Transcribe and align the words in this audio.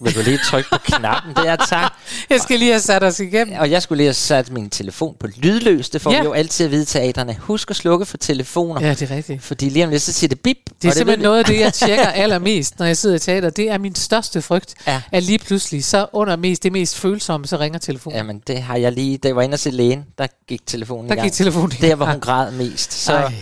Vil 0.00 0.14
du 0.14 0.20
lige 0.22 0.38
trykke 0.44 0.70
på 0.70 0.78
knappen 0.78 1.34
der, 1.36 1.56
tak. 1.70 1.92
Jeg 2.30 2.40
skal 2.40 2.58
lige 2.58 2.70
have 2.70 2.80
sat 2.80 3.02
os 3.04 3.20
igennem. 3.20 3.56
Og 3.60 3.70
jeg 3.70 3.82
skulle 3.82 3.96
lige 3.96 4.06
have 4.06 4.14
sat 4.14 4.50
min 4.50 4.70
telefon 4.70 5.16
på 5.20 5.26
lydløs. 5.36 5.90
Det 5.90 6.00
får 6.00 6.10
Ja. 6.12 6.20
vi 6.20 6.24
jo 6.24 6.32
altid 6.32 6.64
at 6.66 6.70
vide 6.72 6.84
teaterne. 6.84 7.36
Husk 7.40 7.70
at 7.70 7.76
slukke 7.76 8.06
for 8.06 8.16
telefoner. 8.16 8.80
Ja, 8.86 8.94
det 8.94 9.10
er 9.10 9.16
rigtigt. 9.16 9.42
Fordi 9.42 9.68
lige 9.68 9.84
om 9.84 9.90
lidt, 9.90 10.02
så 10.02 10.12
siger 10.12 10.28
det 10.28 10.40
bip. 10.40 10.56
Det 10.82 10.88
er 10.88 10.92
simpelthen 10.92 11.20
vi- 11.20 11.24
noget 11.24 11.38
af 11.38 11.44
det, 11.44 11.60
jeg 11.60 11.72
tjekker 11.84 12.06
allermest, 12.06 12.78
når 12.78 12.86
jeg 12.86 12.96
sidder 12.96 13.16
i 13.16 13.18
teater. 13.18 13.50
Det 13.50 13.70
er 13.70 13.78
min 13.78 13.94
største 13.94 14.42
frygt, 14.42 14.74
Ja. 14.86 15.02
at 15.12 15.22
lige 15.22 15.38
pludselig, 15.38 15.84
så 15.84 16.06
under 16.12 16.36
mest, 16.36 16.62
det 16.62 16.72
mest 16.72 16.96
følsomme, 16.98 17.46
så 17.46 17.56
ringer 17.58 17.78
telefonen. 17.78 18.16
Jamen, 18.16 18.42
det 18.46 18.62
har 18.62 18.76
jeg 18.76 18.92
lige... 18.92 19.18
Da 19.18 19.28
jeg 19.28 19.36
var 19.36 19.42
inde 19.42 19.54
og 19.54 19.58
se 19.58 19.70
lægen, 19.70 20.04
der 20.18 20.26
gik 20.48 20.66
telefonen 20.66 21.08
Der 21.08 21.14
i 21.14 21.16
gang. 21.16 21.26
gik 21.26 21.32
telefonen 21.32 21.72
i 21.72 21.80
Der, 21.80 21.94
hvor 21.94 22.04
gang. 22.06 22.14
hun 22.16 22.20
græd 22.20 22.50
mest. 22.52 22.92
Så, 22.92 23.12
Ej. 23.12 23.32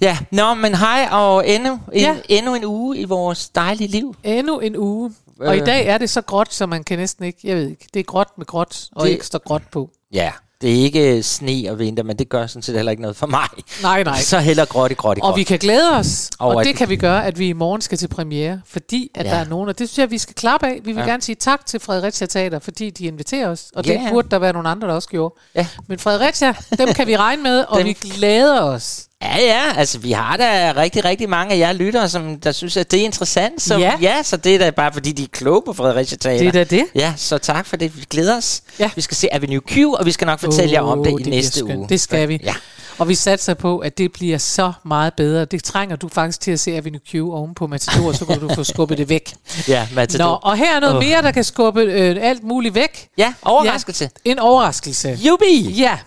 ja, 0.00 0.18
nå, 0.30 0.54
men 0.54 0.74
hej, 0.74 1.08
og 1.10 1.48
endnu 1.48 1.72
en, 1.92 2.00
Ja. 2.00 2.14
endnu 2.28 2.54
en 2.54 2.64
uge 2.64 2.96
i 2.98 3.04
vores 3.04 3.48
dejlige 3.48 3.88
liv. 3.88 4.16
Endnu 4.24 4.58
en 4.58 4.76
uge. 4.76 5.12
Og 5.40 5.56
i 5.56 5.60
Øh. 5.60 5.66
dag 5.66 5.86
er 5.86 5.98
det 5.98 6.10
så 6.10 6.20
gråt, 6.20 6.52
så 6.54 6.66
man 6.66 6.84
kan 6.84 6.98
næsten 6.98 7.24
ikke, 7.24 7.38
jeg 7.44 7.56
ved 7.56 7.68
ikke, 7.70 7.86
det 7.94 8.00
er 8.00 8.04
gråt 8.04 8.28
med 8.38 8.46
gråt, 8.46 8.88
og 8.92 9.06
Det- 9.06 9.24
står 9.24 9.38
gråt 9.38 9.62
på. 9.72 9.90
Ja, 10.12 10.32
det 10.60 10.70
er 10.70 10.82
ikke 10.84 11.22
sne 11.22 11.64
og 11.70 11.78
vinter, 11.78 12.02
men 12.02 12.18
det 12.18 12.28
gør 12.28 12.46
sådan 12.46 12.62
set 12.62 12.74
heller 12.74 12.90
ikke 12.90 13.02
noget 13.02 13.16
for 13.16 13.26
mig. 13.26 13.48
Nej, 13.82 14.02
nej. 14.02 14.18
Så 14.20 14.38
heller 14.38 14.64
gråt 14.64 14.90
i 14.90 14.94
gråt 14.94 15.18
i 15.18 15.20
Og 15.20 15.26
gråt. 15.28 15.38
vi 15.38 15.42
kan 15.42 15.58
glæde 15.58 15.90
os, 15.98 16.30
Og 16.38 16.48
og 16.48 16.64
det 16.64 16.76
kan 16.76 16.88
vi 16.88 16.96
gøre, 16.96 17.26
at 17.26 17.38
vi 17.38 17.48
i 17.48 17.52
morgen 17.52 17.80
skal 17.80 17.98
til 17.98 18.08
premiere, 18.08 18.60
fordi 18.66 19.10
at 19.14 19.26
Ja. 19.26 19.30
der 19.30 19.36
er 19.36 19.44
nogen, 19.44 19.68
og 19.68 19.78
det 19.78 19.88
synes 19.88 19.98
jeg, 19.98 20.10
vi 20.10 20.18
skal 20.18 20.34
klappe 20.34 20.66
af. 20.66 20.80
Vi 20.84 20.92
vil 20.92 21.00
Ja. 21.00 21.06
gerne 21.08 21.22
sige 21.22 21.36
tak 21.36 21.66
til 21.66 21.80
Fredericia 21.80 22.26
Teater, 22.26 22.58
fordi 22.58 22.90
de 22.90 23.04
inviterer 23.04 23.48
os, 23.48 23.70
og 23.76 23.84
det 23.84 23.90
Ja. 23.92 24.08
burde 24.10 24.28
der 24.30 24.38
være 24.38 24.52
nogle 24.52 24.68
andre, 24.68 24.88
der 24.88 24.94
også 24.94 25.08
gjorde. 25.08 25.34
Ja. 25.54 25.66
Men 25.86 25.98
Fredericia, 25.98 26.54
dem 26.78 26.88
kan 26.92 27.06
vi 27.06 27.16
regne 27.16 27.42
med, 27.42 27.64
og 27.68 27.78
Dem- 27.78 27.86
vi 27.86 27.92
glæder 27.92 28.60
os. 28.62 29.04
Ja, 29.24 29.36
ja, 29.40 29.62
altså 29.76 29.98
vi 29.98 30.12
har 30.12 30.36
da 30.36 30.72
rigtig, 30.76 31.04
rigtig 31.04 31.28
mange 31.28 31.54
af 31.54 31.58
jer 31.58 31.72
lyttere, 31.72 32.08
som 32.08 32.40
der 32.40 32.52
synes, 32.52 32.76
at 32.76 32.90
det 32.90 33.00
er 33.00 33.04
interessant. 33.04 33.62
Så, 33.62 33.78
Ja. 33.78 33.92
ja, 34.00 34.22
så 34.22 34.36
det 34.36 34.54
er 34.54 34.58
da 34.58 34.70
bare, 34.70 34.92
fordi 34.92 35.12
de 35.12 35.22
er 35.22 35.26
kloge 35.32 35.62
på 35.66 35.72
Fredericia 35.72 36.16
Teater. 36.18 36.38
Det 36.38 36.48
er 36.48 36.52
da 36.52 36.64
det. 36.64 36.84
Ja, 36.94 37.12
så 37.16 37.38
tak 37.38 37.66
for 37.66 37.76
det. 37.76 37.96
Vi 37.96 38.04
glæder 38.10 38.36
os. 38.36 38.62
Ja. 38.78 38.90
Vi 38.96 39.00
skal 39.00 39.16
se 39.16 39.34
Avenue 39.34 39.60
Q, 39.60 39.76
og 39.98 40.06
vi 40.06 40.12
skal 40.12 40.26
nok 40.26 40.40
fortælle 40.40 40.72
jer 40.74 40.80
om 40.80 41.04
det 41.04 41.26
i 41.26 41.30
næste 41.30 41.64
uge. 41.64 41.86
Det 41.88 42.00
skal 42.00 42.28
vi. 42.28 42.40
Ja. 42.44 42.54
Og 42.98 43.08
vi 43.08 43.14
satser 43.14 43.54
på, 43.54 43.78
at 43.78 43.98
det 43.98 44.12
bliver 44.12 44.38
så 44.38 44.72
meget 44.84 45.14
bedre. 45.14 45.44
Det 45.44 45.64
trænger 45.64 45.96
du 45.96 46.08
faktisk 46.08 46.40
til 46.40 46.50
at 46.50 46.60
se 46.60 46.76
Avenue 46.76 47.00
Q 47.10 47.14
oven 47.14 47.54
på 47.54 47.66
Matador, 47.66 48.12
så 48.12 48.24
kan 48.24 48.40
du 48.40 48.54
få 48.54 48.64
skubbet 48.64 48.98
det 48.98 49.08
væk. 49.08 49.34
Ja, 49.68 49.88
Matador. 49.94 50.24
Nå, 50.24 50.38
og 50.42 50.56
her 50.56 50.76
er 50.76 50.80
noget 50.80 50.96
Åh. 50.96 51.02
mere, 51.02 51.22
der 51.22 51.30
kan 51.30 51.44
skubbe 51.44 51.80
øh, 51.82 52.16
alt 52.20 52.42
muligt 52.44 52.74
væk. 52.74 53.08
Ja, 53.18 53.34
overraskelse. 53.42 54.10
Ja, 54.26 54.30
en 54.30 54.38
overraskelse. 54.38 55.08
Jubi! 55.26 55.60
Ja. 55.78 55.98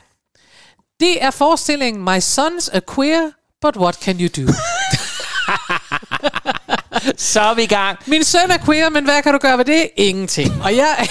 Det 0.99 1.23
er 1.23 1.31
forestillingen 1.31 2.03
My 2.03 2.19
Sons 2.19 2.69
Are 2.69 2.81
Queer, 2.95 3.29
but 3.61 3.77
what 3.77 3.95
can 3.95 4.19
you 4.21 4.27
do? 4.45 4.51
Så 7.17 7.41
er 7.41 7.53
vi 7.53 7.63
i 7.63 7.67
gang. 7.67 7.97
Min 8.07 8.23
søn 8.23 8.51
er 8.51 8.57
queer, 8.65 8.89
men 8.89 9.03
hvad 9.03 9.21
kan 9.21 9.33
du 9.33 9.39
gøre 9.39 9.57
ved 9.57 9.65
det? 9.65 9.89
Ingenting. 9.95 10.61
Og 10.63 10.75
jeg, 10.75 11.07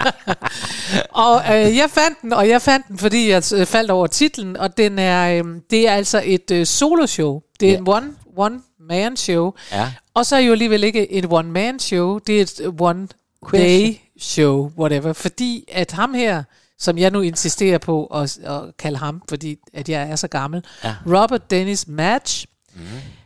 og 1.10 1.42
øh, 1.44 1.76
jeg 1.76 1.90
fandt 1.90 2.22
den, 2.22 2.32
og 2.32 2.48
jeg 2.48 2.62
fandt 2.62 2.88
den, 2.88 2.98
fordi 2.98 3.30
jeg 3.30 3.42
øh, 3.54 3.66
faldt 3.66 3.90
over 3.90 4.06
titlen, 4.06 4.56
og 4.56 4.76
den 4.76 4.98
er, 4.98 5.38
øh, 5.44 5.44
det 5.70 5.88
er 5.88 5.92
altså 5.92 6.22
et 6.24 6.50
øh, 6.50 6.66
soloshow. 6.66 7.40
Det 7.60 7.68
er 7.68 7.72
Ja. 7.72 7.78
en 7.78 7.88
one, 7.88 8.12
one 8.36 8.60
man 8.80 9.16
show. 9.16 9.52
Ja. 9.72 9.92
Og 10.14 10.26
så 10.26 10.36
er 10.36 10.40
jo 10.40 10.52
alligevel 10.52 10.84
ikke 10.84 11.12
et 11.12 11.26
one 11.30 11.50
man 11.50 11.78
show, 11.78 12.18
det 12.18 12.36
er 12.38 12.42
et 12.42 12.74
one 12.80 13.08
Queer 13.50 13.64
day 13.64 13.96
show, 14.20 14.70
whatever. 14.78 15.12
Fordi 15.12 15.64
at 15.72 15.92
ham 15.92 16.14
her, 16.14 16.42
som 16.80 16.98
jeg 16.98 17.10
nu 17.10 17.20
insisterer 17.20 17.78
på 17.78 18.04
at, 18.06 18.38
at 18.38 18.60
kalde 18.78 18.98
ham, 18.98 19.22
fordi 19.28 19.56
at 19.74 19.88
jeg 19.88 20.10
er 20.10 20.16
så 20.16 20.28
gammel, 20.28 20.64
Ja. 20.84 20.94
Robert 21.06 21.50
Dennis 21.50 21.88
Match, 21.88 22.46
mm. 22.74 22.80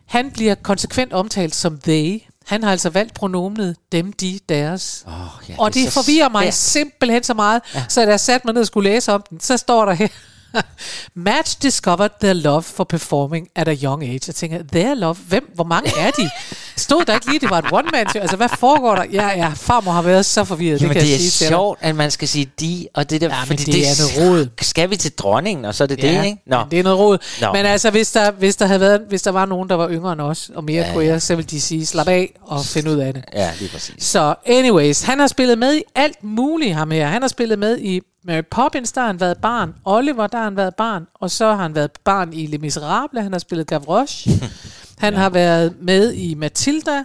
han 0.07 0.31
bliver 0.31 0.55
konsekvent 0.55 1.13
omtalt 1.13 1.55
som 1.55 1.79
they. 1.79 2.21
Han 2.47 2.63
har 2.63 2.71
altså 2.71 2.91
valgt 2.91 3.15
pronomenet 3.15 3.77
dem, 3.93 4.13
de, 4.13 4.41
deres. 4.49 5.05
Oh, 5.07 5.13
ja, 5.49 5.55
Og 5.59 5.75
det 5.75 5.93
så 5.93 6.03
forvirrer 6.03 6.29
mig 6.29 6.45
svært. 6.45 6.55
simpelthen 6.55 7.23
så 7.23 7.35
meget, 7.35 7.63
ja. 7.75 7.85
så 7.89 8.01
da 8.05 8.11
jeg 8.11 8.21
satte 8.21 8.47
mig 8.47 8.55
ned 8.55 8.61
og 8.61 8.67
skulle 8.67 8.91
læse 8.91 9.13
om 9.13 9.25
den, 9.31 9.41
så 9.41 9.57
står 9.57 9.85
der 9.85 9.93
her, 9.93 10.09
Match 11.15 11.63
discovered 11.63 12.11
their 12.21 12.33
love 12.33 12.63
for 12.63 12.85
performing 12.85 13.49
at 13.57 13.69
a 13.69 13.75
young 13.85 14.03
age. 14.05 14.21
Jeg 14.27 14.35
tænker, 14.35 14.59
their 14.73 14.95
love? 14.95 15.15
Hvem? 15.15 15.51
Hvor 15.55 15.65
mange 15.65 15.91
er 15.99 16.11
de? 16.11 16.31
Stod 16.77 17.05
der 17.05 17.15
ikke 17.15 17.27
lige, 17.27 17.41
det 17.41 17.51
var 17.51 17.59
et 17.59 17.65
one 17.73 17.89
man 17.93 18.09
show? 18.09 18.21
Altså, 18.23 18.37
hvad 18.37 18.49
foregår 18.59 18.95
der? 18.95 19.05
Ja, 19.13 19.29
ja, 19.29 19.49
farmor 19.57 19.93
har 19.93 20.03
været 20.03 20.27
så 20.27 20.45
forvirret, 20.45 20.81
Jamen, 20.83 20.95
det 20.95 20.97
kan 20.97 21.03
det 21.03 21.11
jeg 21.11 21.15
er 21.27 21.31
sige 21.31 21.49
sjovt, 21.49 21.79
at 21.83 21.97
man 21.97 22.11
skal 22.11 22.29
sige 22.29 22.51
de, 22.61 22.89
og 22.95 23.11
det 23.11 23.21
der, 23.21 23.27
Ja, 23.29 23.43
fordi 23.43 23.65
det 23.65 23.87
er 23.89 24.19
noget 24.19 24.31
rod. 24.31 24.49
Skal 24.61 24.91
vi 24.91 24.97
til 24.97 25.13
dronningen, 25.13 25.65
og 25.65 25.75
så 25.75 25.85
er 25.85 25.89
det 25.89 26.03
det, 26.03 26.25
ikke? 26.25 26.39
men 26.47 26.59
det 26.71 26.79
er 26.79 26.83
noget 26.83 26.99
råd. 26.99 27.19
Nå. 27.41 27.53
Men 27.53 27.67
altså, 27.67 27.91
hvis 27.91 28.13
der, 28.13 28.31
hvis, 28.31 28.57
der 28.57 28.67
havde 28.67 28.81
været, 28.81 29.01
hvis 29.09 29.23
der 29.23 29.31
var 29.31 29.47
nogen, 29.47 29.69
der 29.69 29.75
var 29.75 29.89
yngre 29.91 30.13
end 30.13 30.21
os, 30.21 30.51
og 30.55 30.65
mere 30.65 30.83
Ja, 30.83 30.89
ja, 30.89 30.95
queer, 30.95 31.19
så 31.19 31.35
ville 31.35 31.49
de 31.49 31.61
sige, 31.61 31.87
slap 31.87 32.09
af 32.09 32.35
og 32.43 32.65
finde 32.65 32.91
ud 32.91 32.97
af 32.97 33.15
det. 33.15 33.25
Ja, 33.35 33.51
lige 33.59 33.71
præcis. 33.71 34.05
Så 34.05 34.35
anyways, 34.47 35.03
han 35.03 35.19
har 35.21 35.27
spillet 35.27 35.59
med 35.59 35.75
i 35.77 35.83
alt 35.95 36.25
muligt 36.25 36.75
ham 36.75 36.91
her. 36.91 37.07
Han 37.07 37.23
har 37.23 37.29
spillet 37.29 37.59
med 37.59 37.79
i 37.79 38.01
Mary 38.25 38.43
Poppins, 38.51 38.93
der 38.93 39.01
har 39.01 39.07
han 39.07 39.21
været 39.21 39.39
barn. 39.39 39.75
Oliver, 39.85 40.27
der 40.27 40.39
har 40.39 40.45
han 40.45 40.57
været 40.57 40.75
barn. 40.75 41.07
Og 41.15 41.31
så 41.31 41.47
har 41.47 41.63
han 41.63 41.75
været 41.75 41.91
barn 42.05 42.33
i 42.33 42.47
Les 42.47 42.61
Miserables. 42.61 43.23
Han 43.23 43.33
har 43.33 43.39
spillet 43.39 43.67
Gavroche. 43.67 44.31
Han 44.99 45.13
ja. 45.15 45.19
har 45.21 45.31
været 45.31 45.75
med 45.81 46.13
i 46.13 46.35
Matilda. 46.35 47.05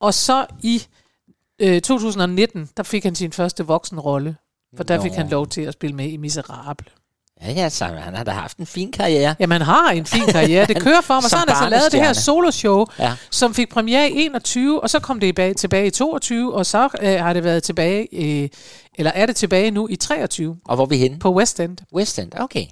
Og 0.00 0.14
så 0.14 0.46
i 0.62 0.82
øh, 1.58 1.80
2019, 1.80 2.70
der 2.76 2.82
fik 2.82 3.04
han 3.04 3.14
sin 3.14 3.32
første 3.32 3.66
voksenrolle. 3.66 4.36
For 4.76 4.84
der 4.84 4.96
Nå. 4.96 5.02
fik 5.02 5.12
han 5.12 5.28
lov 5.28 5.46
til 5.46 5.60
at 5.62 5.72
spille 5.72 5.96
med 5.96 6.06
i 6.08 6.16
Miserable. 6.16 6.86
Ja, 7.42 7.50
ja, 7.52 7.68
så 7.68 7.84
han 7.84 8.14
har 8.14 8.24
da 8.24 8.30
haft 8.30 8.58
en 8.58 8.66
fin 8.66 8.92
karriere. 8.92 9.34
Jamen, 9.40 9.52
han 9.52 9.66
har 9.66 9.90
en 9.90 10.06
fin 10.06 10.26
karriere. 10.26 10.66
Det 10.66 10.82
kører 10.86 11.00
for 11.00 11.14
mig. 11.14 11.22
Så 11.22 11.28
Som 11.28 11.38
har 11.38 11.54
han 11.54 11.64
altså 11.64 11.68
lavet 11.68 11.92
det 11.92 12.00
her 12.00 12.12
soloshow, 12.12 12.86
Ja. 12.98 13.12
som 13.30 13.54
fik 13.54 13.68
premiere 13.68 14.10
i 14.10 14.12
21, 14.24 14.82
og 14.82 14.90
så 14.90 14.98
kom 14.98 15.20
det 15.20 15.26
tilbage, 15.28 15.54
tilbage 15.54 15.86
i 15.86 15.90
22, 15.90 16.54
og 16.54 16.66
så 16.66 16.88
øh, 17.02 17.08
har 17.18 17.32
det 17.32 17.44
været 17.44 17.62
tilbage, 17.62 18.08
øh, 18.42 18.48
eller 18.94 19.10
er 19.14 19.26
det 19.26 19.36
tilbage 19.36 19.70
nu 19.70 19.88
i 19.90 19.96
23 19.96 20.56
Og 20.64 20.74
hvor 20.74 20.84
er 20.84 20.88
vi 20.88 20.96
henne? 20.96 21.18
på 21.18 21.34
West 21.34 21.60
End. 21.60 21.76
West 21.94 22.18
End, 22.18 22.32
okay. 22.40 22.64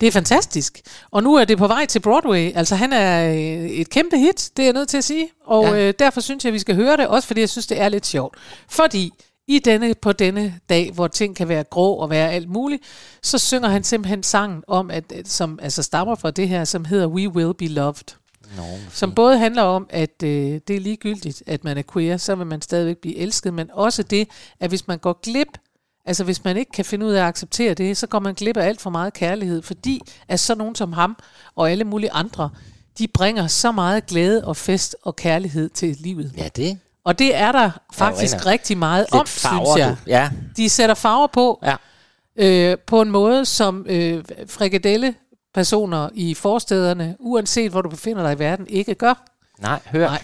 Det 0.00 0.06
er 0.06 0.10
fantastisk. 0.12 0.80
Og 1.10 1.22
nu 1.22 1.34
er 1.34 1.44
det 1.44 1.58
på 1.58 1.66
vej 1.66 1.86
til 1.86 2.00
Broadway. 2.00 2.52
Altså, 2.54 2.74
han 2.76 2.92
er 2.92 3.30
øh, 3.34 3.70
et 3.70 3.90
kæmpe 3.90 4.18
hit, 4.18 4.50
det 4.56 4.62
er 4.62 4.66
jeg 4.66 4.72
nødt 4.72 4.88
til 4.88 4.96
at 4.98 5.04
sige. 5.04 5.28
Og 5.46 5.64
Ja. 5.64 5.88
øh, 5.88 5.94
derfor 5.98 6.20
synes 6.20 6.44
jeg, 6.44 6.50
at 6.50 6.54
vi 6.54 6.58
skal 6.58 6.74
høre 6.74 6.96
det, 6.96 7.06
også 7.06 7.26
fordi 7.26 7.40
jeg 7.40 7.48
synes, 7.48 7.66
det 7.66 7.80
er 7.80 7.88
lidt 7.88 8.06
sjovt. 8.06 8.36
Fordi 8.68 9.10
i 9.48 9.58
denne, 9.58 9.94
på 10.02 10.12
denne 10.12 10.54
dag, 10.68 10.90
hvor 10.94 11.08
ting 11.08 11.36
kan 11.36 11.48
være 11.48 11.64
grå 11.64 11.94
og 11.94 12.10
være 12.10 12.30
alt 12.32 12.48
muligt, 12.50 12.82
så 13.22 13.38
synger 13.38 13.68
han 13.68 13.84
simpelthen 13.84 14.22
sangen 14.22 14.62
om, 14.68 14.90
at 14.90 15.12
som 15.24 15.58
altså 15.62 15.82
stammer 15.82 16.14
fra 16.14 16.30
det 16.30 16.48
her, 16.48 16.64
som 16.64 16.84
hedder 16.84 17.06
We 17.06 17.28
Will 17.28 17.54
Be 17.54 17.66
Loved. 17.68 18.14
Nå, 18.56 18.62
Som 18.92 19.12
både 19.14 19.38
handler 19.38 19.62
om, 19.62 19.86
at 19.90 20.22
øh, 20.24 20.60
det 20.68 20.76
er 20.76 20.80
ligegyldigt, 20.80 21.42
at 21.46 21.64
man 21.64 21.78
er 21.78 21.82
queer, 21.92 22.16
så 22.16 22.34
vil 22.34 22.46
man 22.46 22.62
stadigvæk 22.62 22.98
blive 22.98 23.16
elsket, 23.16 23.54
men 23.54 23.70
også 23.72 24.02
det, 24.02 24.28
at 24.60 24.68
hvis 24.70 24.86
man 24.86 24.98
går 24.98 25.20
glip, 25.22 25.48
altså 26.06 26.24
hvis 26.24 26.44
man 26.44 26.56
ikke 26.56 26.72
kan 26.72 26.84
finde 26.84 27.06
ud 27.06 27.12
af 27.12 27.20
at 27.22 27.26
acceptere 27.28 27.74
det, 27.74 27.96
så 27.96 28.06
går 28.06 28.18
man 28.18 28.34
glip 28.34 28.56
af 28.56 28.66
alt 28.66 28.80
for 28.80 28.90
meget 28.90 29.12
kærlighed, 29.12 29.62
fordi 29.62 30.00
at 30.28 30.40
så 30.40 30.54
nogen 30.54 30.74
som 30.74 30.92
ham 30.92 31.16
og 31.56 31.70
alle 31.70 31.84
mulige 31.84 32.12
andre, 32.12 32.50
de 32.98 33.08
bringer 33.08 33.46
så 33.46 33.72
meget 33.72 34.06
glæde 34.06 34.44
og 34.44 34.56
fest 34.56 34.96
og 35.02 35.16
kærlighed 35.16 35.68
til 35.68 35.96
livet. 36.00 36.32
ja, 36.36 36.48
det 36.56 36.78
Og 37.04 37.18
det 37.18 37.36
er 37.36 37.52
der 37.52 37.70
faktisk 37.92 38.34
rent- 38.36 38.46
rigtig 38.46 38.78
meget 38.78 39.06
lidt 39.12 39.20
om, 39.20 39.26
farver, 39.26 39.64
synes 39.64 39.78
jeg. 39.86 39.96
du. 40.06 40.10
Ja, 40.10 40.30
De 40.56 40.68
sætter 40.68 40.94
farver 40.94 41.26
på, 41.26 41.62
ja. 41.62 41.76
øh, 42.36 42.78
på 42.86 43.02
en 43.02 43.10
måde, 43.10 43.44
som 43.44 43.86
øh, 43.88 44.24
frikadelle 44.46 45.14
personer 45.58 46.08
i 46.14 46.34
forstederne, 46.34 47.16
uanset 47.20 47.70
hvor 47.70 47.82
du 47.82 47.88
befinder 47.88 48.22
dig 48.22 48.32
i 48.32 48.38
verden, 48.38 48.66
ikke 48.68 48.94
gør. 48.94 49.14
Nej, 49.62 49.78
hør. 49.92 50.06
Nej. 50.06 50.22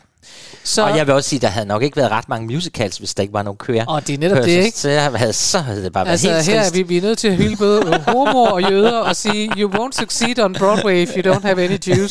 Så, 0.65 0.83
Og 0.85 0.97
jeg 0.97 1.07
vil 1.07 1.15
også 1.15 1.29
sige, 1.29 1.41
der 1.41 1.49
havde 1.49 1.67
nok 1.67 1.83
ikke 1.83 1.97
været 1.97 2.11
ret 2.11 2.29
mange 2.29 2.47
musicals, 2.55 2.97
hvis 2.97 3.15
der 3.15 3.23
ikke 3.23 3.33
var 3.33 3.43
nogen 3.43 3.57
køer. 3.57 3.87
Og 3.87 4.07
det 4.07 4.15
er 4.15 4.19
netop 4.19 4.37
det, 4.45 4.49
ikke? 4.49 4.79
Så, 4.79 4.89
jeg 4.89 5.13
havde, 5.15 5.33
så 5.33 5.59
havde 5.59 5.85
det 5.85 5.93
bare 5.93 6.05
været 6.05 6.13
altså, 6.13 6.31
helt 6.31 6.45
her 6.47 6.61
er 6.61 6.71
vi, 6.73 6.83
vi 6.83 6.97
er 6.97 7.03
nødt 7.03 7.19
til 7.19 7.29
at 7.29 7.37
hylde 7.37 7.57
både 7.57 8.05
homo 8.09 8.43
og 8.43 8.71
jøder 8.71 8.99
og 8.99 9.17
sige, 9.17 9.51
you 9.57 9.71
won't 9.71 9.93
succeed 9.93 10.39
on 10.39 10.55
Broadway 10.55 10.95
if 10.97 11.17
you 11.17 11.33
don't 11.33 11.43
have 11.43 11.65
any 11.65 11.79
Jews. 11.89 12.11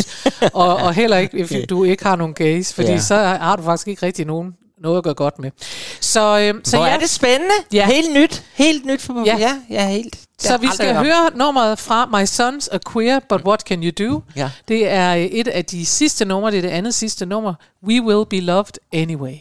Og, 0.54 0.76
og 0.76 0.94
heller 0.94 1.18
ikke, 1.18 1.38
if 1.38 1.52
du 1.70 1.84
ikke 1.84 2.04
har 2.04 2.16
nogen 2.16 2.34
gays, 2.34 2.74
fordi 2.74 2.92
Ja. 2.92 3.00
så 3.00 3.16
har 3.16 3.56
du 3.56 3.64
faktisk 3.64 3.88
ikke 3.88 4.06
rigtig 4.06 4.26
nogen 4.26 4.54
noget 4.82 4.98
at 4.98 5.04
gøre 5.04 5.14
godt 5.14 5.40
med. 5.40 5.52
Så, 6.00 6.40
øh, 6.40 6.54
så 6.64 6.78
Hvor 6.78 6.86
ja, 6.86 6.94
er 6.94 7.00
det 7.00 7.10
spændende. 7.10 7.54
Ja. 7.74 7.86
Helt 7.86 8.14
nyt. 8.14 8.44
Helt 8.54 8.86
nyt 8.86 9.02
for 9.02 9.24
Ja. 9.26 9.38
ja. 9.38 9.40
ja, 9.40 9.84
ja 9.84 9.88
helt. 9.90 10.18
Så 10.44 10.58
vi 10.58 10.68
skal 10.74 10.96
høre 10.96 11.32
nummeret 11.36 11.80
fra 11.80 12.06
My 12.06 12.26
Sons 12.26 12.68
Are 12.68 12.80
Queer, 12.94 13.20
But 13.30 13.42
What 13.46 13.62
Can 13.62 13.84
You 13.84 13.92
Do? 14.08 14.22
Ja. 14.36 14.52
Det 14.68 14.90
er 14.90 15.14
et 15.32 15.48
af 15.48 15.66
de 15.66 15.86
sidste 15.86 16.26
numre, 16.26 16.52
det 16.52 16.58
er 16.58 16.62
det 16.62 16.70
andet 16.70 16.94
sidste 16.94 17.26
nummer. 17.26 17.54
We 17.84 18.02
Will 18.02 18.26
Be 18.30 18.40
Loved 18.40 18.74
Anyway. 18.94 19.36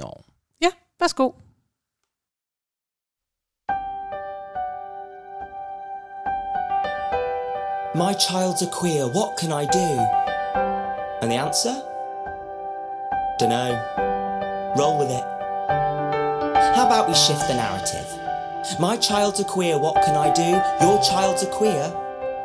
Nå. 0.00 0.20
Ja, 0.62 0.68
værsgo. 1.00 1.30
My 7.94 8.12
child's 8.12 8.62
a 8.62 8.70
queer, 8.80 9.06
what 9.06 9.38
can 9.38 9.50
I 9.62 9.64
do? 9.66 9.88
And 11.22 11.30
the 11.30 11.38
answer? 11.38 11.74
Dunno. 13.40 13.78
Roll 14.78 14.98
with 14.98 15.10
it. 15.10 15.24
How 16.76 16.86
about 16.86 17.08
we 17.08 17.14
shift 17.14 17.46
the 17.48 17.54
narrative? 17.54 18.06
My 18.80 18.96
child's 18.96 19.40
a 19.40 19.44
queer, 19.44 19.78
what 19.78 19.94
can 20.04 20.16
I 20.16 20.32
do? 20.34 20.60
Your 20.84 21.00
child's 21.02 21.42
a 21.44 21.46
queer, 21.46 21.94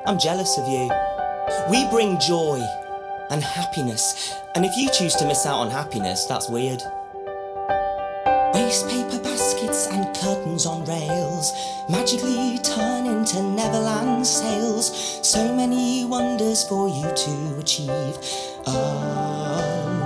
I'm 0.05 0.17
jealous 0.17 0.57
of 0.57 0.67
you. 0.67 0.89
We 1.69 1.89
bring 1.89 2.19
joy 2.19 2.61
and 3.31 3.43
happiness, 3.43 4.33
and 4.55 4.63
if 4.63 4.77
you 4.77 4.89
choose 4.91 5.15
to 5.15 5.25
miss 5.25 5.45
out 5.45 5.55
on 5.55 5.71
happiness, 5.71 6.25
that's 6.25 6.47
weird. 6.47 6.83
Waste 8.53 8.87
paper 8.87 9.19
baskets 9.23 9.87
and 9.87 10.15
curtains 10.15 10.65
on 10.65 10.85
rails 10.85 11.53
magically 11.89 12.59
turn 12.59 13.07
into 13.07 13.41
Neverland 13.41 14.25
sails. 14.25 15.27
So 15.27 15.53
many 15.53 16.05
wonders 16.05 16.63
for 16.69 16.87
you 16.87 17.11
to 17.13 17.59
achieve. 17.59 18.17
Oh, 18.67 20.00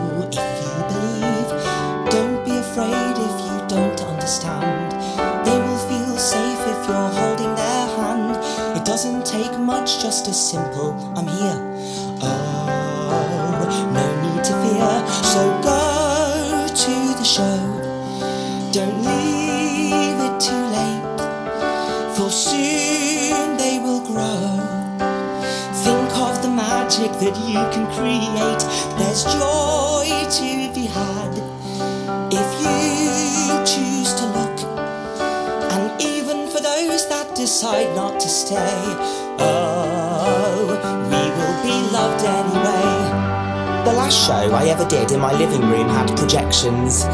doesn't 8.95 9.25
take 9.25 9.59
much, 9.59 10.01
just 10.01 10.25
a 10.30 10.33
simple 10.33 10.94
I'm 11.18 11.27
here. 11.27 11.59
Oh, 12.21 13.68
no 13.92 14.06
need 14.24 14.42
to 14.42 14.53
fear. 14.63 14.94
So 15.33 15.42
go 15.62 16.65
to 16.83 16.95
the 17.19 17.25
show. 17.25 17.59
Don't 18.71 19.00
leave 19.03 20.18
it 20.27 20.39
too 20.39 20.63
late, 20.77 21.19
for 22.15 22.30
soon 22.31 23.57
they 23.57 23.80
will 23.80 24.00
grow. 24.00 24.63
Think 25.83 26.09
of 26.15 26.41
the 26.41 26.48
magic 26.48 27.12
that 27.19 27.36
you 27.50 27.59
can 27.75 27.86
create. 27.98 28.63
There's 28.98 29.25
joy 29.25 30.07
to 30.39 30.74
be 30.74 30.86
had 30.86 31.33
decide 37.45 37.95
not 37.95 38.19
to 38.19 38.27
stay, 38.27 38.57
oh, 39.38 40.65
we 41.13 41.24
will 41.38 41.57
be 41.62 41.77
loved 41.94 42.25
anyway. 42.25 43.86
The 43.86 43.94
last 43.94 44.18
show 44.25 44.50
I 44.51 44.65
ever 44.69 44.83
did 44.89 45.12
in 45.12 45.19
my 45.19 45.31
living 45.31 45.62
room 45.62 45.88
had 45.88 46.07
projections. 46.18 47.06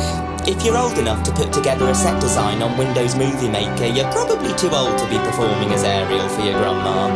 If 0.47 0.63
you're 0.63 0.77
old 0.77 0.97
enough 0.97 1.21
to 1.23 1.33
put 1.33 1.51
together 1.51 1.85
a 1.89 1.93
set 1.93 2.21
design 2.21 2.61
on 2.61 2.77
Windows 2.77 3.13
Movie 3.13 3.49
Maker, 3.49 3.87
you're 3.87 4.09
probably 4.13 4.55
too 4.55 4.71
old 4.71 4.97
to 4.99 5.05
be 5.09 5.17
performing 5.17 5.73
as 5.73 5.83
Ariel 5.83 6.29
for 6.29 6.43
your 6.47 6.55
grandma. 6.63 7.11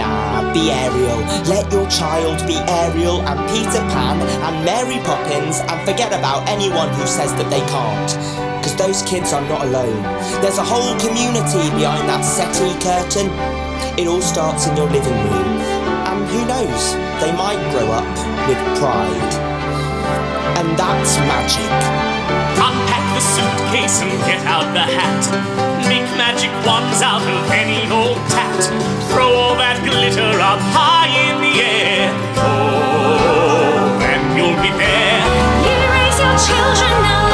Nah, 0.00 0.54
be 0.54 0.70
Ariel. 0.72 1.20
Let 1.44 1.70
your 1.70 1.86
child 1.90 2.40
be 2.46 2.56
Ariel 2.80 3.20
and 3.28 3.38
Peter 3.52 3.84
Pan 3.92 4.16
and 4.24 4.64
Mary 4.64 5.04
Poppins 5.04 5.60
and 5.60 5.78
forget 5.84 6.16
about 6.18 6.48
anyone 6.48 6.88
who 6.94 7.06
says 7.06 7.34
that 7.36 7.50
they 7.50 7.60
can't. 7.68 8.45
Because 8.76 9.00
those 9.00 9.08
kids 9.08 9.32
are 9.32 9.42
not 9.48 9.64
alone. 9.64 10.02
There's 10.42 10.58
a 10.58 10.64
whole 10.64 10.98
community 11.00 11.70
behind 11.76 12.08
that 12.08 12.20
settee 12.24 12.76
curtain. 12.84 13.28
It 13.98 14.06
all 14.06 14.20
starts 14.20 14.66
in 14.66 14.76
your 14.76 14.88
living 14.90 15.16
room. 15.32 15.60
And 16.04 16.20
who 16.28 16.44
knows, 16.44 16.92
they 17.20 17.32
might 17.32 17.60
grow 17.72 17.88
up 17.92 18.04
with 18.48 18.60
pride. 18.76 19.32
And 20.60 20.76
that's 20.76 21.16
magic. 21.24 21.72
Unpack 22.60 23.06
the 23.16 23.22
suitcase 23.24 24.02
and 24.04 24.12
get 24.28 24.44
out 24.44 24.68
the 24.72 24.84
hat. 24.84 25.24
Make 25.88 26.08
magic 26.16 26.52
wands 26.66 27.00
out 27.00 27.22
of 27.24 27.50
any 27.50 27.88
old 27.88 28.20
tat. 28.28 28.60
Throw 29.12 29.32
all 29.32 29.56
that 29.56 29.80
glitter 29.84 30.36
up 30.40 30.60
high 30.76 31.08
in 31.12 31.40
the 31.40 31.54
air. 31.64 32.12
Oh, 32.44 34.04
and 34.04 34.36
you'll 34.36 34.60
be 34.60 34.72
there. 34.76 35.20
You 35.64 35.76
raise 35.96 36.18
your 36.20 36.36
children, 36.44 36.92
now 37.02 37.25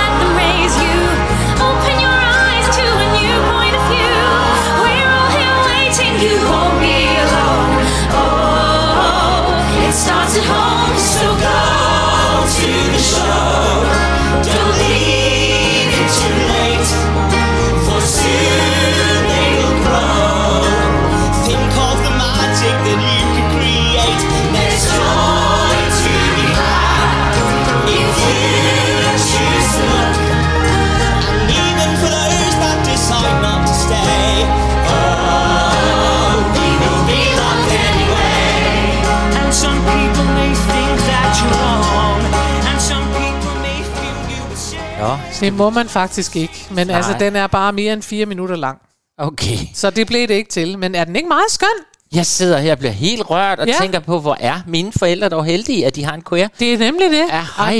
Nå, 45.16 45.22
Det 45.40 45.52
må 45.52 45.70
man 45.70 45.88
faktisk 45.88 46.36
ikke. 46.36 46.66
Men 46.70 46.86
Nej. 46.86 46.96
altså, 46.96 47.16
den 47.20 47.36
er 47.36 47.46
bare 47.46 47.72
mere 47.72 47.92
end 47.92 48.02
fire 48.02 48.26
minutter 48.26 48.56
lang. 48.56 48.78
okay. 49.18 49.56
Så 49.74 49.90
det 49.90 50.06
blev 50.06 50.28
det 50.28 50.34
ikke 50.34 50.50
til. 50.50 50.78
Men 50.78 50.94
er 50.94 51.04
den 51.04 51.16
ikke 51.16 51.28
meget 51.28 51.50
skøn? 51.50 51.68
Jeg 52.14 52.26
sidder 52.26 52.58
her 52.58 52.72
og 52.72 52.78
bliver 52.78 52.92
helt 52.92 53.30
rørt 53.30 53.58
og 53.58 53.66
Ja. 53.66 53.74
tænker 53.80 53.98
på, 54.00 54.20
hvor 54.20 54.36
er 54.40 54.60
mine 54.66 54.92
forældre 54.92 55.28
dog 55.28 55.44
heldige, 55.44 55.86
at 55.86 55.96
de 55.96 56.04
har 56.04 56.14
en 56.14 56.22
queer. 56.28 56.48
Det 56.60 56.74
er 56.74 56.78
nemlig 56.78 57.10
det. 57.10 57.24
Ja, 57.30 57.44
hej. 57.56 57.74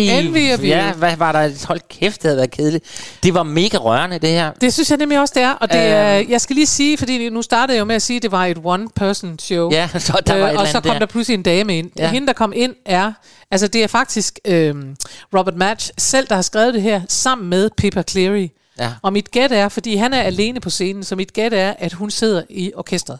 You. 0.58 0.64
Ja, 0.67 0.93
hvad 0.93 1.17
var 1.17 1.32
der? 1.32 1.67
Hold 1.67 1.81
kæft, 1.88 2.23
det 2.23 2.29
havde 2.29 2.37
været 2.37 2.50
kedeligt. 2.50 2.84
Det 3.23 3.34
var 3.34 3.43
mega 3.43 3.76
rørende, 3.76 4.19
det 4.19 4.29
her. 4.31 4.52
Det 4.61 4.73
synes 4.73 4.90
jeg 4.90 4.99
nemlig 4.99 5.20
også, 5.20 5.32
det 5.37 5.43
er. 5.43 5.50
Og 5.52 5.73
det, 5.73 5.81
er, 5.81 6.05
jeg 6.29 6.40
skal 6.40 6.56
lige 6.56 6.67
sige, 6.67 6.99
fordi 6.99 7.29
nu 7.29 7.43
startede 7.43 7.76
jeg 7.76 7.81
jo 7.81 7.84
med 7.84 7.94
at 7.96 8.02
sige, 8.02 8.17
at 8.17 8.23
det 8.23 8.32
var 8.32 8.46
et 8.46 8.58
one-person 8.64 9.38
show. 9.38 9.70
Ja, 9.73 9.88
så 9.99 10.20
der 10.26 10.38
var 10.38 10.50
øh, 10.52 10.58
og 10.58 10.67
så 10.69 10.81
kom 10.81 10.93
der. 10.93 10.99
der 10.99 11.06
pludselig 11.06 11.34
en 11.34 11.43
dame 11.43 11.79
ind. 11.79 11.90
Ja. 11.99 12.11
Hende, 12.11 12.26
der 12.26 12.32
kom 12.32 12.52
ind, 12.56 12.75
er... 12.87 13.12
Altså, 13.50 13.69
det 13.69 13.82
er 13.82 13.87
faktisk 13.88 14.38
øhm, 14.44 14.96
Robert 15.38 15.56
Match 15.56 15.90
selv, 15.99 16.26
der 16.29 16.34
har 16.34 16.43
skrevet 16.43 16.75
det 16.75 16.82
her, 16.82 17.00
sammen 17.08 17.49
med 17.50 17.70
Pippa 17.76 18.02
Cleary. 18.02 18.49
Ja. 18.79 18.93
Og 19.02 19.12
mit 19.12 19.31
gæt 19.31 19.52
er, 19.52 19.69
fordi 19.69 19.96
han 19.96 20.12
er 20.14 20.23
alene 20.23 20.61
på 20.61 20.70
scenen, 20.70 21.05
så 21.05 21.17
mit 21.17 21.32
gæt 21.32 21.52
er, 21.52 21.75
at 21.79 21.93
hun 21.93 22.11
sidder 22.11 22.43
i 22.50 22.73
orkestret. 22.76 23.19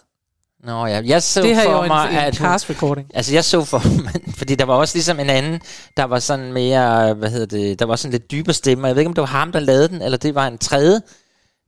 Nå 0.67 0.87
ja, 0.87 1.01
jeg 1.05 1.23
så 1.23 1.43
Det 1.43 1.55
her 1.57 1.61
er 1.63 1.65
for 1.65 1.73
jo 1.73 1.83
en, 1.83 1.89
mig, 1.89 2.09
en 2.11 2.17
at 2.17 2.35
cast 2.37 2.71
recording. 2.71 3.09
Altså 3.15 3.33
jeg 3.35 3.45
så 3.45 3.65
for 3.65 3.83
fordi 4.39 4.55
der 4.55 4.65
var 4.65 4.75
også 4.75 4.97
ligesom 4.97 5.21
en 5.21 5.31
anden, 5.31 5.61
der 5.97 6.05
var 6.05 6.19
sådan 6.19 6.53
mere, 6.53 7.15
hvad 7.15 7.31
hedder 7.31 7.47
det, 7.47 7.79
der 7.79 7.85
var 7.85 7.97
sådan 7.97 8.13
lidt 8.13 8.31
dybere 8.31 8.55
stemme, 8.55 8.85
og 8.85 8.89
jeg 8.89 8.97
ved 8.97 9.01
ikke, 9.01 9.09
om 9.09 9.15
det 9.15 9.21
var 9.23 9.27
ham, 9.29 9.53
der 9.53 9.61
lavede 9.61 9.89
den, 9.89 10.03
eller 10.03 10.19
det 10.19 10.35
var 10.35 10.47
en 10.47 10.59
tredje. 10.59 11.01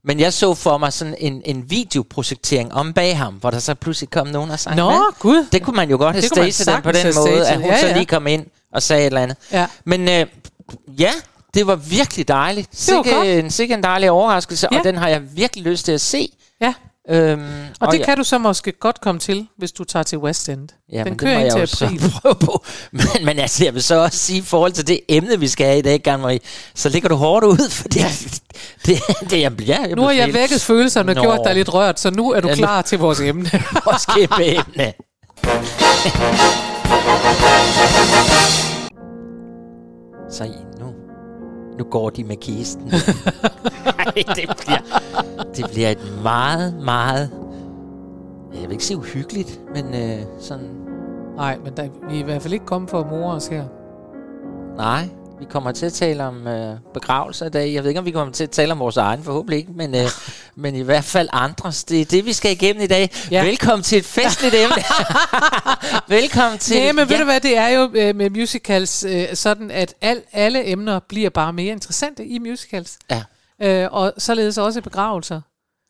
Men 0.03 0.19
jeg 0.19 0.33
så 0.33 0.53
for 0.53 0.77
mig 0.77 0.93
sådan 0.93 1.15
en, 1.17 1.41
en 1.45 1.69
videoprojektering 1.69 2.73
om 2.73 2.93
bag 2.93 3.17
ham, 3.17 3.33
hvor 3.33 3.51
der 3.51 3.59
så 3.59 3.73
pludselig 3.75 4.09
kom 4.09 4.27
nogen 4.27 4.51
og 4.51 4.59
sang 4.59 4.75
Nå, 4.75 4.89
med. 4.89 4.97
gud. 5.19 5.45
Det 5.51 5.63
kunne 5.63 5.75
man 5.75 5.89
jo 5.89 5.97
godt 5.97 6.15
have 6.15 6.21
staged 6.27 6.73
den 6.73 6.81
på 6.83 6.91
den 6.91 7.13
måde, 7.15 7.47
at 7.47 7.57
hun 7.57 7.65
Ja, 7.65 7.79
så 7.79 7.87
ja. 7.87 7.93
lige 7.93 8.05
kom 8.05 8.27
ind 8.27 8.45
og 8.73 8.83
sagde 8.83 9.01
et 9.01 9.05
eller 9.05 9.21
andet. 9.21 9.37
Ja. 9.51 9.67
Men 9.85 10.09
øh, 10.09 10.25
ja, 10.99 11.11
det 11.53 11.67
var 11.67 11.75
virkelig 11.75 12.27
dejligt. 12.27 12.71
Det 12.71 12.95
var 12.95 13.03
Sikke, 13.03 13.17
godt. 13.17 13.27
en, 13.27 13.51
sikke 13.51 13.73
en 13.73 13.83
dejlig 13.83 14.11
overraskelse, 14.11 14.67
Ja. 14.71 14.77
og 14.77 14.83
den 14.83 14.97
har 14.97 15.07
jeg 15.07 15.21
virkelig 15.35 15.65
lyst 15.65 15.85
til 15.85 15.91
at 15.91 16.01
se. 16.01 16.29
Ja, 16.61 16.73
Øhm, 17.09 17.43
og 17.79 17.91
det 17.91 17.99
ja. 17.99 18.05
kan 18.05 18.17
du 18.17 18.23
så 18.23 18.37
måske 18.37 18.71
godt 18.71 19.01
komme 19.01 19.19
til, 19.19 19.47
hvis 19.57 19.71
du 19.71 19.83
tager 19.83 20.03
til 20.03 20.17
West 20.17 20.49
End. 20.49 20.69
Ja, 20.91 20.97
Den 20.97 21.03
men 21.05 21.17
kører 21.17 21.43
det 21.59 21.69
til 21.69 21.85
april. 21.85 21.99
så 22.01 22.11
prøve 22.21 22.35
på. 22.35 22.63
Men, 22.91 23.01
men 23.23 23.39
altså, 23.39 23.63
jeg 23.63 23.73
vil 23.73 23.83
så 23.83 23.95
også 23.95 24.17
sige, 24.17 24.37
i 24.39 24.41
forhold 24.41 24.71
til 24.71 24.87
det 24.87 24.99
emne, 25.09 25.39
vi 25.39 25.47
skal 25.47 25.65
have 25.65 25.79
i 25.79 25.81
dag, 25.81 26.03
Gerne 26.03 26.21
Marie, 26.23 26.39
så 26.75 26.89
ligger 26.89 27.09
du 27.09 27.15
hårdt 27.15 27.45
ud, 27.45 27.69
fordi 27.81 27.99
det, 28.85 28.99
det, 29.29 29.41
jeg 29.41 29.57
bliver... 29.57 29.81
Jeg 29.87 29.95
Nu 29.95 30.01
har 30.01 30.11
jeg 30.11 30.33
vækket 30.33 30.61
følelserne 30.61 31.11
og 31.11 31.15
gjort 31.21 31.39
dig 31.45 31.55
lidt 31.55 31.73
rørt, 31.73 31.99
så 31.99 32.11
nu 32.11 32.31
er 32.31 32.39
du 32.39 32.47
Ja, 32.47 32.53
nu- 32.53 32.57
klar 32.57 32.81
til 32.81 32.99
vores 32.99 33.19
emne. 33.19 33.49
Vores 33.85 34.05
kæmpe 34.05 34.45
emne. 34.45 34.93
så 40.29 40.43
nu, 41.77 41.83
går 41.83 42.09
de 42.09 42.23
med 42.23 42.37
kisten. 42.37 42.87
Ej, 43.99 44.13
det 44.15 44.49
bliver, 44.59 44.81
det 45.55 45.65
bliver 45.71 45.89
et 45.89 46.21
meget, 46.23 46.73
meget... 46.83 47.29
Jeg 48.53 48.63
vil 48.63 48.71
ikke 48.71 48.85
sige 48.85 48.97
uhyggeligt, 48.97 49.61
men 49.73 49.85
øh, 49.85 50.25
sådan... 50.39 50.69
Nej, 51.35 51.57
men 51.63 51.73
der, 51.77 51.87
vi 52.09 52.15
er 52.15 52.19
i 52.19 52.23
hvert 52.23 52.41
fald 52.41 52.53
ikke 52.53 52.65
kommet 52.65 52.89
for 52.89 52.99
at 52.99 53.09
more 53.09 53.33
os 53.33 53.47
her. 53.47 53.63
Nej, 54.77 55.09
vi 55.39 55.45
kommer 55.45 55.71
til 55.71 55.85
at 55.85 55.93
tale 55.93 56.23
om 56.23 56.47
øh, 56.47 56.77
begravelser 56.93 57.45
i 57.45 57.49
dag. 57.49 57.73
Jeg 57.73 57.83
ved 57.83 57.89
ikke, 57.89 57.99
om 57.99 58.05
vi 58.05 58.11
kommer 58.11 58.33
til 58.33 58.43
at 58.43 58.49
tale 58.49 58.71
om 58.71 58.79
vores 58.79 58.97
egen, 58.97 59.23
forhåbentlig 59.23 59.57
ikke, 59.59 59.71
men, 59.71 59.95
øh, 59.95 60.05
men 60.55 60.75
i 60.75 60.81
hvert 60.81 61.03
fald 61.03 61.29
andres. 61.31 61.83
Det 61.83 62.01
er 62.01 62.05
det, 62.05 62.25
vi 62.25 62.33
skal 62.33 62.51
igennem 62.51 62.83
i 62.83 62.87
dag. 62.87 63.09
Ja. 63.31 63.37
Ja. 63.37 63.45
Velkommen 63.45 63.83
til 63.83 63.97
et 63.97 64.05
festligt 64.05 64.55
emne. 64.55 64.83
Velkommen 66.19 66.59
til... 66.59 66.81
Nej, 66.81 66.91
men 66.91 67.09
ved 67.09 67.17
du 67.17 67.23
hvad, 67.23 67.39
det 67.39 67.57
er 67.57 67.67
jo 67.67 67.91
øh, 67.93 68.15
med 68.15 68.29
musicals 68.29 69.03
øh, 69.03 69.35
sådan, 69.35 69.71
at 69.71 69.93
al, 70.01 70.21
alle 70.33 70.67
emner 70.67 70.99
bliver 70.99 71.29
bare 71.29 71.53
mere 71.53 71.71
interessante 71.71 72.25
i 72.25 72.39
musicals. 72.39 72.97
Ja. 73.11 73.23
Øh, 73.61 73.89
og 73.91 74.13
således 74.17 74.57
også 74.57 74.81
begravelser. 74.81 75.41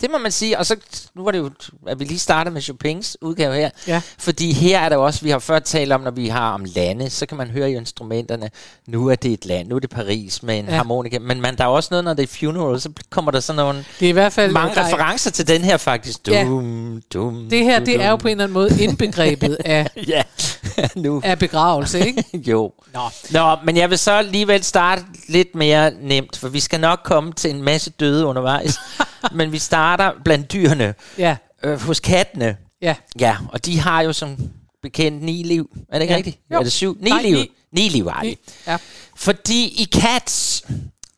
Det 0.02 0.12
må 0.12 0.18
man 0.18 0.32
sige, 0.32 0.60
og 0.60 0.66
så 0.66 0.76
nu 1.16 1.24
var 1.24 1.32
det 1.32 1.38
jo, 1.40 1.50
at 1.88 2.00
vi 2.00 2.06
lige 2.06 2.20
startede 2.20 2.54
med 2.54 2.62
Chopins 2.62 3.18
udgave 3.22 3.56
her. 3.56 3.70
Ja. 3.88 4.02
Fordi 4.20 4.54
her 4.54 4.80
er 4.80 4.90
der 4.90 4.98
også, 4.98 5.22
vi 5.22 5.30
har 5.30 5.40
før 5.40 5.60
talt 5.60 5.92
om, 5.92 6.02
når 6.02 6.12
vi 6.12 6.28
har 6.28 6.54
om 6.54 6.66
lande, 6.76 7.10
så 7.10 7.26
kan 7.26 7.38
man 7.38 7.48
høre 7.48 7.72
i 7.72 7.76
instrumenterne, 7.76 8.50
nu 8.88 9.08
er 9.08 9.16
det 9.16 9.32
et 9.34 9.46
land, 9.46 9.68
nu 9.68 9.76
er 9.76 9.80
det 9.80 9.90
Paris 9.90 10.44
med 10.44 10.60
en 10.60 10.66
Ja. 10.66 10.72
harmonika. 10.76 11.20
Men 11.20 11.42
man, 11.42 11.58
der 11.58 11.64
er 11.64 11.68
også 11.68 11.88
noget, 11.92 12.04
når 12.06 12.14
det 12.14 12.24
er 12.24 12.28
funeral, 12.28 12.82
så 12.82 12.90
kommer 13.10 13.32
der 13.32 13.40
sådan 13.40 13.58
nogle 13.58 13.86
Det 14.00 14.06
er 14.06 14.10
i 14.10 14.12
hvert 14.12 14.34
fald... 14.34 14.52
mange 14.52 14.76
der 14.76 14.82
er- 14.82 14.86
referencer 14.88 15.32
til 15.32 15.48
den 15.48 15.62
her 15.62 15.78
faktisk. 15.78 16.28
Ja. 16.28 16.44
Dum, 16.44 17.02
dum, 17.14 17.48
Det 17.50 17.64
her, 17.64 17.78
dum, 17.80 17.86
det 17.86 18.02
er 18.02 18.06
jo 18.06 18.12
dum. 18.12 18.20
på 18.20 18.28
en 18.28 18.32
eller 18.32 18.44
anden 18.44 18.54
måde 18.54 18.84
indbegrebet 18.84 19.58
af, 19.66 19.88
Ja, 20.08 20.22
nu. 20.96 21.22
af 21.24 21.40
begravelse, 21.40 22.08
ikke? 22.08 22.24
Jo. 22.52 22.74
Nå. 22.94 23.02
Nå, 23.32 23.56
men 23.66 23.78
jeg 23.78 23.90
vil 23.90 23.98
så 23.98 24.12
alligevel 24.12 24.64
starte 24.64 25.04
lidt 25.28 25.56
mere 25.56 25.92
nemt, 26.02 26.38
for 26.38 26.48
vi 26.50 26.60
skal 26.60 26.80
nok 26.80 27.00
komme 27.04 27.34
til 27.34 27.50
en 27.56 27.64
masse 27.64 27.90
døde 27.90 28.26
undervejs. 28.26 28.80
men 29.38 29.52
vi 29.52 29.60
starter 29.60 30.12
blandt 30.26 30.52
dyrene. 30.54 30.94
Ja, 31.18 31.36
Øh, 31.64 31.82
hos 31.82 32.00
kattene. 32.00 32.58
ja. 32.82 32.96
Ja, 33.20 33.38
og 33.50 33.66
de 33.66 33.80
har 33.80 34.02
jo 34.02 34.14
som 34.14 34.38
bekendt 34.82 35.24
ni 35.24 35.44
liv. 35.44 35.70
Er 35.90 35.94
det 35.94 36.02
ikke 36.02 36.12
Ja. 36.14 36.18
rigtigt? 36.18 36.40
Jo. 36.54 36.60
Er 36.60 36.64
det 36.64 36.72
syv? 36.72 36.98
Ni 37.00 37.10
Nej, 37.10 37.22
liv. 37.22 37.36
ni. 37.36 37.52
Ni 37.72 37.90
liv 37.90 38.10
har 38.10 38.22
de. 38.22 38.36
ja. 38.68 38.78
Fordi 39.16 39.66
i 39.66 39.88
Cats, 39.96 40.64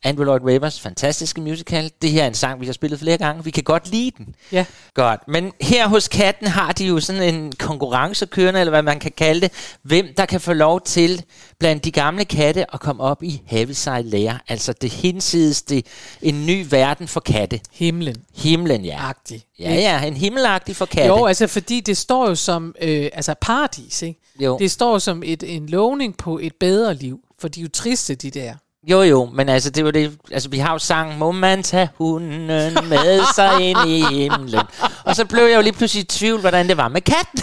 Andrew 0.08 0.26
Lloyd 0.26 0.42
Webbers 0.42 0.80
fantastiske 0.80 1.42
musical, 1.42 1.92
det 2.02 2.12
her 2.12 2.24
er 2.24 2.28
en 2.28 2.34
sang, 2.34 2.62
vi 2.62 2.66
har 2.66 2.74
spillet 2.74 3.00
flere 3.00 3.18
gange. 3.18 3.44
Vi 3.44 3.52
kan 3.52 3.64
godt 3.64 3.92
lide 3.92 4.12
den. 4.18 4.36
Ja. 4.52 4.66
Godt. 4.94 5.28
Men 5.28 5.52
her 5.62 5.88
hos 5.88 6.08
Katten 6.08 6.48
har 6.48 6.72
de 6.72 6.86
jo 6.86 7.00
sådan 7.00 7.36
en 7.36 7.52
konkurrence 7.52 8.26
kørende, 8.26 8.60
eller 8.60 8.72
hvad 8.72 8.82
man 8.82 9.00
kan 9.00 9.12
kalde 9.18 9.42
det. 9.42 9.52
Hvem 9.82 10.08
der 10.18 10.26
kan 10.26 10.42
få 10.42 10.54
lov 10.54 10.82
til 10.82 11.24
blandt 11.60 11.86
de 11.86 11.92
gamle 11.92 12.26
katte 12.26 12.74
at 12.74 12.80
komme 12.80 13.04
op 13.04 13.24
i 13.24 13.42
Heaviside 13.46 14.04
Lair. 14.04 14.34
Altså 14.48 14.74
det 14.74 14.92
hinsides, 14.92 15.62
det 15.62 15.86
en 16.22 16.46
ny 16.46 16.66
verden 16.70 17.08
for 17.08 17.20
katte. 17.20 17.60
Himlen. 17.72 18.16
Himlen, 18.36 18.86
ja. 18.86 19.10
Agtig. 19.10 19.44
Ja, 19.60 19.74
ja, 19.74 20.04
en 20.06 20.14
himmelagtig 20.14 20.76
for 20.76 20.86
katte. 20.86 21.08
Jo, 21.08 21.26
altså 21.26 21.48
fordi 21.48 21.80
det 21.80 21.98
står 21.98 22.30
jo 22.30 22.36
som 22.36 22.76
øh, 22.82 23.10
altså 23.14 23.34
paradis, 23.42 24.02
ikke? 24.02 24.20
Jo. 24.40 24.58
Det 24.58 24.72
står 24.72 25.00
som 25.00 25.24
et, 25.26 25.44
en 25.56 25.70
lovning 25.70 26.18
på 26.18 26.40
et 26.42 26.54
bedre 26.60 26.94
liv, 26.94 27.20
for 27.40 27.48
de 27.48 27.60
er 27.60 27.64
jo 27.64 27.70
triste, 27.74 28.16
de 28.16 28.32
der. 28.32 28.54
Jo, 28.88 29.02
jo, 29.02 29.30
men 29.34 29.50
altså, 29.50 29.70
det 29.70 29.86
var 29.86 29.92
det, 29.92 30.18
altså, 30.32 30.50
vi 30.50 30.58
har 30.58 30.72
jo 30.74 30.80
sangen, 30.80 31.20
må 31.20 31.32
man 31.32 31.64
tage 31.64 31.90
hunden 31.98 32.48
med 32.90 33.34
sig 33.36 33.62
ind 33.70 33.78
i 33.88 34.02
himlen. 34.02 34.60
Og 35.04 35.16
så 35.16 35.26
blev 35.26 35.44
jeg 35.44 35.56
jo 35.56 35.62
lige 35.62 35.74
pludselig 35.74 36.02
i 36.04 36.06
tvivl, 36.06 36.40
hvordan 36.40 36.68
det 36.68 36.78
var 36.78 36.88
med 36.88 37.02
katten. 37.02 37.42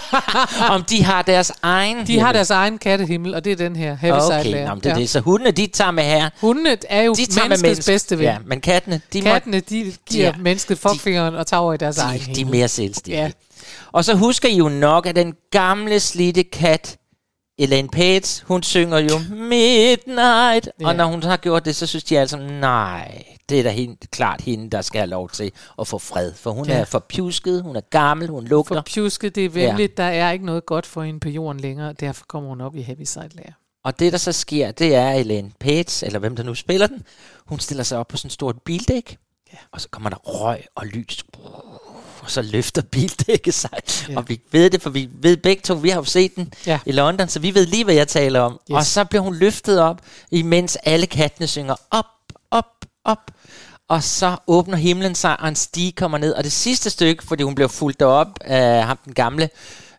Om 0.74 0.82
de 0.84 1.04
har 1.04 1.22
deres 1.22 1.52
egen 1.62 2.06
De 2.06 2.18
har 2.20 2.32
deres 2.32 2.50
egen 2.50 2.78
kattehimmel, 2.78 3.34
og 3.34 3.44
det 3.44 3.52
er 3.52 3.56
den 3.56 3.76
her, 3.76 3.96
Heaviside 3.96 4.40
Okay, 4.40 4.66
nå, 4.68 4.74
men 4.74 4.82
det 4.84 4.90
er 4.92 4.94
det. 4.96 5.10
Så 5.10 5.20
hundene, 5.20 5.50
de 5.50 5.66
tager 5.66 5.90
med 5.90 6.04
her. 6.04 6.30
Hundene 6.40 6.76
er 6.88 7.02
jo 7.02 7.14
De 7.14 7.26
tager 7.26 7.48
med 7.48 7.58
menneskets 7.58 7.62
menneske. 7.62 7.92
bedste 7.92 8.18
ven. 8.18 8.24
Ja, 8.24 8.36
men 8.46 8.60
kattene, 8.60 9.00
de, 9.12 9.20
Kattene, 9.22 9.60
de 9.60 9.92
giver 10.10 10.32
de 10.32 10.38
er- 10.38 10.42
mennesket 10.42 10.78
fuckfingeren 10.78 11.34
og 11.34 11.46
tager 11.46 11.60
over 11.60 11.74
i 11.74 11.76
deres 11.76 11.98
egen 11.98 12.12
må, 12.12 12.18
de, 12.18 12.24
de 12.26 12.30
er 12.32 12.36
himmel. 12.36 12.56
mere 12.56 12.68
selvstændige. 12.68 13.18
Ja. 13.18 13.24
Ja. 13.24 13.30
Og 13.92 14.04
så 14.04 14.14
husker 14.14 14.48
I 14.48 14.56
jo 14.56 14.68
nok, 14.68 15.06
at 15.06 15.16
den 15.16 15.34
gamle 15.50 16.00
slidte 16.00 16.42
kat, 16.42 16.96
Elaine 17.58 17.88
Page, 17.88 18.44
hun 18.44 18.62
synger 18.62 18.98
jo 18.98 19.18
Midnight. 19.30 20.68
Ja. 20.80 20.86
Og 20.88 20.94
når 20.96 21.04
hun 21.06 21.22
har 21.22 21.36
gjort 21.36 21.64
det, 21.64 21.76
så 21.76 21.86
synes 21.86 22.04
de 22.04 22.18
altså, 22.18 22.36
nej, 22.38 23.24
det 23.48 23.58
er 23.58 23.62
da 23.62 23.70
helt 23.70 24.10
klart 24.10 24.40
hende, 24.40 24.70
der 24.70 24.82
skal 24.82 24.98
have 24.98 25.10
lov 25.10 25.30
til 25.30 25.52
at 25.78 25.88
få 25.88 25.98
fred. 25.98 26.32
For 26.34 26.50
hun 26.50 26.66
ja. 26.66 26.78
er 26.78 26.84
for 26.84 26.98
pjusket, 26.98 27.62
hun 27.62 27.76
er 27.76 27.80
gammel, 27.80 28.28
hun 28.28 28.44
lugter. 28.44 28.74
For 28.74 28.82
pjusket, 28.94 29.34
det 29.34 29.44
er 29.44 29.48
venligt, 29.48 29.98
ja. 29.98 30.02
der 30.02 30.08
er 30.10 30.30
ikke 30.32 30.46
noget 30.46 30.66
godt 30.66 30.86
for 30.86 31.02
hende 31.02 31.20
på 31.20 31.28
jorden 31.28 31.60
længere, 31.60 31.92
derfor 31.92 32.24
kommer 32.28 32.48
hun 32.48 32.60
op 32.60 32.76
i 32.76 32.82
Heaviside 32.82 33.28
Lair. 33.34 33.50
Og 33.84 33.98
det, 33.98 34.12
der 34.12 34.18
så 34.18 34.32
sker, 34.32 34.70
det 34.70 34.94
er, 34.94 35.10
Elaine 35.10 35.50
Page, 35.60 36.06
eller 36.06 36.18
hvem 36.18 36.36
der 36.36 36.42
nu 36.42 36.54
spiller 36.54 36.86
den, 36.86 37.02
hun 37.46 37.58
stiller 37.58 37.84
sig 37.84 37.98
op 37.98 38.08
på 38.08 38.16
sådan 38.16 38.28
et 38.28 38.32
stort 38.32 38.62
bildæk, 38.64 39.18
Ja. 39.52 39.58
og 39.72 39.80
så 39.80 39.88
kommer 39.88 40.10
der 40.10 40.16
røg 40.16 40.60
og 40.74 40.86
lys. 40.86 41.24
Og 42.26 42.32
så 42.32 42.42
løfter 42.42 42.82
bildækket 42.82 43.54
sig. 43.54 43.70
Ja. 44.08 44.16
Og 44.16 44.28
vi 44.28 44.40
ved 44.52 44.70
det, 44.70 44.82
for 44.82 44.90
vi 44.90 45.08
ved 45.22 45.36
begge 45.36 45.62
to, 45.62 45.74
vi 45.74 45.88
har 45.88 45.96
jo 45.96 46.04
set 46.04 46.36
den 46.36 46.52
Ja. 46.66 46.78
i 46.86 46.92
London, 46.92 47.28
så 47.28 47.38
vi 47.40 47.54
ved 47.54 47.66
lige, 47.66 47.84
hvad 47.84 47.94
jeg 47.94 48.08
taler 48.08 48.40
om. 48.40 48.52
Yes. 48.70 48.76
Og 48.76 48.84
så 48.84 49.04
bliver 49.04 49.22
hun 49.22 49.34
løftet 49.34 49.80
op, 49.80 50.00
imens 50.30 50.76
alle 50.76 51.06
kattene 51.06 51.46
synger 51.46 51.74
op, 51.90 52.04
op, 52.50 52.64
op. 53.04 53.30
Og 53.88 54.02
så 54.02 54.36
åbner 54.46 54.76
himlen 54.76 55.14
sig, 55.14 55.40
og 55.40 55.48
en 55.48 55.56
stige 55.56 55.92
kommer 55.92 56.18
ned. 56.18 56.34
Og 56.34 56.44
det 56.44 56.52
sidste 56.52 56.90
stykke, 56.90 57.22
fordi 57.26 57.42
hun 57.42 57.54
bliver 57.54 57.68
fulgt 57.68 58.02
op 58.02 58.28
af 58.40 58.86
ham 58.86 58.98
den 59.04 59.14
gamle, 59.14 59.44
øh, 59.44 59.50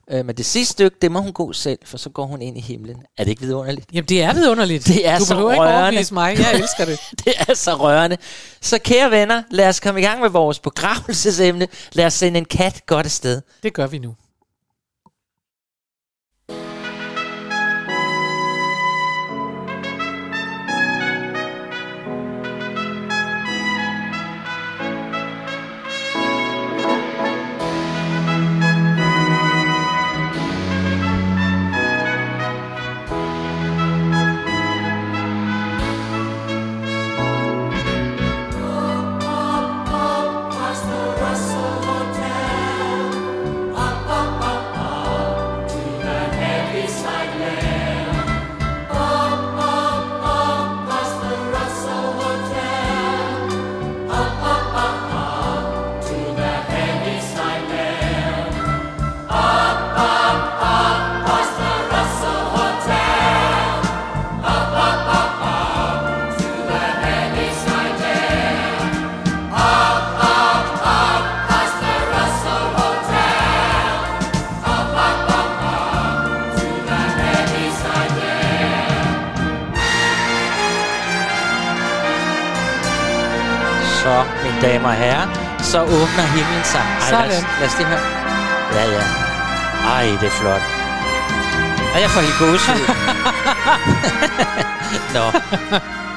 men 0.09 0.35
det 0.35 0.45
sidste 0.45 0.71
stykke, 0.71 0.97
det 1.01 1.11
må 1.11 1.21
hun 1.21 1.33
gå 1.33 1.53
selv, 1.53 1.79
for 1.85 1.97
så 1.97 2.09
går 2.09 2.25
hun 2.25 2.41
ind 2.41 2.57
i 2.57 2.61
himlen. 2.61 2.95
Er 3.17 3.23
det 3.23 3.31
ikke 3.31 3.41
vidunderligt? 3.41 3.85
Jamen, 3.93 4.05
det 4.09 4.23
er 4.23 4.33
vidunderligt. 4.33 4.87
Det 4.87 5.07
er 5.07 5.17
du 5.17 5.25
så 5.25 5.33
ikke 5.33 5.45
rørende. 5.45 5.81
overbevise 5.83 6.13
mig. 6.13 6.37
Jeg 6.39 6.53
elsker 6.53 6.85
det. 6.85 6.99
Det 7.25 7.33
er 7.47 7.53
så 7.53 7.75
rørende. 7.75 8.17
Så 8.61 8.79
kære 8.79 9.11
venner, 9.11 9.43
lad 9.51 9.67
os 9.67 9.79
komme 9.79 9.99
i 9.99 10.03
gang 10.03 10.21
med 10.21 10.29
vores 10.29 10.59
begravelsesemne. 10.59 11.67
Lad 11.93 12.05
os 12.05 12.13
sende 12.13 12.37
en 12.37 12.45
kat 12.45 12.85
godt 12.85 13.05
afsted. 13.05 13.41
Det 13.63 13.73
gør 13.73 13.87
vi 13.87 13.97
nu. 13.99 14.15
Så 85.71 85.81
åbner 85.83 86.25
himlen 86.35 86.63
sig. 86.63 86.81
Ej, 86.81 87.11
Lad 87.11 87.27
os, 87.27 87.33
Sådan. 87.33 87.49
lad 87.59 87.67
os 87.67 87.73
det 87.73 87.85
her. 87.85 87.99
Ja, 88.75 88.83
ja. 88.95 89.03
Ej, 89.95 90.03
det 90.21 90.27
er 90.27 90.35
flot. 90.41 90.61
Og 91.93 92.01
jeg 92.01 92.09
får 92.09 92.21
helt 92.21 92.39
gåsehud. 92.39 92.87
Nå. 95.17 95.25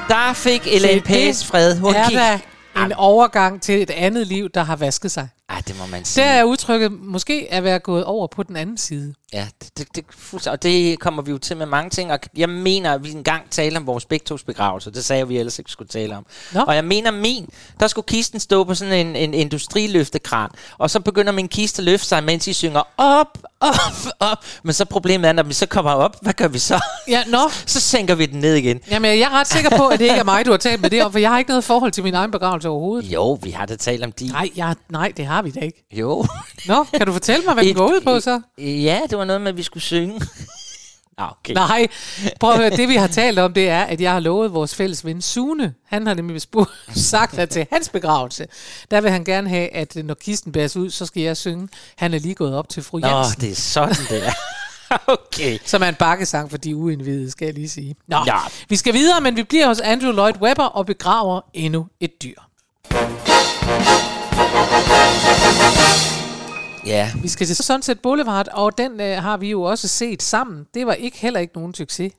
Der 0.07 0.33
fik 0.33 0.67
Page 1.05 1.27
det 1.27 1.45
fred. 1.45 1.79
Hun 1.79 1.95
er 1.95 2.07
gik... 2.09 2.17
der 2.17 2.37
en 2.85 2.93
overgang 2.93 3.61
til 3.61 3.81
et 3.81 3.89
andet 3.89 4.27
liv, 4.27 4.49
der 4.53 4.63
har 4.63 4.75
vasket 4.75 5.11
sig. 5.11 5.27
Ej, 5.49 5.60
det 5.67 5.79
må 5.79 5.85
man 5.85 6.05
sige. 6.05 6.23
Der 6.23 6.29
er 6.29 6.43
udtrykket 6.43 6.91
måske 6.91 7.47
at 7.51 7.63
være 7.63 7.79
gået 7.79 8.03
over 8.03 8.27
på 8.27 8.43
den 8.43 8.55
anden 8.55 8.77
side. 8.77 9.13
Ja, 9.33 9.47
det, 9.63 9.77
det, 9.77 9.87
det, 9.95 10.47
og 10.47 10.63
det 10.63 10.99
kommer 10.99 11.21
vi 11.21 11.31
jo 11.31 11.37
til 11.37 11.57
med 11.57 11.65
mange 11.65 11.89
ting, 11.89 12.11
og 12.11 12.19
jeg 12.37 12.49
mener, 12.49 12.93
at 12.93 13.03
vi 13.03 13.11
engang 13.11 13.49
talte 13.49 13.77
om 13.77 13.87
vores 13.87 14.05
begge 14.05 14.23
tos 14.23 14.43
begravelse, 14.43 14.91
det 14.91 15.05
sagde 15.05 15.27
vi 15.27 15.37
ellers 15.37 15.59
ikke 15.59 15.71
skulle 15.71 15.89
tale 15.89 16.17
om. 16.17 16.25
Nå. 16.53 16.61
Og 16.61 16.75
jeg 16.75 16.85
mener 16.85 17.11
min, 17.11 17.49
der 17.79 17.87
skulle 17.87 18.05
kisten 18.05 18.39
stå 18.39 18.63
på 18.63 18.75
sådan 18.75 19.07
en, 19.07 19.15
en 19.15 19.33
industriløftekran, 19.33 20.49
og 20.77 20.89
så 20.89 20.99
begynder 20.99 21.31
min 21.31 21.47
kiste 21.47 21.79
at 21.79 21.85
løfte 21.85 22.07
sig, 22.07 22.23
mens 22.23 22.47
I 22.47 22.53
synger 22.53 22.81
op, 22.97 23.37
op, 23.59 23.71
op. 24.19 24.37
Men 24.63 24.73
så 24.73 24.85
problemet 24.85 25.27
er, 25.27 25.33
når 25.33 25.43
vi 25.43 25.53
så 25.53 25.65
kommer 25.65 25.91
op, 25.91 26.17
hvad 26.21 26.33
gør 26.33 26.47
vi 26.47 26.59
så? 26.59 26.79
Ja, 27.07 27.23
nå. 27.27 27.49
så 27.65 27.79
sænker 27.79 28.15
vi 28.15 28.25
den 28.25 28.39
ned 28.39 28.55
igen. 28.55 28.79
Jamen, 28.89 29.11
jeg 29.11 29.25
er 29.25 29.39
ret 29.39 29.47
sikker 29.47 29.77
på, 29.77 29.87
at 29.87 29.99
det 29.99 30.05
ikke 30.05 30.19
er 30.19 30.23
mig, 30.23 30.45
du 30.45 30.51
har 30.51 30.57
talt 30.57 30.81
med 30.81 30.89
det 30.89 31.03
om, 31.03 31.11
for 31.11 31.19
jeg 31.19 31.29
har 31.29 31.37
ikke 31.37 31.49
noget 31.49 31.63
forhold 31.63 31.91
til 31.91 32.03
min 32.03 32.13
egen 32.13 32.31
begravelse 32.31 32.69
overhovedet. 32.69 33.13
Jo, 33.13 33.39
vi 33.43 33.51
har 33.51 33.65
da 33.65 33.75
talt 33.75 34.03
om 34.03 34.11
de. 34.11 34.27
Nej, 34.27 34.49
jeg, 34.55 34.75
nej, 34.89 35.13
det 35.17 35.25
har 35.25 35.41
vi 35.41 35.50
da 35.51 35.59
ikke. 35.59 35.85
Jo. 35.91 36.25
Nå, 36.65 36.83
kan 36.83 37.07
du 37.07 37.13
fortælle 37.13 37.45
mig, 37.45 37.53
hvad 37.53 37.63
den 37.65 37.75
går 37.75 37.87
ud 37.87 38.01
på 38.01 38.19
så? 38.19 38.41
Ja, 38.57 38.99
det 39.09 39.17
var 39.17 39.25
noget 39.25 39.41
med, 39.41 39.49
at 39.51 39.57
vi 39.57 39.63
skulle 39.63 39.83
synge. 39.83 40.21
Nå, 41.17 41.23
okay. 41.39 41.53
Nej, 41.53 41.87
prøv 42.39 42.51
at 42.51 42.57
høre, 42.57 42.69
det 42.69 42.89
vi 42.89 42.95
har 42.95 43.07
talt 43.07 43.39
om, 43.39 43.53
det 43.53 43.69
er, 43.69 43.83
at 43.83 44.01
jeg 44.01 44.11
har 44.11 44.19
lovet 44.19 44.53
vores 44.53 44.75
fælles 44.75 45.05
ven 45.05 45.21
Sune, 45.21 45.73
han 45.87 46.07
har 46.07 46.13
nemlig 46.13 46.41
spurgt, 46.41 46.69
sagt, 46.95 47.37
at 47.37 47.49
til 47.49 47.67
hans 47.71 47.89
begravelse, 47.89 48.45
der 48.91 49.01
vil 49.01 49.11
han 49.11 49.23
gerne 49.23 49.49
have, 49.49 49.69
at 49.75 49.95
når 49.95 50.13
kisten 50.13 50.51
bæres 50.51 50.77
ud, 50.77 50.89
så 50.89 51.05
skal 51.05 51.23
jeg 51.23 51.37
synge, 51.37 51.67
han 51.97 52.13
er 52.13 52.19
lige 52.19 52.35
gået 52.35 52.55
op 52.55 52.69
til 52.69 52.83
fru 52.83 52.97
Nå, 52.99 53.07
Jensen. 53.07 53.41
det 53.41 53.51
er 53.51 53.55
sådan, 53.55 53.95
det 54.09 54.27
er. 54.27 54.31
okay. 55.17 55.57
Som 55.65 55.83
er 55.83 55.87
en 55.87 55.95
bakkesang 55.95 56.49
for 56.49 56.57
de 56.57 56.75
uindvidede, 56.75 57.31
skal 57.31 57.45
jeg 57.45 57.53
lige 57.53 57.69
sige. 57.69 57.95
Nå, 58.07 58.17
Ja. 58.27 58.37
vi 58.69 58.75
skal 58.75 58.93
videre, 58.93 59.21
men 59.21 59.35
vi 59.35 59.43
bliver 59.43 59.67
hos 59.67 59.79
Andrew 59.79 60.11
Lloyd 60.11 60.33
Webber 60.41 60.63
og 60.65 60.85
begraver 60.85 61.41
endnu 61.53 61.87
et 61.99 62.11
dyr. 62.23 62.35
Ja, 66.85 67.11
Vi 67.21 67.27
skal 67.27 67.47
til 67.47 67.55
Sunset 67.55 67.99
Boulevard, 67.99 68.47
og 68.53 68.77
den 68.77 69.01
øh, 69.01 69.17
har 69.23 69.37
vi 69.37 69.49
jo 69.49 69.61
også 69.61 69.87
set 69.87 70.23
sammen. 70.23 70.65
Det 70.73 70.85
var 70.87 70.93
ikke 70.93 71.17
heller 71.17 71.39
ikke 71.39 71.53
nogen 71.55 71.73
succes. 71.73 72.11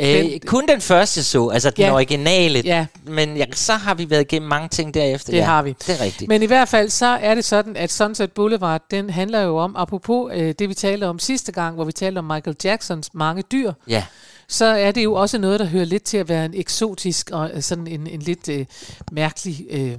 øh, 0.00 0.06
Den- 0.06 0.40
kun 0.46 0.68
den 0.68 0.80
første 0.80 1.22
så, 1.24 1.48
altså 1.48 1.70
den 1.70 1.84
Ja. 1.84 1.94
originale. 1.94 2.62
Ja. 2.64 2.86
Men 3.04 3.36
ja, 3.36 3.44
så 3.54 3.72
har 3.72 3.94
vi 3.94 4.10
været 4.10 4.20
igennem 4.20 4.48
mange 4.48 4.68
ting 4.68 4.94
derefter. 4.94 5.30
Det 5.32 5.38
ja, 5.38 5.44
har 5.44 5.62
vi. 5.62 5.74
Det 5.86 6.00
er 6.00 6.04
rigtigt. 6.04 6.28
Men 6.28 6.42
i 6.42 6.46
hvert 6.46 6.68
fald 6.68 6.90
så 6.90 7.06
er 7.06 7.34
det 7.34 7.44
sådan, 7.44 7.76
at 7.76 7.92
Sunset 7.92 8.32
Boulevard, 8.32 8.82
den 8.90 9.10
handler 9.10 9.40
jo 9.40 9.56
om, 9.56 9.76
apropos 9.76 10.32
øh, 10.34 10.54
det 10.58 10.68
vi 10.68 10.74
talte 10.74 11.04
om 11.08 11.18
sidste 11.18 11.52
gang, 11.52 11.74
hvor 11.74 11.84
vi 11.84 11.92
talte 11.92 12.18
om 12.18 12.24
Michael 12.24 12.56
Jacksons 12.64 13.10
mange 13.14 13.42
dyr, 13.52 13.72
Ja, 13.88 14.04
så 14.48 14.64
er 14.64 14.90
det 14.92 15.04
jo 15.04 15.14
også 15.14 15.38
noget, 15.38 15.60
der 15.60 15.66
hører 15.66 15.84
lidt 15.84 16.02
til 16.02 16.16
at 16.16 16.28
være 16.28 16.44
en 16.44 16.54
eksotisk 16.54 17.30
og 17.30 17.50
sådan 17.60 17.86
en, 17.86 18.06
en 18.06 18.20
lidt 18.22 18.48
øh, 18.48 18.66
mærkelig 19.12 19.66
øh, 19.70 19.92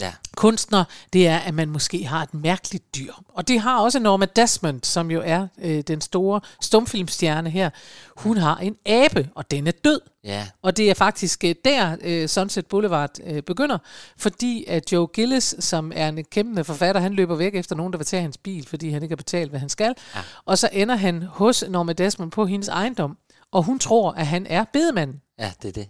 ja. 0.00 0.12
kunstner, 0.36 0.84
det 1.12 1.28
er, 1.28 1.38
at 1.38 1.54
man 1.54 1.68
måske 1.68 2.04
har 2.04 2.22
et 2.22 2.34
mærkeligt 2.34 2.96
dyr. 2.96 3.12
Og 3.28 3.48
det 3.48 3.60
har 3.60 3.80
også 3.80 3.98
Norma 3.98 4.26
Desmond, 4.36 4.80
som 4.82 5.10
jo 5.10 5.22
er 5.24 5.46
øh, 5.58 5.80
den 5.80 6.00
store 6.00 6.40
stumfilmstjerne 6.60 7.50
her. 7.50 7.70
Hun 8.16 8.36
har 8.36 8.56
en 8.56 8.76
abe, 8.86 9.28
og 9.34 9.50
den 9.50 9.66
er 9.66 9.72
død. 9.84 10.00
Ja, 10.24 10.46
Og 10.62 10.76
det 10.76 10.90
er 10.90 10.94
faktisk 10.94 11.44
øh, 11.44 11.54
der, 11.64 11.96
øh, 12.02 12.28
Sunset 12.28 12.66
Boulevard 12.66 13.10
øh, 13.24 13.42
begynder, 13.42 13.78
fordi 14.16 14.64
at 14.68 14.92
Joe 14.92 15.06
Gillis, 15.06 15.54
som 15.58 15.92
er 15.94 16.08
en 16.08 16.24
kæmpe 16.24 16.64
forfatter, 16.64 17.00
han 17.00 17.12
løber 17.12 17.34
væk 17.34 17.54
efter 17.54 17.76
nogen, 17.76 17.92
der 17.92 17.96
vil 17.96 18.06
tage 18.06 18.22
hans 18.22 18.38
bil, 18.38 18.68
fordi 18.68 18.90
han 18.90 19.02
ikke 19.02 19.12
har 19.12 19.16
betalt, 19.16 19.50
hvad 19.50 19.60
han 19.60 19.68
skal. 19.68 19.94
Ja. 20.14 20.20
Og 20.44 20.58
så 20.58 20.68
ender 20.72 20.96
han 20.96 21.22
hos 21.22 21.64
Norma 21.68 21.92
Desmond 21.92 22.30
på 22.30 22.46
hendes 22.46 22.68
ejendom, 22.68 23.18
og 23.52 23.62
hun 23.62 23.78
tror, 23.78 24.12
at 24.12 24.26
han 24.26 24.46
er 24.46 24.64
bedemanden 24.72 25.20
ja, 25.38 25.52
det 25.62 25.68
er 25.68 25.72
det. 25.72 25.88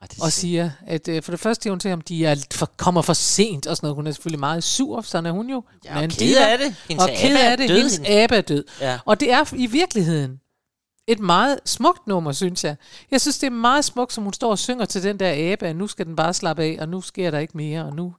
Og, 0.00 0.26
er 0.26 0.30
siger, 0.30 0.70
at 0.86 1.08
øh, 1.08 1.22
for 1.22 1.32
det 1.32 1.40
første 1.40 1.62
siger 1.62 1.72
hun 1.72 1.80
til 1.80 1.88
ham, 1.88 2.00
de 2.00 2.26
er 2.26 2.46
for, 2.52 2.66
kommer 2.76 3.02
for 3.02 3.12
sent 3.12 3.66
og 3.66 3.76
sådan 3.76 3.84
noget. 3.86 3.94
Hun 3.94 4.06
er 4.06 4.10
selvfølgelig 4.12 4.40
meget 4.40 4.64
sur, 4.64 5.00
sådan 5.00 5.26
er 5.26 5.30
hun 5.30 5.50
jo. 5.50 5.64
Ja, 5.84 5.88
Hun 5.88 5.96
er 5.96 5.98
og 5.98 6.04
en 6.04 6.10
ked 6.10 6.36
af 6.36 6.58
det. 6.58 6.74
Hendes 6.88 7.04
og 7.04 7.10
ked 7.16 7.36
er 7.36 7.50
af 7.50 7.56
det. 7.56 7.68
død. 7.68 7.76
Hendes 7.76 7.98
abe 7.98 8.36
er 8.36 8.40
død. 8.40 8.64
Ja. 8.80 8.98
Og 9.04 9.20
det 9.20 9.32
er 9.32 9.54
i 9.56 9.66
virkeligheden 9.66 10.40
et 11.06 11.20
meget 11.20 11.58
smukt 11.64 12.06
nummer, 12.06 12.32
synes 12.32 12.64
jeg. 12.64 12.76
Jeg 13.10 13.20
synes, 13.20 13.38
det 13.38 13.46
er 13.46 13.50
meget 13.50 13.84
smukt, 13.84 14.12
som 14.12 14.24
hun 14.24 14.32
står 14.32 14.50
og 14.50 14.58
synger 14.58 14.84
til 14.84 15.02
den 15.02 15.18
der 15.20 15.52
abe, 15.52 15.66
at 15.66 15.76
nu 15.76 15.86
skal 15.86 16.06
den 16.06 16.16
bare 16.16 16.34
slappe 16.34 16.62
af, 16.62 16.76
og 16.80 16.88
nu 16.88 17.00
sker 17.00 17.30
der 17.30 17.38
ikke 17.38 17.56
mere, 17.56 17.84
og 17.84 17.96
nu 17.96 18.14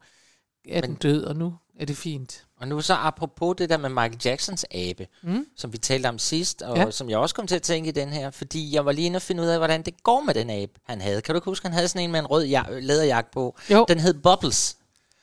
er 0.69 0.81
den 0.81 0.95
død, 0.95 1.23
og 1.23 1.35
nu 1.35 1.53
er 1.79 1.85
det 1.85 1.97
fint. 1.97 2.45
Og 2.61 2.67
nu 2.67 2.81
så 2.81 2.93
apropos 2.93 3.55
det 3.57 3.69
der 3.69 3.77
med 3.77 3.89
Michael 3.89 4.17
Jacksons 4.25 4.65
abe, 4.71 5.07
mm. 5.23 5.45
som 5.57 5.73
vi 5.73 5.77
talte 5.77 6.07
om 6.07 6.19
sidst, 6.19 6.61
og 6.61 6.77
ja. 6.77 6.91
Som 6.91 7.09
jeg 7.09 7.17
også 7.17 7.35
kom 7.35 7.47
til 7.47 7.55
at 7.55 7.61
tænke 7.61 7.89
i 7.89 7.91
den 7.91 8.09
her, 8.09 8.31
fordi 8.31 8.75
jeg 8.75 8.85
var 8.85 8.91
lige 8.91 9.05
inde 9.05 9.17
og 9.17 9.21
finde 9.21 9.43
ud 9.43 9.47
af, 9.47 9.57
hvordan 9.57 9.81
det 9.81 10.03
går 10.03 10.21
med 10.21 10.33
den 10.33 10.49
abe, 10.49 10.71
han 10.87 11.01
havde. 11.01 11.21
Kan 11.21 11.35
du 11.35 11.41
huske, 11.45 11.65
han 11.65 11.73
havde 11.73 11.87
sådan 11.87 12.01
en 12.03 12.11
med 12.11 12.19
en 12.19 12.25
rød 12.25 12.45
ja- 12.45 12.79
læderjakke 12.79 13.31
på? 13.31 13.57
Jo. 13.69 13.85
Den 13.87 13.99
hed 13.99 14.13
Bubbles. 14.13 14.75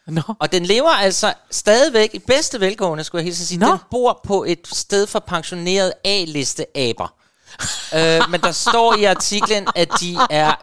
Nå, 0.06 0.22
Og 0.38 0.52
den 0.52 0.64
lever 0.66 0.88
altså 0.90 1.34
stadigvæk 1.50 2.14
i 2.14 2.18
bedste 2.18 2.60
velgående, 2.60 3.04
skulle 3.04 3.20
jeg 3.20 3.24
hilse 3.24 3.46
sige. 3.46 3.58
Nå. 3.58 3.66
Den 3.66 3.78
bor 3.90 4.20
på 4.24 4.44
et 4.44 4.68
sted 4.72 5.06
for 5.06 5.18
pensionerede 5.18 5.92
A-liste-aber. 6.04 7.14
øh, 7.94 8.30
men 8.30 8.40
der 8.40 8.52
står 8.52 8.94
i 8.96 9.04
artiklen, 9.04 9.66
at 9.76 9.88
de 10.00 10.16
er 10.30 10.54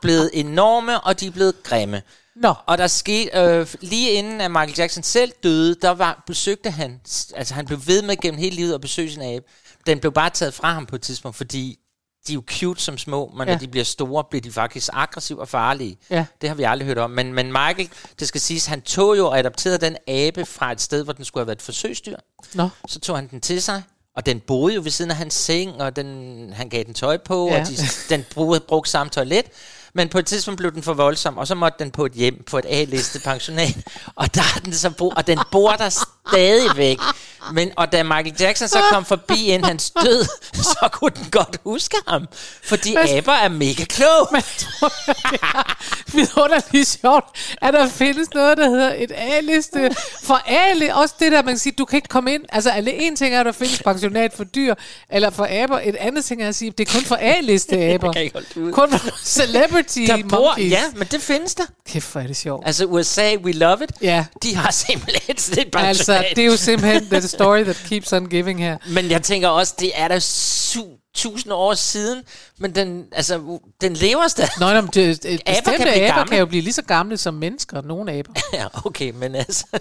blevet 0.00 0.30
enorme, 0.32 1.00
og 1.00 1.20
de 1.20 1.26
er 1.26 1.30
blevet 1.30 1.62
grimme. 1.62 2.02
Nå. 2.40 2.54
Og 2.66 2.78
der 2.78 2.86
skete, 2.86 3.38
øh, 3.38 3.66
lige 3.80 4.10
inden 4.10 4.40
at 4.40 4.50
Michael 4.50 4.74
Jackson 4.78 5.02
selv 5.02 5.32
døde, 5.42 5.76
der 5.82 5.90
var, 5.90 6.22
besøgte 6.26 6.70
han, 6.70 7.00
altså 7.34 7.54
han 7.54 7.66
blev 7.66 7.80
ved 7.86 8.02
med 8.02 8.16
gennem 8.16 8.40
hele 8.40 8.56
livet 8.56 8.74
at 8.74 8.80
besøge 8.80 9.10
sin 9.10 9.22
abe. 9.22 9.46
Den 9.86 10.00
blev 10.00 10.12
bare 10.12 10.30
taget 10.30 10.54
fra 10.54 10.72
ham 10.72 10.86
på 10.86 10.96
et 10.96 11.02
tidspunkt, 11.02 11.36
fordi 11.36 11.78
de 12.26 12.32
er 12.32 12.34
jo 12.34 12.42
cute 12.50 12.82
som 12.82 12.98
små, 12.98 13.32
men 13.36 13.48
ja. 13.48 13.54
Når 13.54 13.58
de 13.58 13.68
bliver 13.68 13.84
store, 13.84 14.24
bliver 14.24 14.42
de 14.42 14.52
faktisk 14.52 14.88
aggressive 14.92 15.40
og 15.40 15.48
farlige. 15.48 15.98
Ja. 16.10 16.26
Det 16.40 16.48
har 16.48 16.56
vi 16.56 16.62
aldrig 16.62 16.86
hørt 16.86 16.98
om. 16.98 17.10
Men, 17.10 17.32
men 17.34 17.46
Michael, 17.46 17.88
det 18.20 18.28
skal 18.28 18.40
siges, 18.40 18.66
han 18.66 18.82
tog 18.82 19.18
jo 19.18 19.26
og 19.26 19.38
adopterede 19.38 19.78
den 19.78 19.96
abe 20.08 20.44
fra 20.44 20.72
et 20.72 20.80
sted, 20.80 21.04
hvor 21.04 21.12
den 21.12 21.24
skulle 21.24 21.42
have 21.42 21.46
været 21.46 21.58
et 21.58 21.62
forsøgsdyr. 21.62 22.16
Nå. 22.54 22.68
Så 22.88 23.00
tog 23.00 23.16
han 23.16 23.28
den 23.28 23.40
til 23.40 23.62
sig, 23.62 23.82
og 24.16 24.26
den 24.26 24.40
boede 24.40 24.74
jo 24.74 24.80
ved 24.84 24.90
siden 24.90 25.10
af 25.10 25.16
hans 25.16 25.34
seng, 25.34 25.82
og 25.82 25.96
den, 25.96 26.52
han 26.52 26.68
gav 26.68 26.84
den 26.84 26.94
tøj 26.94 27.16
på. 27.16 27.48
Ja. 27.48 27.60
og 27.60 27.68
de, 27.68 27.76
den 28.08 28.24
brugte, 28.30 28.60
brugte 28.60 28.90
samme 28.90 29.10
toilet. 29.10 29.46
Men 29.94 30.08
på 30.08 30.18
et 30.18 30.26
tidspunkt 30.26 30.58
blev 30.58 30.72
den 30.72 30.82
for 30.82 30.94
voldsom, 30.94 31.38
og 31.38 31.46
så 31.46 31.54
måtte 31.54 31.78
den 31.78 31.90
på 31.90 32.06
et 32.06 32.12
hjem, 32.12 32.42
på 32.50 32.58
et 32.58 32.66
A-liste 32.68 33.20
pensionat. 33.20 33.76
Og 34.16 34.34
der 34.34 34.40
er 34.56 34.60
den 34.60 34.72
så 34.72 34.90
bo, 34.90 35.08
og 35.08 35.26
den 35.26 35.38
bor 35.50 35.72
der 35.72 35.88
stadigvæk. 36.28 36.98
Men, 37.52 37.72
og 37.76 37.92
da 37.92 38.02
Michael 38.02 38.34
Jackson 38.40 38.68
så 38.68 38.78
kom 38.90 39.04
forbi 39.04 39.44
inden 39.46 39.64
hans 39.64 39.90
død, 40.04 40.24
så 40.72 40.88
kunne 40.92 41.10
den 41.16 41.30
godt 41.30 41.56
huske 41.64 41.96
ham. 42.08 42.26
Fordi 42.64 42.94
Men- 42.94 43.08
aber 43.18 43.32
er 43.32 43.48
mega 43.48 43.84
klog. 43.84 44.28
Men 44.32 44.42
det 44.42 44.66
er 45.42 45.76
vidunderligt 46.12 46.88
sjovt, 47.00 47.24
at 47.62 47.74
der 47.74 47.88
findes 47.88 48.28
noget, 48.34 48.58
der 48.58 48.68
hedder 48.70 48.94
et 48.98 49.12
A-liste 49.16 49.90
for 50.22 50.42
A-liste. 50.46 50.94
Også 50.94 51.14
det 51.20 51.32
der, 51.32 51.42
man 51.42 51.54
kan 51.54 51.58
sige, 51.58 51.72
du 51.78 51.84
kan 51.84 51.96
ikke 51.96 52.08
komme 52.08 52.34
ind. 52.34 52.42
Altså, 52.48 52.70
alle 52.70 52.92
en 52.92 53.16
ting 53.16 53.34
er, 53.34 53.40
at 53.40 53.46
der 53.46 53.52
findes 53.52 53.82
pensionat 53.82 54.32
for 54.36 54.44
dyr, 54.44 54.74
eller 55.10 55.30
for 55.30 55.48
aber. 55.62 55.80
Et 55.84 55.96
andet 55.96 56.24
ting 56.24 56.42
er 56.42 56.48
at 56.48 56.54
sige, 56.54 56.70
det 56.78 56.88
er 56.88 56.92
kun 56.92 57.02
for 57.04 57.18
A-liste 57.20 57.76
aber. 57.94 58.30
Kun 58.72 58.90
for 58.90 59.18
celebrity 59.24 59.98
Der 60.06 60.22
bor, 60.28 60.38
monkeys. 60.48 60.70
ja, 60.72 60.82
men 60.96 61.08
det 61.10 61.22
findes 61.22 61.54
der. 61.54 61.64
Kæft, 61.88 62.12
hvor 62.12 62.20
er 62.20 62.26
det 62.26 62.36
sjovt. 62.36 62.66
Altså 62.66 62.84
USA, 62.84 63.36
we 63.36 63.52
love 63.52 63.78
it. 63.84 63.90
Ja. 64.02 64.24
De 64.42 64.54
har 64.54 64.70
simpelthen 64.70 65.34
et 65.36 65.40
Altså, 66.14 66.32
det 66.36 66.42
er 66.42 66.46
jo 66.46 66.56
simpelthen 66.56 67.06
the 67.06 67.20
story 67.28 67.62
that 67.62 67.82
keeps 67.88 68.12
on 68.12 68.26
giving 68.26 68.58
her. 68.60 68.76
Men 68.94 69.10
jeg 69.10 69.22
tænker 69.22 69.48
også, 69.48 69.74
det 69.80 69.90
er 69.94 70.08
da 70.08 70.16
su- 70.18 71.10
tusind 71.14 71.52
år 71.52 71.74
siden, 71.74 72.22
men 72.58 72.74
den, 72.74 73.04
altså, 73.12 73.58
den 73.80 73.92
lever 73.94 74.28
stadig. 74.28 74.50
Nå, 74.60 74.72
nå, 74.72 74.80
men 74.80 74.90
det, 74.94 75.22
det, 75.22 75.22
kan 75.22 75.40
bestemte 75.46 75.78
blive 75.80 75.94
aber 76.06 76.14
gamle. 76.16 76.28
kan 76.30 76.38
jo 76.38 76.46
blive 76.46 76.62
lige 76.62 76.72
så 76.72 76.82
gamle 76.82 77.16
som 77.16 77.34
mennesker, 77.34 77.82
nogle 77.82 78.12
aber. 78.12 78.32
ja, 78.52 78.66
okay, 78.86 79.12
men 79.16 79.34
altså... 79.34 79.64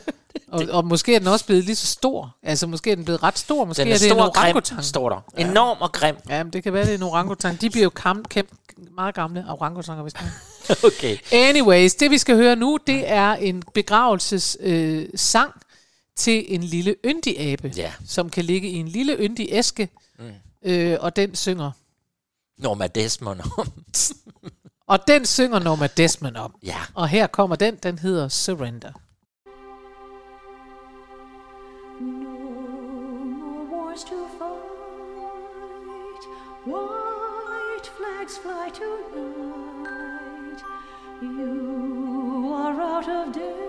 Og, 0.52 0.66
og 0.70 0.86
måske 0.86 1.16
er 1.16 1.20
den 1.20 1.28
også 1.28 1.46
blevet 1.46 1.64
lige 1.64 1.76
så 1.76 1.88
stor. 1.88 2.36
Altså, 2.44 2.68
måske 2.68 2.92
er 2.92 2.96
den 2.96 3.06
blevet 3.06 3.24
ret 3.24 3.40
stor. 3.40 3.66
Måske 3.66 3.80
Den 3.82 3.88
er, 3.88 3.94
er 3.94 3.98
det 3.98 4.08
stor 4.10 4.16
en 4.16 4.22
og 4.22 4.34
grim, 4.34 4.42
orangutang. 4.44 4.84
står 4.84 5.10
der. 5.10 5.24
Enorm 5.38 5.78
og 5.82 5.92
grim. 5.92 6.16
Ja, 6.30 6.44
men 6.44 6.54
det 6.54 6.64
kan 6.64 6.74
være, 6.74 6.84
det 6.86 6.92
er 6.92 6.96
en 6.98 7.04
orangutang. 7.04 7.62
De 7.62 7.70
bliver 7.70 7.84
jo 7.84 7.90
kam, 7.90 8.26
kæmpe, 8.30 8.56
meget 8.96 9.16
gamle 9.16 9.46
orangutanger, 9.50 10.02
hvis 10.04 10.14
man. 10.22 10.30
Okay. 10.84 11.18
Anyways, 11.32 11.94
det 11.96 12.12
vi 12.12 12.18
skal 12.18 12.36
høre 12.36 12.56
nu, 12.56 12.78
det 12.88 13.04
er 13.12 13.34
en 13.34 13.64
begravelses 13.74 14.58
øh, 14.60 15.06
sang 15.16 15.52
til 16.20 16.46
en 16.56 16.64
lille 16.64 16.96
yndig 17.06 17.40
abe, 17.40 17.74
Ja. 17.76 17.94
som 18.06 18.30
kan 18.30 18.46
ligge 18.46 18.70
i 18.70 18.76
en 18.76 18.88
lille 18.88 19.16
yndig 19.20 19.48
æske, 19.52 19.90
mm. 20.20 20.32
øh, 20.62 20.98
og 21.00 21.16
den 21.16 21.36
synger. 21.36 21.72
Norma 22.58 22.88
Desmond. 22.88 23.42
Og 24.88 25.00
den 25.08 25.26
synger 25.26 25.60
Norma 25.60 25.88
Desmond 25.88 26.38
om. 26.38 26.56
ja. 26.64 26.78
Og 26.94 27.08
her 27.08 27.28
kommer 27.28 27.56
den, 27.56 27.76
den 27.76 28.00
hedder 28.00 28.28
Surrender. 28.30 28.92
No 32.00 32.30
more 33.26 33.66
wars 33.72 34.04
to 34.04 34.28
fight. 34.38 36.24
White 36.68 37.88
flags 37.98 38.38
fly 38.44 38.70
tonight. 38.80 40.60
You 41.22 42.54
are 42.54 42.82
out 42.82 43.08
of 43.08 43.34
danger 43.36 43.69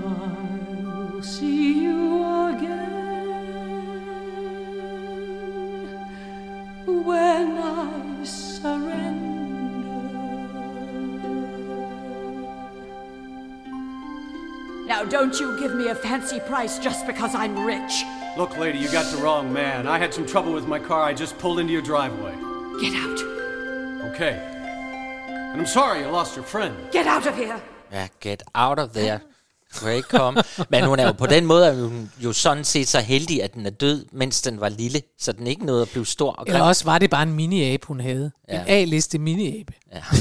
Now 0.00 0.44
Now, 14.86 15.04
don't 15.04 15.38
you 15.38 15.58
give 15.58 15.74
me 15.74 15.88
a 15.88 15.94
fancy 15.94 16.40
price 16.40 16.78
just 16.78 17.06
because 17.06 17.34
I'm 17.34 17.64
rich. 17.64 18.04
Look, 18.36 18.56
lady, 18.58 18.78
you 18.78 18.90
got 18.90 19.06
the 19.14 19.22
wrong 19.22 19.52
man. 19.52 19.86
I 19.86 19.98
had 19.98 20.14
some 20.14 20.26
trouble 20.26 20.52
with 20.52 20.66
my 20.66 20.78
car. 20.78 21.02
I 21.02 21.12
just 21.12 21.38
pulled 21.38 21.58
into 21.58 21.72
your 21.72 21.82
driveway. 21.82 22.32
Get 22.80 22.94
out. 22.94 23.20
Okay. 24.12 24.40
And 25.28 25.60
I'm 25.60 25.66
sorry 25.66 26.00
you 26.00 26.08
lost 26.08 26.36
your 26.36 26.44
friend. 26.44 26.76
Get 26.90 27.06
out 27.06 27.26
of 27.26 27.36
here. 27.36 27.60
Ja, 27.92 28.08
get 28.20 28.42
out 28.54 28.78
of 28.78 28.92
there. 28.92 29.22
Du 29.80 29.84
kan 29.84 29.94
ikke 29.94 30.08
komme. 30.08 30.42
Men 30.68 30.84
hun 30.84 30.98
er 30.98 31.06
jo 31.06 31.12
på 31.12 31.26
den 31.26 31.46
måde, 31.46 31.66
er 31.66 31.74
hun 31.74 32.10
jo 32.18 32.32
sådan 32.32 32.64
set 32.64 32.88
så 32.88 33.00
heldig, 33.00 33.42
at 33.42 33.54
den 33.54 33.66
er 33.66 33.70
død, 33.70 34.06
mens 34.12 34.42
den 34.42 34.60
var 34.60 34.68
lille, 34.68 35.02
så 35.20 35.32
den 35.32 35.46
ikke 35.46 35.66
nåede 35.66 35.82
at 35.82 35.88
blive 35.90 36.06
stor 36.06 36.32
og 36.32 36.46
grim. 36.46 36.54
Eller 36.54 36.66
også 36.66 36.84
var 36.84 36.98
det 36.98 37.10
bare 37.10 37.22
en 37.22 37.40
mini-abe, 37.40 37.86
hun 37.86 38.00
havde. 38.00 38.30
Ja. 38.48 38.60
En 38.60 38.64
A-liste 38.66 39.18
mini-abe. 39.18 39.72
Ja. 39.94 40.02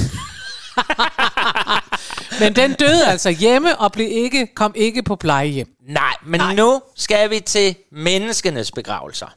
Men 2.39 2.55
den 2.55 2.73
døde 2.73 3.07
altså 3.07 3.29
hjemme 3.29 3.79
og 3.79 3.91
blev 3.91 4.07
ikke, 4.11 4.47
kom 4.55 4.73
ikke 4.75 5.03
på 5.03 5.15
plejehjem. 5.15 5.67
Nej, 5.89 6.13
men 6.25 6.39
Nej. 6.39 6.55
nu 6.55 6.81
skal 6.95 7.29
vi 7.29 7.39
til 7.39 7.75
menneskenes 7.91 8.71
begravelser. 8.71 9.27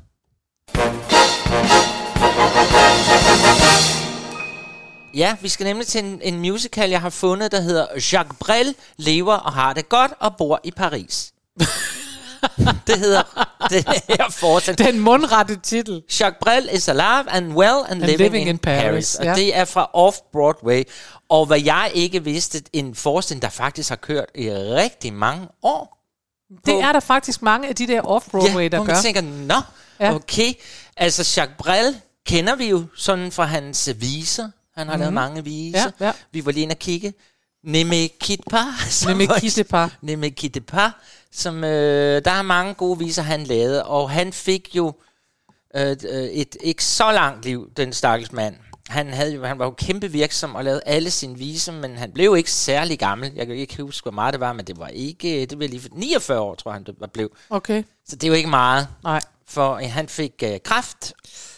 Ja, 5.17 5.37
vi 5.41 5.49
skal 5.49 5.65
nemlig 5.65 5.87
til 5.87 6.05
en, 6.05 6.21
en 6.23 6.39
musical, 6.41 6.91
jeg 6.91 7.01
har 7.01 7.11
fundet, 7.11 7.53
der 7.53 7.61
hedder 7.61 7.87
Jacques 7.95 8.39
Brel 8.41 8.75
lever 8.97 9.35
og 9.35 9.53
har 9.53 9.73
det 9.73 9.89
godt 9.89 10.13
og 10.21 10.37
bor 10.37 10.61
i 10.65 10.71
Paris. 10.71 11.33
det 12.87 12.99
hedder 12.99 13.23
det 13.71 13.87
her 14.09 14.31
forestilling. 14.31 14.93
Den 14.93 15.01
mundrette 15.01 15.57
titel. 15.57 16.03
Jacques 16.21 16.39
Brel 16.41 16.69
is 16.73 16.89
alive 16.89 17.31
and 17.31 17.53
well 17.53 17.85
and, 17.89 18.01
living, 18.01 18.19
living 18.19 18.49
in, 18.49 18.59
Paris. 18.59 18.83
Paris. 18.83 19.15
Og 19.15 19.25
ja. 19.25 19.35
det 19.35 19.57
er 19.57 19.65
fra 19.65 19.91
Off-Broadway. 19.95 20.83
Og 21.29 21.47
hvad 21.47 21.61
jeg 21.61 21.91
ikke 21.95 22.25
vidste, 22.25 22.63
en 22.73 22.95
forestilling, 22.95 23.43
der 23.43 23.49
faktisk 23.49 23.89
har 23.89 23.97
kørt 23.97 24.27
i 24.35 24.51
rigtig 24.51 25.13
mange 25.13 25.49
år. 25.63 25.99
Det 26.67 26.75
er 26.81 26.93
der 26.93 27.01
faktisk 27.01 27.43
mange 27.43 27.69
af 27.69 27.75
de 27.75 27.87
der 27.87 28.03
off-Broadway, 28.03 28.59
ja, 28.59 28.69
der 28.69 28.77
hvor 28.77 28.87
gør. 28.87 28.93
man 28.93 29.03
tænker, 29.03 29.21
nå, 29.21 29.61
ja. 30.01 30.15
okay. 30.15 30.53
Altså, 30.97 31.41
Jacques 31.41 31.57
Brel 31.59 31.97
kender 32.27 32.57
vi 32.57 32.69
jo 32.69 32.85
sådan 32.97 33.33
fra 33.33 33.45
hans 33.45 33.91
viser. 33.97 34.49
Han 34.77 34.87
har 34.87 34.95
mm-hmm. 34.95 35.01
lavet 35.01 35.15
mange 35.15 35.45
viser. 35.45 35.91
Ja, 36.01 36.07
ja. 36.07 36.13
Vi 36.33 36.47
var 36.47 36.53
lige 36.53 36.63
inde 36.63 36.73
og 36.73 36.79
kigge. 36.79 37.15
Nemme 37.65 38.09
Kit 38.21 38.41
Par. 38.51 38.85
som 38.91 39.09
Nemme 39.11 39.29
var- 39.29 39.39
Kit 39.39 39.67
Par. 39.71 39.97
Nemme 40.03 40.31
Kit 40.31 40.59
Par, 40.67 41.01
som 41.33 41.65
øh, 41.65 42.25
der 42.25 42.31
er 42.31 42.43
mange 42.43 42.75
gode 42.75 42.99
viser, 42.99 43.23
han 43.23 43.45
lavede. 43.45 43.85
Og 43.87 44.11
han 44.11 44.33
fik 44.33 44.69
jo 44.77 44.93
øh, 45.77 45.97
øh, 46.09 46.25
et 46.25 46.57
ikke 46.61 46.85
så 46.85 47.13
langt 47.13 47.45
liv, 47.45 47.71
den 47.77 47.93
stakkels 47.93 48.33
mand. 48.33 48.57
Han, 48.89 49.13
havde 49.13 49.35
jo, 49.35 49.45
han 49.45 49.59
var 49.59 49.65
jo 49.65 49.71
kæmpe 49.71 50.09
virksom 50.13 50.55
og 50.55 50.65
lavede 50.65 50.83
alle 50.87 51.11
sine 51.11 51.39
viser, 51.39 51.73
men 51.73 51.97
han 51.97 52.13
blev 52.13 52.37
ikke 52.37 52.53
særlig 52.53 52.99
gammel. 52.99 53.33
Jeg 53.37 53.47
kan 53.47 53.57
ikke 53.57 53.83
huske, 53.83 54.05
hvor 54.05 54.11
meget 54.13 54.33
det 54.33 54.41
var, 54.41 54.53
men 54.53 54.65
det 54.67 54.79
var 54.79 54.89
ikke... 54.89 55.47
Det 55.47 55.59
var 55.59 55.67
lige 55.67 55.89
49 55.93 56.41
år, 56.41 56.55
tror 56.55 56.71
jeg, 56.71 56.75
han 56.75 56.85
det 56.85 56.95
var 57.01 57.07
blev. 57.07 57.31
Okay. 57.51 57.83
Så 58.09 58.17
det 58.17 58.25
er 58.25 58.29
jo 58.29 58.35
ikke 58.35 58.49
meget, 58.49 58.89
Nej. 59.03 59.21
for 59.49 59.75
øh, 59.75 59.91
han 59.91 60.09
fik 60.09 60.33
øh, 60.43 60.59
kraft. 60.65 61.13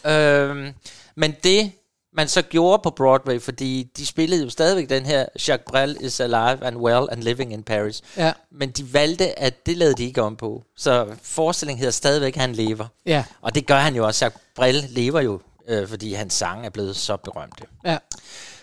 Øhm, 0.05 0.73
men 1.15 1.35
det, 1.43 1.71
man 2.13 2.27
så 2.27 2.41
gjorde 2.41 2.81
på 2.83 2.89
Broadway, 2.89 3.41
fordi 3.41 3.83
de 3.97 4.05
spillede 4.05 4.43
jo 4.43 4.49
stadigvæk 4.49 4.89
den 4.89 5.05
her 5.05 5.25
Jacques 5.47 5.65
Brel 5.67 5.97
is 6.01 6.19
alive 6.19 6.65
and 6.65 6.77
well 6.77 7.07
and 7.11 7.23
living 7.23 7.53
in 7.53 7.63
Paris. 7.63 8.01
Ja. 8.17 8.33
Men 8.51 8.71
de 8.71 8.93
valgte, 8.93 9.39
at 9.39 9.65
det 9.65 9.77
lavede 9.77 9.95
de 9.95 10.03
ikke 10.03 10.21
om 10.21 10.35
på. 10.35 10.63
Så 10.77 11.07
forestillingen 11.21 11.79
hedder 11.79 11.91
stadigvæk, 11.91 12.35
at 12.35 12.41
han 12.41 12.53
lever. 12.53 12.87
Ja. 13.05 13.23
Og 13.41 13.55
det 13.55 13.67
gør 13.67 13.79
han 13.79 13.95
jo 13.95 14.05
også. 14.05 14.25
Jacques 14.25 14.43
Brel 14.55 14.85
lever 14.89 15.21
jo, 15.21 15.41
øh, 15.67 15.87
fordi 15.87 16.13
hans 16.13 16.33
sange 16.33 16.65
er 16.65 16.69
blevet 16.69 16.95
så 16.95 17.17
berømte. 17.17 17.63
Ja. 17.85 17.97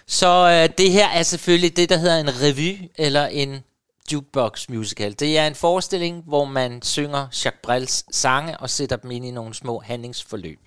Så 0.07 0.29
øh, 0.29 0.79
det 0.79 0.93
her 0.93 1.09
er 1.09 1.23
selvfølgelig 1.23 1.77
det, 1.77 1.89
der 1.89 1.97
hedder 1.97 2.19
en 2.19 2.31
revy, 2.43 2.91
eller 2.97 3.27
en 3.27 3.65
jukebox 4.13 4.69
musical. 4.69 5.13
Det 5.13 5.39
er 5.39 5.47
en 5.47 5.55
forestilling, 5.55 6.23
hvor 6.27 6.45
man 6.45 6.83
synger 6.83 7.19
Jacques 7.19 7.61
Brels 7.63 8.17
sange 8.17 8.59
og 8.59 8.71
sætter 8.71 8.97
dem 8.97 9.11
ind 9.11 9.25
i 9.25 9.31
nogle 9.31 9.55
små 9.55 9.81
handlingsforløb. 9.81 10.59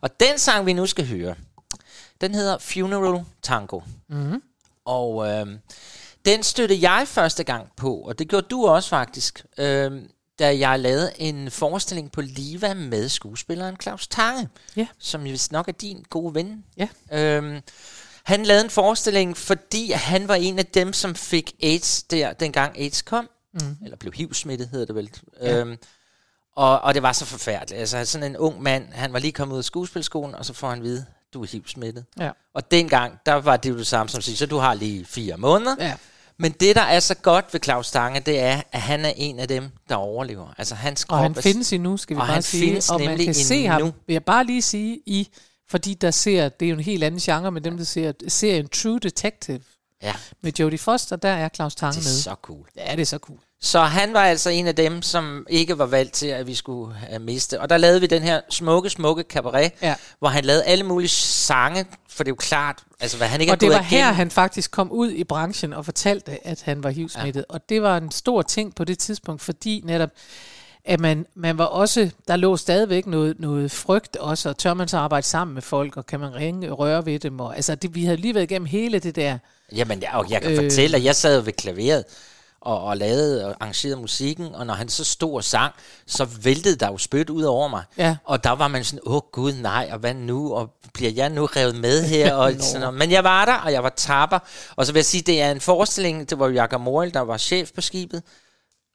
Og 0.00 0.20
den 0.20 0.38
sang, 0.38 0.66
vi 0.66 0.72
nu 0.72 0.86
skal 0.86 1.08
høre, 1.08 1.34
den 2.22 2.34
hedder 2.34 2.58
Funeral 2.58 3.24
Tango. 3.42 3.80
Mhm. 4.08 4.42
Og 4.84 5.28
øh, 5.28 5.46
den 6.24 6.42
støttede 6.42 6.90
jeg 6.90 7.08
første 7.08 7.44
gang 7.44 7.68
på, 7.76 7.94
og 7.96 8.18
det 8.18 8.28
gjorde 8.28 8.46
du 8.50 8.66
også 8.66 8.88
faktisk, 8.88 9.44
øh, 9.58 9.92
da 10.38 10.58
jeg 10.58 10.78
lavede 10.80 11.12
en 11.18 11.50
forestilling 11.50 12.12
på 12.12 12.20
Liva 12.20 12.74
med 12.74 13.08
skuespilleren 13.08 13.76
Claus 13.82 14.06
Tange, 14.08 14.48
Ja. 14.76 14.86
som 14.98 15.24
vist 15.24 15.52
nok 15.52 15.68
er 15.68 15.72
din 15.72 16.04
gode 16.10 16.34
ven. 16.34 16.64
Ja. 16.76 16.88
Øhm, 17.12 17.60
han 18.24 18.42
lavede 18.46 18.64
en 18.64 18.70
forestilling, 18.70 19.36
fordi 19.36 19.90
han 19.92 20.28
var 20.28 20.34
en 20.34 20.58
af 20.58 20.66
dem, 20.66 20.92
som 20.92 21.14
fik 21.14 21.52
AIDS 21.62 22.02
der, 22.02 22.32
dengang 22.32 22.78
AIDS 22.78 23.02
kom. 23.02 23.28
Mm. 23.54 23.76
Eller 23.84 23.96
blev 23.96 24.12
HIV-smittet, 24.12 24.68
hedder 24.68 24.86
det 24.86 24.94
vel. 24.94 25.10
Ja. 25.40 25.56
Øhm, 25.58 25.76
og, 26.56 26.80
og 26.80 26.94
det 26.94 27.02
var 27.02 27.12
så 27.12 27.24
forfærdeligt. 27.24 27.80
Altså 27.80 28.04
sådan 28.04 28.30
en 28.30 28.36
ung 28.36 28.62
mand, 28.62 28.92
han 28.92 29.12
var 29.12 29.18
lige 29.18 29.32
kommet 29.32 29.52
ud 29.54 29.58
af 29.58 29.64
skuespilskolen, 29.64 30.34
og 30.34 30.44
så 30.44 30.52
får 30.52 30.68
han 30.68 30.78
at 30.78 30.84
vide, 30.84 31.06
du 31.34 31.42
er 31.42 31.46
HIV-smittet. 31.46 32.04
Ja. 32.20 32.30
Og 32.54 32.70
dengang, 32.70 33.18
der 33.26 33.32
var 33.34 33.56
det 33.56 33.70
jo 33.70 33.78
det 33.78 33.86
samme 33.86 34.10
som 34.10 34.18
at 34.18 34.24
sige, 34.24 34.36
så 34.36 34.46
du 34.46 34.56
har 34.58 34.74
lige 34.74 35.04
fire 35.04 35.36
måneder. 35.36 35.76
Ja. 35.80 35.94
Men 36.38 36.52
det, 36.52 36.76
der 36.76 36.82
er 36.82 37.00
så 37.00 37.14
godt 37.14 37.44
ved 37.52 37.60
Claus 37.64 37.86
Stange, 37.86 38.20
det 38.20 38.40
er, 38.40 38.62
at 38.72 38.80
han 38.80 39.04
er 39.04 39.12
en 39.16 39.38
af 39.38 39.48
dem, 39.48 39.70
der 39.88 39.94
overlever. 39.94 40.54
Altså 40.58 40.74
hans 40.74 41.02
Og 41.02 41.08
krop 41.08 41.18
han 41.22 41.34
er- 41.36 41.40
findes 41.40 41.72
endnu, 41.72 41.96
skal 41.96 42.16
vi 42.16 42.20
og 42.20 42.26
bare 42.26 42.34
han 42.34 42.42
sige. 42.42 42.66
findes 42.66 42.90
og 42.90 43.00
man 43.00 43.18
kan 43.18 43.34
se 43.34 43.54
endnu. 43.56 43.70
ham, 43.72 43.82
vil 44.06 44.12
jeg 44.14 44.24
bare 44.24 44.44
lige 44.44 44.62
sige, 44.62 44.98
i, 45.06 45.28
fordi 45.70 45.94
der 45.94 46.10
ser, 46.10 46.48
det 46.48 46.66
er 46.66 46.70
jo 46.70 46.76
en 46.76 46.82
helt 46.84 47.04
anden 47.04 47.20
genre, 47.20 47.50
men 47.50 47.64
dem, 47.64 47.76
der 47.76 47.84
ser 47.84 48.12
serien 48.28 48.68
True 48.68 48.98
Detective 48.98 49.60
Ja, 50.02 50.14
med 50.42 50.52
Jodie 50.58 50.78
Foster, 50.78 51.16
der 51.16 51.28
er 51.28 51.48
Claus 51.48 51.74
Tange 51.74 51.94
det 51.96 52.04
med. 52.04 52.12
er 52.12 52.16
så 52.16 52.34
cool. 52.42 52.66
Ja, 52.76 52.92
det 52.92 53.00
er 53.00 53.06
så 53.06 53.18
cool. 53.18 53.38
Så 53.64 53.80
han 53.80 54.12
var 54.12 54.20
altså 54.24 54.50
en 54.50 54.66
af 54.66 54.74
dem, 54.74 55.02
som 55.02 55.46
ikke 55.50 55.78
var 55.78 55.86
valgt 55.86 56.12
til, 56.12 56.26
at 56.26 56.46
vi 56.46 56.54
skulle 56.54 56.94
uh, 57.14 57.20
miste. 57.22 57.60
Og 57.60 57.70
der 57.70 57.76
lavede 57.76 58.00
vi 58.00 58.06
den 58.06 58.22
her 58.22 58.40
smukke, 58.50 58.90
smukke 58.90 59.24
cabaret, 59.28 59.72
Ja. 59.82 59.94
hvor 60.18 60.28
han 60.28 60.44
lavede 60.44 60.64
alle 60.64 60.84
mulige 60.84 61.08
sange, 61.08 61.86
for 62.08 62.24
det 62.24 62.28
er 62.28 62.32
jo 62.32 62.36
klart, 62.36 62.78
altså 63.00 63.16
hvad 63.16 63.26
han 63.28 63.40
ikke 63.40 63.52
Og 63.52 63.60
det 63.60 63.68
var 63.70 63.78
her, 63.82 63.98
igennem. 63.98 64.14
han 64.14 64.30
faktisk 64.30 64.70
kom 64.70 64.90
ud 64.92 65.10
i 65.10 65.24
branchen 65.24 65.72
og 65.72 65.84
fortalte, 65.84 66.46
at 66.46 66.62
han 66.62 66.82
var 66.82 66.90
HIV-smittet. 66.90 67.44
Ja. 67.50 67.54
Og 67.54 67.68
det 67.68 67.82
var 67.82 67.96
en 67.96 68.10
stor 68.10 68.42
ting 68.42 68.74
på 68.74 68.84
det 68.84 68.98
tidspunkt, 68.98 69.42
fordi 69.42 69.82
netop, 69.84 70.10
at 70.84 71.00
man, 71.00 71.26
man 71.34 71.58
var 71.58 71.64
også, 71.64 72.10
der 72.28 72.36
lå 72.36 72.56
stadigvæk 72.56 73.06
noget, 73.06 73.40
noget 73.40 73.70
frygt 73.70 74.16
også, 74.16 74.48
og 74.48 74.58
tør 74.58 74.74
man 74.74 74.88
så 74.88 74.98
arbejde 74.98 75.26
sammen 75.26 75.54
med 75.54 75.62
folk, 75.62 75.96
og 75.96 76.06
kan 76.06 76.20
man 76.20 76.34
ringe 76.34 76.72
og 76.72 76.78
røre 76.78 77.06
ved 77.06 77.18
dem, 77.18 77.40
og 77.40 77.56
altså 77.56 77.74
det, 77.74 77.94
vi 77.94 78.04
havde 78.04 78.16
lige 78.16 78.34
været 78.34 78.50
igennem 78.50 78.66
hele 78.66 78.98
det 78.98 79.16
der, 79.16 79.38
Jamen, 79.74 80.02
jeg, 80.02 80.10
og 80.12 80.30
jeg 80.30 80.42
kan 80.42 80.50
øh. 80.52 80.58
Øh. 80.58 80.64
fortælle, 80.64 80.96
at 80.96 81.04
jeg 81.04 81.16
sad 81.16 81.40
ved 81.40 81.52
klaveret 81.52 82.04
og, 82.62 82.84
og 82.84 82.96
lavede 82.96 83.46
og 83.46 83.56
arrangerede 83.60 83.96
musikken, 84.00 84.54
og 84.54 84.66
når 84.66 84.74
han 84.74 84.88
så 84.88 85.04
stod 85.04 85.34
og 85.34 85.44
sang, 85.44 85.74
så 86.06 86.24
væltede 86.24 86.76
der 86.76 86.86
jo 86.86 86.98
spyt 86.98 87.30
ud 87.30 87.42
over 87.42 87.68
mig. 87.68 87.82
Ja. 87.98 88.16
Og 88.24 88.44
der 88.44 88.50
var 88.50 88.68
man 88.68 88.84
sådan, 88.84 89.00
åh 89.06 89.20
gud 89.32 89.52
nej, 89.52 89.88
og 89.92 89.98
hvad 89.98 90.14
nu? 90.14 90.54
Og 90.54 90.70
bliver 90.94 91.12
jeg 91.12 91.30
nu 91.30 91.46
revet 91.46 91.76
med 91.76 92.02
her? 92.02 92.34
Og 92.42 92.52
sådan 92.58 92.80
noget. 92.80 92.94
Men 92.94 93.10
jeg 93.10 93.24
var 93.24 93.44
der, 93.44 93.54
og 93.54 93.72
jeg 93.72 93.82
var 93.82 93.92
tapper. 93.96 94.38
Og 94.76 94.86
så 94.86 94.92
vil 94.92 94.98
jeg 94.98 95.06
sige, 95.06 95.22
det 95.22 95.42
er 95.42 95.50
en 95.50 95.60
forestilling, 95.60 96.30
det 96.30 96.38
var 96.38 96.48
Jakob 96.48 96.80
Morel, 96.80 97.14
der 97.14 97.20
var 97.20 97.38
chef 97.38 97.70
på 97.74 97.80
skibet. 97.80 98.22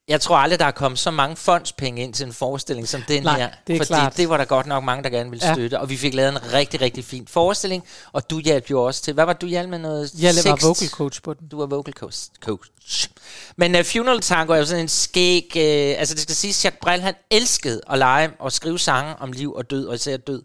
Jeg 0.07 0.21
tror 0.21 0.37
aldrig, 0.37 0.59
der 0.59 0.65
er 0.65 0.71
kommet 0.71 0.99
så 0.99 1.11
mange 1.11 1.35
fondspenge 1.35 2.03
ind 2.03 2.13
til 2.13 2.25
en 2.25 2.33
forestilling 2.33 2.87
som 2.87 3.03
den 3.07 3.23
Nej, 3.23 3.37
her. 3.39 3.49
det 3.67 3.73
er 3.73 3.77
fordi 3.79 3.87
klart. 3.87 4.17
det 4.17 4.29
var 4.29 4.37
der 4.37 4.45
godt 4.45 4.65
nok 4.67 4.83
mange, 4.83 5.03
der 5.03 5.09
gerne 5.09 5.29
ville 5.29 5.47
Ja. 5.47 5.53
støtte. 5.53 5.79
Og 5.79 5.89
vi 5.89 5.97
fik 5.97 6.13
lavet 6.13 6.29
en 6.31 6.53
rigtig, 6.53 6.81
rigtig 6.81 7.05
fin 7.05 7.27
forestilling. 7.27 7.83
Og 8.11 8.29
du 8.29 8.39
hjalp 8.39 8.69
jo 8.69 8.83
også 8.83 9.01
til. 9.01 9.13
Hvad 9.13 9.25
var 9.25 9.33
du 9.33 9.45
hjalp 9.45 9.69
med 9.69 9.79
noget? 9.79 10.11
jeg 10.19 10.27
var 10.35 10.41
Sext? 10.41 10.63
vocal 10.67 10.89
coach 10.89 11.21
på 11.21 11.33
den. 11.33 11.47
Du 11.47 11.61
er 11.61 11.65
vocal 11.67 11.93
coach. 11.93 12.29
coach. 12.41 13.09
Men 13.55 13.75
uh, 13.75 13.83
Funeral 13.85 14.21
Tango 14.21 14.53
er 14.53 14.57
jo 14.57 14.65
sådan 14.65 14.81
en 14.81 14.87
skæg... 14.89 15.51
Uh, 15.55 15.99
altså 15.99 16.13
det 16.15 16.21
skal 16.23 16.35
sige, 16.35 16.51
Jacques 16.63 16.79
Brel, 16.81 17.01
han 17.01 17.13
elskede 17.31 17.81
at 17.89 17.97
lege 17.97 18.29
og 18.39 18.51
skrive 18.51 18.79
sange 18.79 19.15
om 19.19 19.31
liv 19.31 19.53
og 19.53 19.69
død, 19.69 19.85
og 19.87 19.95
især 19.95 20.17
død. 20.17 20.43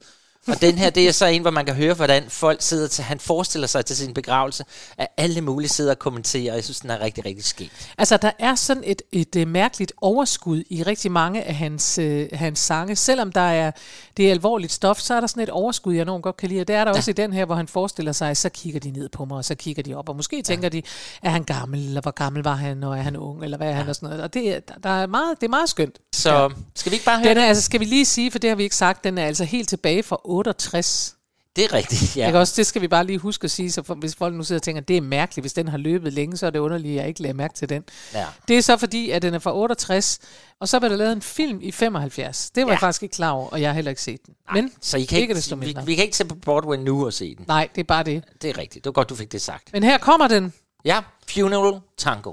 Og 0.48 0.60
den 0.60 0.78
her, 0.78 0.90
det 0.90 1.08
er 1.08 1.12
så 1.12 1.26
en, 1.26 1.42
hvor 1.42 1.50
man 1.50 1.66
kan 1.66 1.74
høre, 1.74 1.94
hvordan 1.94 2.24
folk 2.28 2.62
sidder 2.62 2.88
til... 2.88 3.04
Han 3.04 3.20
forestiller 3.20 3.68
sig 3.68 3.84
til 3.86 3.96
sin 3.96 4.14
begravelse, 4.14 4.64
at 4.98 5.08
alle 5.16 5.40
mulige 5.40 5.68
sidder 5.68 5.90
og 5.90 5.98
kommenterer, 5.98 6.52
og 6.52 6.56
jeg 6.56 6.64
synes, 6.64 6.80
den 6.80 6.90
er 6.90 7.00
rigtig, 7.00 7.24
rigtig 7.24 7.44
skæg. 7.44 7.70
Altså, 7.98 8.16
der 8.16 8.30
er 8.38 8.54
sådan 8.54 8.82
et, 8.86 9.02
et, 9.12 9.36
et 9.36 9.48
mærkeligt 9.48 9.92
overskud 10.00 10.62
i 10.70 10.82
rigtig 10.82 11.12
mange 11.12 11.42
af 11.42 11.54
hans, 11.54 11.98
øh, 11.98 12.28
hans 12.32 12.58
sange. 12.58 12.96
Selvom 12.96 13.32
der 13.32 13.40
er, 13.40 13.70
det 14.16 14.26
er 14.26 14.30
alvorligt 14.30 14.72
stof, 14.72 14.98
så 15.00 15.14
er 15.14 15.20
der 15.20 15.26
sådan 15.26 15.42
et 15.42 15.50
overskud, 15.50 15.94
jeg 15.94 16.04
nogen 16.04 16.22
godt 16.22 16.36
kan 16.36 16.48
lide. 16.48 16.60
Og 16.60 16.68
det 16.68 16.76
er 16.76 16.84
der 16.84 16.90
ja. 16.90 16.96
også 16.96 17.10
i 17.10 17.14
den 17.14 17.32
her, 17.32 17.44
hvor 17.44 17.54
han 17.54 17.68
forestiller 17.68 18.12
sig, 18.12 18.36
så 18.36 18.48
kigger 18.48 18.80
de 18.80 18.90
ned 18.90 19.08
på 19.08 19.24
mig, 19.24 19.36
og 19.36 19.44
så 19.44 19.54
kigger 19.54 19.82
de 19.82 19.94
op. 19.94 20.08
Og 20.08 20.16
måske 20.16 20.42
tænker 20.42 20.68
de, 20.68 20.82
er 21.22 21.30
han 21.30 21.44
gammel, 21.44 21.86
eller 21.86 22.00
hvor 22.00 22.10
gammel 22.10 22.42
var 22.42 22.54
han, 22.54 22.84
og 22.84 22.98
er 22.98 23.02
han 23.02 23.16
ung, 23.16 23.44
eller 23.44 23.56
hvad 23.56 23.68
er 23.68 23.72
han, 23.72 23.88
og 23.88 23.94
sådan 23.94 24.08
noget. 24.08 24.22
Og 24.24 24.34
det, 24.34 24.48
er- 24.56 24.60
der, 24.60 24.74
der 24.82 24.90
er 24.90 25.06
meget, 25.06 25.40
det 25.40 25.46
er 25.46 25.50
meget 25.50 25.68
skønt. 25.68 25.98
Så 26.14 26.32
ja. 26.34 26.48
skal 26.74 26.90
vi 26.92 26.94
ikke 26.94 27.04
bare 27.04 27.18
høre 27.18 27.28
Den 27.28 27.38
er, 27.38 27.46
altså, 27.46 27.62
skal 27.62 27.80
vi 27.80 27.84
lige 27.84 28.04
sige, 28.04 28.30
for 28.30 28.38
det 28.38 28.50
har 28.50 28.54
vi 28.54 28.62
ikke 28.62 28.76
sagt, 28.76 29.04
den 29.04 29.18
er 29.18 29.26
altså 29.26 29.44
helt 29.44 29.68
tilbage 29.68 30.02
fra 30.02 30.16
68. 30.32 31.14
Det 31.56 31.64
er 31.64 31.72
rigtigt, 31.72 32.16
Ja. 32.16 32.26
Ikke 32.26 32.38
også? 32.38 32.54
Det 32.56 32.66
skal 32.66 32.82
vi 32.82 32.88
bare 32.88 33.04
lige 33.06 33.18
huske 33.18 33.44
at 33.44 33.50
sige, 33.50 33.72
så 33.72 33.82
for, 33.82 33.94
hvis 33.94 34.14
folk 34.14 34.34
nu 34.34 34.42
sidder 34.44 34.58
og 34.58 34.62
tænker, 34.62 34.80
det 34.82 34.96
er 34.96 35.00
mærkeligt, 35.00 35.42
hvis 35.42 35.52
den 35.52 35.68
har 35.68 35.78
løbet 35.78 36.12
længe, 36.12 36.36
så 36.36 36.46
er 36.46 36.50
det 36.50 36.58
underligt, 36.58 36.90
at 36.92 36.96
jeg 36.96 37.08
ikke 37.08 37.22
lagde 37.22 37.34
mærke 37.34 37.54
til 37.54 37.68
den. 37.68 37.84
Ja. 38.14 38.26
Det 38.48 38.58
er 38.58 38.62
så 38.62 38.76
fordi, 38.76 39.10
at 39.10 39.22
den 39.22 39.34
er 39.34 39.38
fra 39.38 39.56
68, 39.56 40.18
og 40.60 40.68
så 40.68 40.78
var 40.78 40.88
der 40.88 40.96
lavet 40.96 41.12
en 41.12 41.22
film 41.22 41.58
i 41.62 41.72
75. 41.72 42.50
Det 42.50 42.62
var 42.62 42.68
ja. 42.68 42.72
Jeg 42.72 42.80
faktisk 42.80 43.02
ikke 43.02 43.14
klar 43.14 43.30
over, 43.30 43.48
og 43.48 43.60
jeg 43.60 43.68
har 43.68 43.74
heller 43.74 43.90
ikke 43.90 44.02
set 44.02 44.26
den. 44.26 44.34
Men 44.54 44.72
Så 44.80 44.96
I 44.96 45.04
kan 45.04 45.18
ikke 45.20 45.34
ikke, 45.34 45.56
vi, 45.58 45.76
vi 45.84 45.94
kan 45.94 46.04
ikke 46.04 46.14
tage 46.14 46.28
på 46.28 46.34
Broadway 46.34 46.76
nu 46.76 47.06
og 47.06 47.12
se 47.12 47.34
den. 47.36 47.44
nej, 47.48 47.68
det 47.74 47.80
er 47.80 47.84
bare 47.84 48.02
det. 48.04 48.24
Det 48.42 48.50
er 48.50 48.58
rigtigt. 48.58 48.84
Det 48.84 48.86
var 48.88 48.92
godt, 48.92 49.08
du 49.08 49.14
fik 49.14 49.32
det 49.32 49.42
sagt. 49.42 49.72
Men 49.72 49.82
her 49.82 49.98
kommer 49.98 50.28
den. 50.28 50.52
Ja, 50.84 51.00
Funeral 51.30 51.80
Tango. 51.98 52.32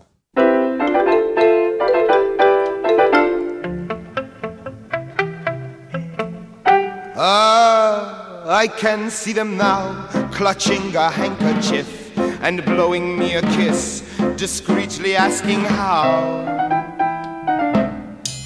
Ah, 7.22 8.44
I 8.46 8.68
can 8.68 9.10
see 9.10 9.34
them 9.34 9.58
now, 9.58 10.08
clutching 10.32 10.96
a 10.96 11.10
handkerchief 11.10 12.18
and 12.42 12.64
blowing 12.64 13.20
me 13.20 13.36
a 13.36 13.42
kiss, 13.42 14.04
discreetly 14.38 15.18
asking 15.18 15.60
how. 15.60 16.46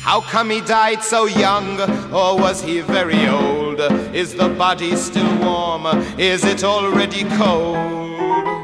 How 0.02 0.22
come 0.22 0.50
he 0.50 0.62
died 0.62 1.04
so 1.04 1.28
young, 1.28 1.80
or 2.12 2.36
was 2.36 2.64
he 2.64 2.82
very 2.82 3.28
old? 3.28 3.80
Is 4.12 4.34
the 4.34 4.50
body 4.50 4.96
still 4.96 5.32
warm? 5.38 5.86
Is 6.18 6.44
it 6.44 6.64
already 6.64 7.26
cold? 7.38 8.63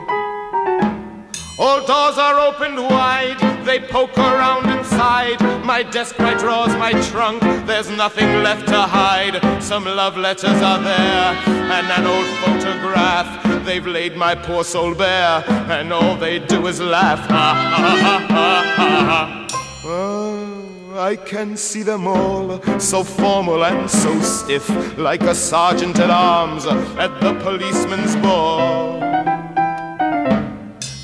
All 1.61 1.85
doors 1.85 2.17
are 2.17 2.39
opened 2.39 2.77
wide, 2.77 3.37
they 3.65 3.81
poke 3.81 4.17
around 4.17 4.69
inside. 4.69 5.41
My 5.65 5.83
desk, 5.83 6.17
my 6.17 6.33
drawers, 6.33 6.73
my 6.77 6.93
trunk, 7.09 7.41
there's 7.67 7.89
nothing 7.89 8.43
left 8.43 8.65
to 8.69 8.81
hide. 8.81 9.61
Some 9.61 9.83
love 9.83 10.15
letters 10.15 10.61
are 10.61 10.81
there, 10.81 11.35
and 11.75 11.85
an 11.97 12.05
old 12.07 12.29
photograph. 12.43 13.65
They've 13.65 13.85
laid 13.85 14.15
my 14.15 14.35
poor 14.35 14.63
soul 14.63 14.95
bare, 14.95 15.43
and 15.69 15.91
all 15.91 16.15
they 16.15 16.39
do 16.39 16.65
is 16.67 16.79
laugh. 16.79 17.19
Ha 17.27 17.53
ha 17.75 17.97
ha 18.05 18.17
ha 18.29 18.63
ha 18.77 19.45
ha. 19.83 20.99
I 20.99 21.17
can 21.17 21.57
see 21.57 21.83
them 21.83 22.07
all, 22.07 22.61
so 22.79 23.03
formal 23.03 23.65
and 23.65 23.89
so 23.89 24.17
stiff, 24.21 24.69
like 24.97 25.23
a 25.23 25.35
sergeant 25.35 25.99
at 25.99 26.09
arms 26.09 26.65
at 26.65 27.19
the 27.19 27.33
policeman's 27.43 28.15
ball. 28.15 28.88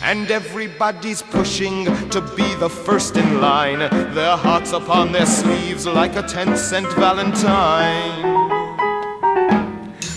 And 0.08 0.30
everybody's 0.30 1.24
pushing 1.24 1.86
to 2.12 2.22
be 2.38 2.54
the 2.56 2.70
first 2.70 3.18
in 3.18 3.42
line. 3.42 3.80
Their 4.14 4.38
hearts 4.38 4.72
upon 4.72 5.12
their 5.12 5.26
sleeves 5.26 5.88
like 5.88 6.16
a 6.16 6.22
10 6.22 6.56
cent 6.56 6.88
Valentine. 6.94 8.22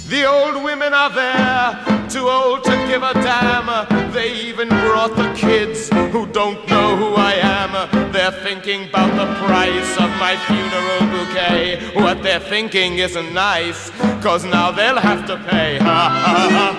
The 0.08 0.26
old 0.26 0.62
women 0.62 0.92
are 0.92 1.08
there, 1.08 2.08
too 2.10 2.28
old 2.28 2.64
to 2.64 2.76
give 2.86 3.02
a 3.02 3.14
damn. 3.14 4.12
They 4.12 4.34
even 4.34 4.68
brought 4.68 5.16
the 5.16 5.32
kids 5.32 5.88
who 6.12 6.26
don't 6.26 6.68
know 6.68 6.94
who 6.94 7.14
I 7.14 7.32
am. 7.40 8.12
They're 8.12 8.38
thinking 8.44 8.90
about 8.90 9.10
the 9.16 9.26
price 9.46 9.92
of 9.96 10.10
my 10.20 10.36
funeral 10.48 11.00
bouquet. 11.12 12.02
What 12.02 12.22
they're 12.22 12.40
thinking 12.40 12.98
isn't 12.98 13.32
nice, 13.32 13.88
cause 14.22 14.44
now 14.44 14.70
they'll 14.70 15.00
have 15.00 15.26
to 15.28 15.38
pay. 15.48 15.78
Ha 15.78 16.08
ha 16.24 16.48
ha 16.52 16.74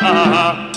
ha 0.00 0.24
ha 0.32 0.73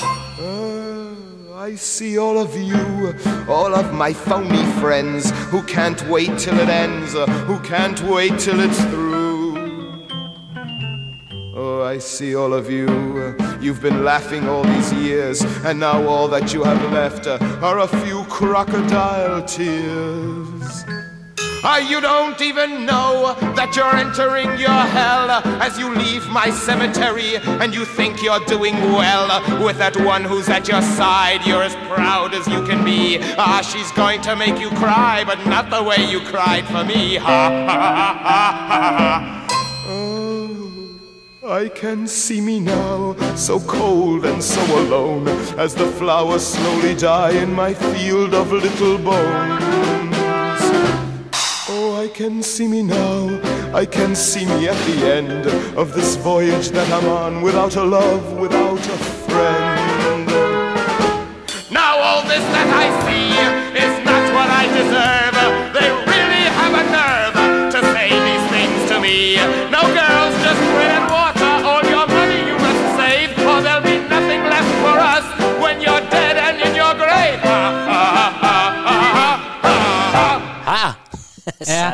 I 1.67 1.75
see 1.75 2.17
all 2.17 2.39
of 2.39 2.55
you, 2.55 3.13
all 3.49 3.75
of 3.75 3.93
my 3.93 4.13
phony 4.13 4.63
friends 4.79 5.31
who 5.51 5.61
can't 5.63 6.01
wait 6.07 6.39
till 6.39 6.57
it 6.57 6.69
ends, 6.69 7.11
who 7.11 7.59
can't 7.59 8.01
wait 8.03 8.39
till 8.39 8.61
it's 8.61 8.81
through. 8.85 10.07
Oh, 11.53 11.83
I 11.83 11.97
see 11.97 12.37
all 12.37 12.53
of 12.53 12.71
you. 12.71 13.35
You've 13.59 13.81
been 13.81 14.05
laughing 14.05 14.47
all 14.47 14.63
these 14.63 14.93
years, 14.93 15.41
and 15.65 15.81
now 15.81 16.07
all 16.07 16.29
that 16.29 16.53
you 16.53 16.63
have 16.63 16.93
left 16.93 17.27
are 17.27 17.79
a 17.79 17.87
few 18.05 18.23
crocodile 18.29 19.43
tears. 19.43 20.85
You 21.75 22.01
don't 22.01 22.39
even 22.41 22.85
know 22.85 23.35
that 23.55 23.75
you're 23.75 23.95
entering 23.95 24.59
your 24.59 24.69
hell 24.69 25.31
as 25.61 25.79
you 25.79 25.93
leave 25.93 26.27
my 26.27 26.49
cemetery, 26.49 27.37
and 27.37 27.73
you 27.73 27.85
think 27.85 28.21
you're 28.21 28.43
doing 28.45 28.75
well 28.93 29.27
with 29.63 29.77
that 29.77 29.95
one 29.97 30.23
who's 30.23 30.49
at 30.49 30.67
your 30.67 30.81
side. 30.81 31.45
You're 31.45 31.63
as 31.63 31.75
proud 31.87 32.33
as 32.33 32.47
you 32.47 32.63
can 32.65 32.83
be. 32.83 33.19
Ah, 33.37 33.61
she's 33.61 33.91
going 33.93 34.21
to 34.21 34.35
make 34.35 34.59
you 34.59 34.69
cry, 34.71 35.23
but 35.25 35.43
not 35.47 35.69
the 35.69 35.81
way 35.81 36.03
you 36.05 36.19
cried 36.21 36.65
for 36.67 36.83
me. 36.83 37.15
Ha 37.15 37.25
ha 37.25 37.77
ha 37.81 38.17
ha 38.23 38.51
ha 38.67 38.91
ha. 39.07 39.47
Oh, 39.87 41.49
I 41.49 41.69
can 41.69 42.07
see 42.07 42.41
me 42.41 42.59
now, 42.59 43.15
so 43.35 43.59
cold 43.61 44.25
and 44.25 44.43
so 44.43 44.61
alone, 44.79 45.27
as 45.57 45.73
the 45.73 45.87
flowers 45.87 46.45
slowly 46.45 46.95
die 46.95 47.31
in 47.31 47.53
my 47.53 47.73
field 47.73 48.33
of 48.33 48.51
little 48.51 48.97
bones. 48.97 49.96
I 51.97 52.07
can 52.09 52.43
see 52.43 52.67
me 52.67 52.83
now, 52.83 53.41
I 53.73 53.83
can 53.83 54.15
see 54.15 54.45
me 54.45 54.67
at 54.67 54.77
the 54.85 55.11
end 55.11 55.47
of 55.75 55.95
this 55.95 56.15
voyage 56.15 56.69
that 56.69 56.87
I'm 56.93 57.09
on, 57.09 57.41
without 57.41 57.75
a 57.75 57.83
love, 57.83 58.39
without 58.39 58.77
a 58.77 58.97
friend. 59.25 59.76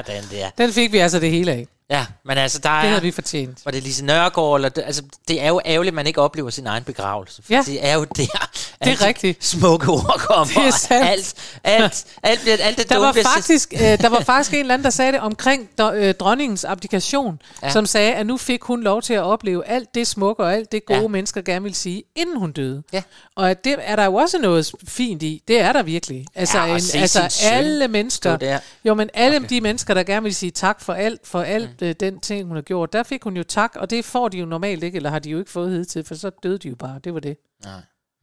Sådan 0.07 0.23
der. 0.31 0.49
Den 0.57 0.73
fik 0.73 0.91
vi 0.91 0.97
altså 0.97 1.19
det 1.19 1.31
hele 1.31 1.51
af. 1.51 1.67
Ja, 1.89 2.05
men 2.25 2.37
altså, 2.37 2.59
der 2.59 2.69
Det 2.69 2.77
er... 2.77 2.81
havde 2.89 3.01
vi 3.01 3.11
fortjent. 3.11 3.65
Var 3.65 3.71
det 3.71 3.83
Lise 3.83 4.05
Nørgaard, 4.05 4.55
eller 4.55 4.69
altså, 4.85 5.03
det 5.27 5.41
er 5.41 5.47
jo 5.47 5.61
ærgerligt, 5.65 5.91
at 5.91 5.95
man 5.95 6.07
ikke 6.07 6.21
oplever 6.21 6.49
sin 6.49 6.67
egen 6.67 6.83
begravelse. 6.83 7.41
For 7.43 7.53
Ja. 7.53 7.63
Det 7.65 7.85
er 7.87 7.93
jo 7.93 8.03
der, 8.03 8.49
Det 8.85 8.93
er 8.93 8.97
de 8.97 9.05
rigtigt. 9.07 9.45
Smukke 9.45 9.87
ord 9.91 10.15
kommer. 10.19 10.45
Det 10.45 10.67
er 10.67 10.71
sandt. 10.71 11.07
Alt, 11.09 11.35
alt, 11.63 12.05
alt, 12.23 12.41
bliver, 12.41 12.57
alt 12.61 12.77
det 12.77 12.89
Der 12.89 12.97
var, 12.97 13.13
faktisk, 13.33 13.73
øh, 13.73 13.79
der 13.81 14.09
var 14.09 14.19
faktisk 14.19 14.53
en 14.53 14.59
eller 14.59 14.73
anden, 14.73 14.83
der 14.83 14.89
sagde 14.89 15.11
det 15.11 15.19
omkring 15.19 15.69
dro- 15.81 15.93
øh, 15.93 16.13
dronningens 16.13 16.63
abdikation, 16.65 17.41
Ja. 17.63 17.69
som 17.69 17.85
sagde, 17.85 18.13
at 18.13 18.25
nu 18.27 18.37
fik 18.37 18.63
hun 18.63 18.83
lov 18.83 19.01
til 19.01 19.13
at 19.13 19.21
opleve 19.23 19.67
alt 19.67 19.95
det 19.95 20.07
smukke 20.07 20.43
og 20.43 20.53
alt 20.53 20.71
det 20.71 20.85
gode 20.85 20.99
Ja. 21.01 21.07
mennesker 21.07 21.41
gerne 21.41 21.63
ville 21.63 21.75
sige, 21.75 22.03
inden 22.15 22.37
hun 22.37 22.51
døde. 22.51 22.83
Ja. 22.93 23.01
Og 23.35 23.49
at 23.51 23.63
det 23.63 23.75
er 23.81 23.95
der 23.95 24.05
jo 24.05 24.15
også 24.15 24.37
noget 24.37 24.71
fint 24.87 25.23
i. 25.23 25.43
Det 25.47 25.59
er 25.61 25.73
der 25.73 25.83
virkelig. 25.83 26.25
Altså, 26.35 26.57
Ja, 26.57 26.65
en, 26.65 26.73
altså 26.73 27.39
alle 27.51 27.87
mennesker, 27.87 28.59
jo, 28.85 28.93
men 28.93 29.09
alle 29.13 29.37
okay. 29.37 29.47
de 29.49 29.61
mennesker, 29.61 29.93
der 29.93 30.03
gerne 30.03 30.23
vil 30.23 30.35
sige 30.35 30.51
tak 30.51 30.81
for 30.81 30.93
alt, 30.93 31.27
for 31.27 31.41
alt 31.41 31.81
mm. 31.81 31.93
den 31.99 32.19
ting, 32.19 32.47
hun 32.47 32.55
har 32.57 32.61
gjort, 32.61 32.93
der 32.93 33.03
fik 33.03 33.23
hun 33.23 33.37
jo 33.37 33.43
tak, 33.43 33.71
og 33.75 33.89
det 33.89 34.05
får 34.05 34.27
de 34.29 34.37
jo 34.37 34.45
normalt 34.45 34.83
ikke, 34.83 34.95
eller 34.95 35.09
har 35.09 35.19
de 35.19 35.29
jo 35.29 35.39
ikke 35.39 35.51
fået 35.51 35.71
hidtil, 35.71 36.03
for 36.05 36.15
så 36.15 36.31
døde 36.43 36.57
de 36.57 36.69
jo 36.69 36.75
bare. 36.75 36.99
Det 37.03 37.13
var 37.13 37.19
det. 37.19 37.37
Nej, 37.63 37.73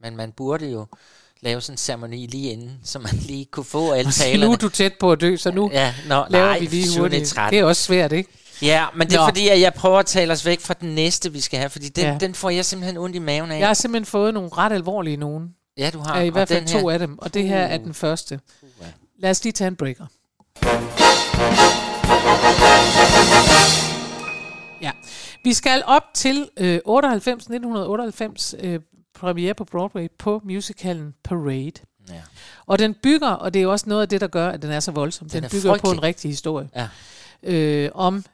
men 0.03 0.15
man 0.17 0.31
burde 0.31 0.71
jo 0.71 0.85
lave 1.41 1.61
sådan 1.61 1.73
en 1.73 1.77
ceremoni 1.77 2.27
lige 2.27 2.51
inden, 2.51 2.79
så 2.83 2.99
man 2.99 3.11
lige 3.15 3.45
kunne 3.45 3.63
få 3.63 3.91
alle 3.91 4.07
Nu 4.07 4.11
talerne. 4.11 4.53
er 4.53 4.57
du 4.57 4.69
tæt 4.69 4.93
på 4.99 5.11
at 5.11 5.21
dø, 5.21 5.35
så 5.37 5.51
nu 5.51 5.69
Ja, 5.73 5.93
nå, 6.07 6.25
laver 6.29 6.45
nej, 6.45 6.59
vi 6.59 6.65
lige 6.65 6.99
hurtigt. 6.99 7.27
13. 7.27 7.53
Det 7.53 7.59
er 7.59 7.63
også 7.67 7.81
svært, 7.83 8.11
ikke? 8.11 8.29
Ja, 8.61 8.85
men 8.95 9.07
det 9.07 9.15
er 9.15 9.19
Nå. 9.19 9.25
fordi, 9.27 9.47
at 9.47 9.61
jeg 9.61 9.73
prøver 9.73 9.99
at 9.99 10.05
tale 10.05 10.33
os 10.33 10.45
væk 10.45 10.59
fra 10.61 10.73
den 10.73 10.95
næste, 10.95 11.31
vi 11.31 11.41
skal 11.41 11.59
have, 11.59 11.69
fordi 11.69 11.89
den, 11.89 12.03
ja. 12.03 12.17
Den 12.19 12.35
får 12.35 12.49
jeg 12.49 12.65
simpelthen 12.65 12.97
ondt 12.97 13.15
i 13.15 13.19
maven 13.19 13.51
af. 13.51 13.59
Jeg 13.59 13.67
har 13.67 13.73
simpelthen 13.73 14.05
fået 14.05 14.33
nogle 14.33 14.49
ret 14.57 14.71
alvorlige 14.71 15.17
nogen. 15.17 15.49
ja, 15.77 15.89
du 15.93 15.99
har. 15.99 16.21
I 16.21 16.27
og 16.27 16.31
hvert 16.33 16.47
fald 16.47 16.65
to 16.67 16.77
her, 16.87 16.89
af 16.93 16.99
dem, 16.99 17.19
og 17.19 17.33
det 17.33 17.43
her 17.47 17.57
er 17.59 17.77
den 17.77 17.93
første. 17.93 18.39
Lad 19.19 19.29
os 19.31 19.43
lige 19.43 19.53
tage 19.53 19.67
en 19.67 19.75
breaker. 19.75 20.05
Ja, 24.81 24.91
vi 25.43 25.53
skal 25.53 25.83
op 25.85 26.03
til 26.13 26.49
øh, 26.57 26.79
98, 26.85 27.43
1998 27.43 28.55
øh, 28.59 28.79
premiere 29.21 29.53
på 29.53 29.63
Broadway 29.63 30.07
på 30.17 30.41
musicalen 30.43 31.13
Parade. 31.23 31.71
Ja. 32.09 32.21
Og 32.65 32.79
den 32.79 32.93
bygger, 32.93 33.29
og 33.29 33.53
det 33.53 33.59
er 33.59 33.63
jo 33.63 33.71
også 33.71 33.89
noget 33.89 34.01
af 34.01 34.09
det, 34.09 34.21
der 34.21 34.27
gør, 34.27 34.49
at 34.49 34.61
den 34.61 34.71
er 34.71 34.79
så 34.79 34.91
voldsom, 34.91 35.29
den, 35.29 35.43
den 35.43 35.49
bygger 35.51 35.69
på 35.71 35.77
frygtelig. 35.77 35.97
en 35.97 36.03
rigtig 36.03 36.31
historie. 36.31 36.69
Ja. 36.75 36.87
Øh, 37.43 37.89
om 37.93 38.25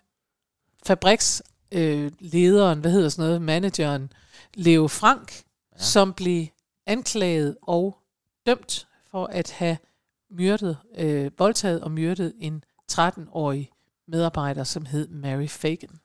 fabrikslederen, 0.85 2.77
øh, 2.77 2.81
hvad 2.81 2.91
hedder 2.91 3.09
sådan 3.09 3.25
noget, 3.25 3.41
manageren, 3.41 4.11
Leo 4.53 4.87
Frank, 4.87 5.33
ja. 5.77 5.83
som 5.83 6.13
blev 6.13 6.47
anklaget 6.85 7.57
og 7.61 7.97
dømt 8.45 8.87
for 9.11 9.25
at 9.25 9.51
have 9.51 9.77
myrdet, 10.31 10.77
øh, 10.97 11.31
voldtaget 11.37 11.81
og 11.81 11.91
myrdet 11.91 12.33
en 12.39 12.63
13-årig 12.91 13.69
medarbejder, 14.07 14.63
som 14.63 14.85
hed 14.85 15.07
Mary 15.07 15.47
Fagan. 15.47 15.99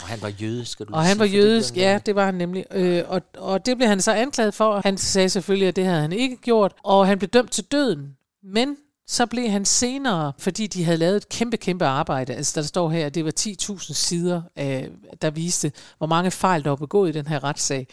Ja. 0.00 0.04
Og 0.04 0.08
han 0.08 0.22
var 0.22 0.28
jødisk, 0.28 0.70
skal 0.70 0.86
du 0.86 0.94
Og 0.94 1.04
han 1.04 1.18
var 1.18 1.24
det 1.24 1.34
jødisk, 1.34 1.74
han 1.74 1.82
ja, 1.82 1.98
det 2.06 2.14
var 2.14 2.24
han 2.24 2.34
nemlig. 2.34 2.64
Øh, 2.70 3.04
og, 3.06 3.22
og 3.38 3.66
det 3.66 3.76
blev 3.76 3.88
han 3.88 4.00
så 4.00 4.12
anklaget 4.12 4.54
for. 4.54 4.80
Han 4.84 4.98
sagde 4.98 5.28
selvfølgelig, 5.28 5.68
at 5.68 5.76
det 5.76 5.84
havde 5.84 6.00
han 6.00 6.12
ikke 6.12 6.36
gjort, 6.36 6.74
og 6.84 7.06
han 7.06 7.18
blev 7.18 7.28
dømt 7.28 7.50
til 7.50 7.64
døden. 7.64 8.16
Men 8.42 8.76
så 9.08 9.26
blev 9.26 9.50
han 9.50 9.64
senere, 9.64 10.32
fordi 10.38 10.66
de 10.66 10.84
havde 10.84 10.98
lavet 10.98 11.16
et 11.16 11.28
kæmpe, 11.28 11.56
kæmpe 11.56 11.84
arbejde, 11.86 12.34
altså 12.34 12.60
der 12.60 12.66
står 12.66 12.90
her, 12.90 13.06
at 13.06 13.14
det 13.14 13.24
var 13.24 13.32
10.000 13.40 13.94
sider, 13.94 14.42
øh, 14.58 14.84
der 15.22 15.30
viste, 15.30 15.72
hvor 15.98 16.06
mange 16.06 16.30
fejl, 16.30 16.64
der 16.64 16.70
var 16.70 16.76
begået 16.76 17.08
i 17.08 17.12
den 17.12 17.26
her 17.26 17.44
retssag. 17.44 17.86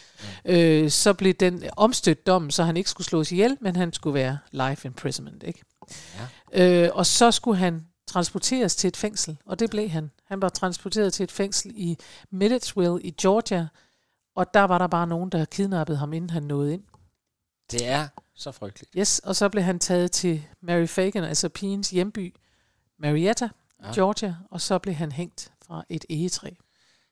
Øh, 0.45 0.89
så 0.89 1.13
blev 1.13 1.33
den 1.33 1.63
omstødt 1.77 2.27
dommen, 2.27 2.51
så 2.51 2.63
han 2.63 2.77
ikke 2.77 2.89
skulle 2.89 3.07
slås 3.07 3.31
ihjel, 3.31 3.57
men 3.61 3.75
han 3.75 3.93
skulle 3.93 4.13
være 4.13 4.37
life 4.51 4.87
imprisonment, 4.87 5.43
ikke? 5.43 5.61
Øh, 6.53 6.89
og 6.93 7.05
så 7.05 7.31
skulle 7.31 7.57
han 7.57 7.85
transporteres 8.07 8.75
til 8.75 8.87
et 8.87 8.97
fængsel, 8.97 9.37
og 9.45 9.59
det 9.59 9.69
blev 9.69 9.89
han. 9.89 10.11
Han 10.25 10.41
var 10.41 10.49
transporteret 10.49 11.13
til 11.13 11.23
et 11.23 11.31
fængsel 11.31 11.71
i 11.75 11.97
Milledgeville 12.29 13.01
i 13.01 13.11
Georgia, 13.11 13.67
og 14.35 14.53
der 14.53 14.61
var 14.61 14.77
der 14.77 14.87
bare 14.87 15.07
nogen, 15.07 15.29
der 15.29 15.37
havde 15.37 15.49
kidnappet 15.51 15.97
ham, 15.97 16.13
inden 16.13 16.29
han 16.29 16.43
nåede 16.43 16.73
ind. 16.73 16.83
Det 17.71 17.87
er 17.87 18.07
så 18.33 18.51
frygteligt. 18.51 18.91
Yes, 18.97 19.19
og 19.19 19.35
så 19.35 19.49
blev 19.49 19.63
han 19.63 19.79
taget 19.79 20.11
til 20.11 20.43
Mary 20.61 20.85
Fagan, 20.87 21.23
altså 21.23 21.49
pigens 21.49 21.89
hjemby, 21.89 22.35
Marietta, 22.99 23.49
ja. 23.83 23.93
Georgia, 23.93 24.35
og 24.51 24.61
så 24.61 24.79
blev 24.79 24.95
han 24.95 25.11
hængt 25.11 25.51
fra 25.67 25.83
et 25.89 26.05
egetræ. 26.09 26.49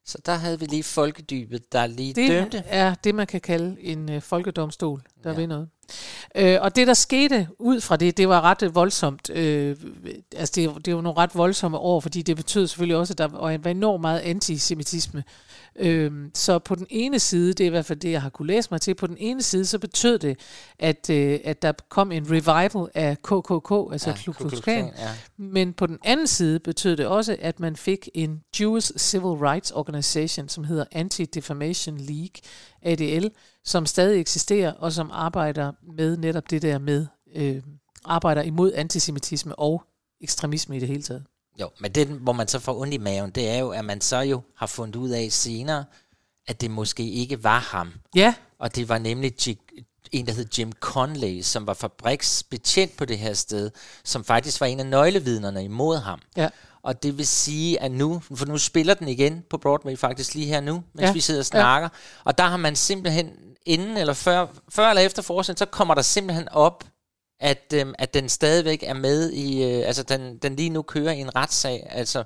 Så 0.06 0.18
der 0.26 0.36
havde 0.36 0.60
vi 0.60 0.66
lige 0.66 0.84
folkedybet, 0.84 1.72
der 1.72 1.88
lige 1.88 2.14
Det 2.14 2.30
dømte. 2.30 2.58
er 2.58 2.96
det, 2.96 3.16
man 3.16 3.28
kan 3.28 3.42
kalde 3.42 3.82
en 3.82 4.12
øh, 4.12 4.22
folkedomstol, 4.22 5.02
der 5.24 5.30
ja. 5.30 5.36
ved 5.36 5.48
noget. 5.48 5.68
Øh, 6.36 6.58
og 6.62 6.76
det, 6.76 6.88
der 6.88 6.94
skete 6.94 7.48
ud 7.60 7.82
fra 7.82 7.96
det, 7.96 8.18
det 8.18 8.30
var 8.30 8.42
ret 8.42 8.76
voldsomt. 8.76 9.30
Øh, 9.30 9.78
altså, 10.36 10.54
det, 10.56 10.86
det 10.86 10.96
var 10.96 11.02
nogle 11.02 11.18
ret 11.18 11.36
voldsomme 11.36 11.78
år, 11.78 12.00
fordi 12.00 12.22
det 12.22 12.36
betød 12.36 12.68
selvfølgelig 12.68 12.98
også, 12.98 13.14
at 13.14 13.18
der 13.18 13.28
var 13.28 13.70
enormt 13.70 14.02
meget 14.02 14.20
antisemitisme. 14.20 15.24
Øh, 15.76 16.12
så 16.34 16.60
på 16.60 16.76
den 16.76 16.88
ene 16.90 17.20
side, 17.20 17.54
det 17.54 17.64
er 17.64 17.68
i 17.68 17.70
hvert 17.70 17.86
fald 17.86 18.00
det, 18.00 18.12
jeg 18.12 18.22
har 18.22 18.30
kunne 18.30 18.48
læse 18.48 18.68
mig 18.72 18.82
til, 18.82 18.96
på 18.96 19.08
den 19.08 19.18
ene 19.20 19.42
side, 19.42 19.66
så 19.66 19.80
betød 19.80 20.20
det, 20.20 20.40
at, 20.80 21.10
øh, 21.10 21.40
at 21.44 21.62
der 21.62 21.72
kom 21.90 22.12
en 22.12 22.26
revival 22.32 22.90
af 22.94 23.18
KKK, 23.18 23.92
altså 23.94 24.10
ja, 24.10 24.16
Ku 24.26 24.32
Klux 24.32 24.62
Klan. 24.62 24.86
ja. 24.86 25.10
Men 25.38 25.74
på 25.74 25.88
den 25.88 26.00
anden 26.04 26.28
side 26.28 26.60
betød 26.60 26.98
det 26.98 27.08
også, 27.08 27.38
at 27.40 27.60
man 27.60 27.76
fik 27.76 28.10
en 28.14 28.42
Jewish 28.60 28.92
Civil 28.98 29.38
Rights 29.38 29.72
Organization, 29.72 30.50
som 30.50 30.64
hedder 30.64 30.86
Anti-Defamation 30.96 31.98
League, 31.98 32.42
ADL, 32.82 33.28
som 33.64 33.86
stadig 33.86 34.20
eksisterer, 34.20 34.72
og 34.72 34.94
som 34.94 35.10
arbejder 35.14 35.72
med 35.96 36.18
netop 36.18 36.50
det 36.50 36.62
der 36.62 36.80
med, 36.80 37.08
øh, 37.36 37.62
arbejder 38.06 38.42
imod 38.42 38.72
antisemitisme 38.76 39.60
og 39.60 39.84
ekstremisme 40.22 40.78
i 40.78 40.80
det 40.80 40.88
hele 40.88 41.04
taget. 41.04 41.24
Jo, 41.62 41.70
men 41.80 41.92
det, 41.92 42.08
hvor 42.08 42.34
man 42.34 42.48
så 42.48 42.60
får 42.60 42.80
ondt 42.82 42.94
i 42.94 42.98
maven, 42.98 43.30
det 43.32 43.50
er 43.50 43.58
jo, 43.58 43.70
at 43.70 43.86
man 43.86 44.02
så 44.02 44.18
jo 44.20 44.42
har 44.56 44.68
fundet 44.68 44.96
ud 44.96 45.10
af 45.10 45.28
senere, 45.32 45.86
at 46.48 46.62
det 46.62 46.72
måske 46.72 47.10
ikke 47.10 47.44
var 47.44 47.60
ham. 47.60 47.94
Ja, 48.16 48.34
Og 48.60 48.76
det 48.76 48.90
var 48.90 48.98
nemlig 48.98 49.34
G- 49.42 49.80
en, 50.12 50.28
der 50.28 50.34
hed 50.34 50.46
Jim 50.58 50.72
Conley, 50.80 51.42
som 51.42 51.68
var 51.68 51.74
fabriksbetjent 51.74 52.98
på 52.98 53.06
det 53.06 53.18
her 53.18 53.34
sted, 53.34 53.72
som 54.04 54.24
faktisk 54.24 54.62
var 54.62 54.68
en 54.68 54.80
af 54.80 54.86
nøglevidnerne 54.86 55.64
imod 55.64 55.98
ham. 55.98 56.20
ja. 56.38 56.50
Og 56.84 57.04
det 57.04 57.18
vil 57.18 57.28
sige, 57.28 57.82
at 57.82 57.92
nu, 57.92 58.22
for 58.36 58.46
nu 58.46 58.58
spiller 58.58 58.94
den 58.94 59.08
igen 59.08 59.44
på 59.50 59.58
Broadway 59.58 59.98
faktisk 59.98 60.34
lige 60.36 60.48
her 60.48 60.62
nu, 60.62 60.84
mens 60.94 61.08
Ja. 61.08 61.14
vi 61.14 61.20
sidder 61.20 61.40
og 61.42 61.46
snakker. 61.46 61.90
Ja. 61.94 62.20
Og 62.24 62.38
der 62.38 62.44
har 62.44 62.58
man 62.58 62.76
simpelthen, 62.76 63.32
inden 63.66 63.98
eller 63.98 64.14
før, 64.14 64.48
før 64.70 64.90
eller 64.90 65.02
efter 65.02 65.22
forestillingen, 65.22 65.58
så 65.58 65.66
kommer 65.66 65.94
der 65.96 66.02
simpelthen 66.02 66.50
op, 66.50 66.84
at, 67.44 67.74
øh, 67.74 67.86
at 68.00 68.14
den 68.14 68.30
stadigvæk 68.30 68.84
er 68.84 68.94
med 68.94 69.32
i, 69.32 69.64
øh, 69.64 69.88
altså 69.88 70.04
den, 70.04 70.38
den 70.38 70.56
lige 70.56 70.70
nu 70.70 70.82
kører 70.82 71.12
i 71.12 71.20
en 71.20 71.36
retssag, 71.36 71.88
altså 71.90 72.24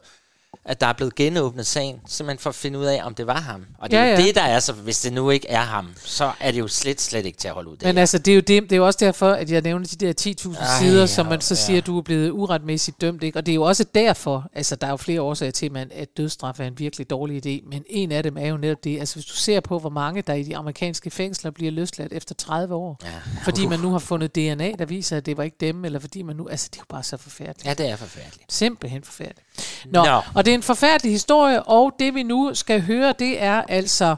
at 0.65 0.82
der 0.82 0.88
er 0.88 0.93
blevet 0.93 1.15
genåbnet 1.15 1.65
sagen, 1.67 2.00
simpelthen 2.08 2.39
for 2.41 2.50
at 2.50 2.56
finde 2.56 2.80
ud 2.80 2.86
af, 2.86 3.02
om 3.04 3.15
det 3.15 3.28
var 3.28 3.39
ham. 3.41 3.65
Og 3.80 3.91
det 3.91 4.00
er 4.00 4.04
Ja, 4.04 4.12
jo 4.12 4.17
ja. 4.20 4.26
det, 4.28 4.36
der 4.36 4.41
er 4.41 4.60
så, 4.60 4.74
hvis 4.74 5.02
det 5.02 5.13
nu 5.13 5.30
ikke 5.30 5.48
er 5.50 5.62
ham, 5.62 5.88
så 6.04 6.32
er 6.39 6.52
det 6.52 6.60
jo 6.60 6.67
slet, 6.67 7.02
slet 7.02 7.26
ikke 7.26 7.38
til 7.38 7.48
at 7.48 7.54
holde 7.54 7.70
ud. 7.70 7.76
Det 7.78 7.84
Men 7.86 7.96
her. 7.96 8.00
altså, 8.02 8.17
det 8.17 8.32
er 8.32 8.36
jo, 8.36 8.41
det, 8.41 8.63
det 8.63 8.72
er 8.72 8.76
jo 8.78 8.86
også 8.86 9.00
derfor, 9.02 9.30
at 9.30 9.52
jeg 9.52 9.62
nævner 9.62 9.86
de 10.00 10.06
der 10.13 10.13
10.000 10.50 10.60
Ej, 10.60 10.80
sider, 10.80 11.06
som 11.06 11.26
man 11.26 11.41
så 11.41 11.54
ja. 11.54 11.60
siger, 11.65 11.78
at 11.78 11.86
du 11.86 11.98
er 11.98 12.02
blevet 12.02 12.30
uretmæssigt 12.32 13.02
dømt. 13.02 13.24
Ikke? 13.24 13.39
Og 13.39 13.46
det 13.46 13.52
er 13.52 13.56
jo 13.56 13.63
også 13.63 13.86
derfor, 13.96 14.50
altså 14.54 14.76
der 14.76 14.88
er 14.88 14.91
jo 14.91 14.98
flere 14.98 15.22
årsager 15.22 15.52
til, 15.52 15.72
man- 15.72 15.91
at 15.93 16.17
dødsstraf 16.17 16.60
er 16.60 16.63
en 16.65 16.80
virkelig 16.80 17.10
dårlig 17.10 17.46
idé, 17.46 17.70
men 17.70 17.84
en 17.89 18.12
af 18.12 18.24
dem 18.24 18.38
er 18.38 18.48
jo 18.48 18.58
netop 18.58 18.84
det. 18.84 19.00
Altså 19.00 19.15
hvis 19.15 19.26
du 19.26 19.36
ser 19.36 19.60
på, 19.60 19.80
hvor 19.80 19.89
mange 19.89 20.22
der 20.22 20.34
i 20.34 20.43
de 20.43 20.58
amerikanske 20.58 21.10
fængsler 21.10 21.52
bliver 21.52 21.72
løsladt 21.72 22.13
efter 22.13 22.36
30 22.36 22.76
år, 22.76 23.00
Ja. 23.04 23.10
fordi 23.43 23.65
man 23.65 23.80
nu 23.80 23.91
har 23.91 24.00
fundet 24.00 24.36
DNA, 24.36 24.72
der 24.80 24.86
viser, 24.86 25.17
at 25.17 25.26
det 25.26 25.38
var 25.38 25.43
ikke 25.43 25.58
dem, 25.60 25.86
eller 25.86 26.00
fordi 26.00 26.22
man 26.22 26.36
nu, 26.36 26.48
altså 26.48 26.70
det 26.72 26.78
er 26.78 26.82
jo 26.82 26.86
bare 26.89 27.04
så 27.04 27.17
forfærdeligt. 27.17 27.65
Ja, 27.65 27.74
det 27.74 27.89
er 27.89 27.96
forfærdeligt. 27.96 28.54
Simpelthen 28.54 29.04
forfærdeligt. 29.04 29.41
Nå, 29.86 30.06
Nå. 30.06 30.22
og 30.36 30.46
det 30.47 30.51
er 30.53 30.55
en 30.57 30.63
forfærdelig 30.63 31.12
historie, 31.12 31.63
og 31.63 31.91
det 31.99 32.13
vi 32.15 32.23
nu 32.23 32.51
skal 32.53 32.81
høre, 32.81 33.13
det 33.19 33.43
er 33.43 33.62
altså 33.62 34.15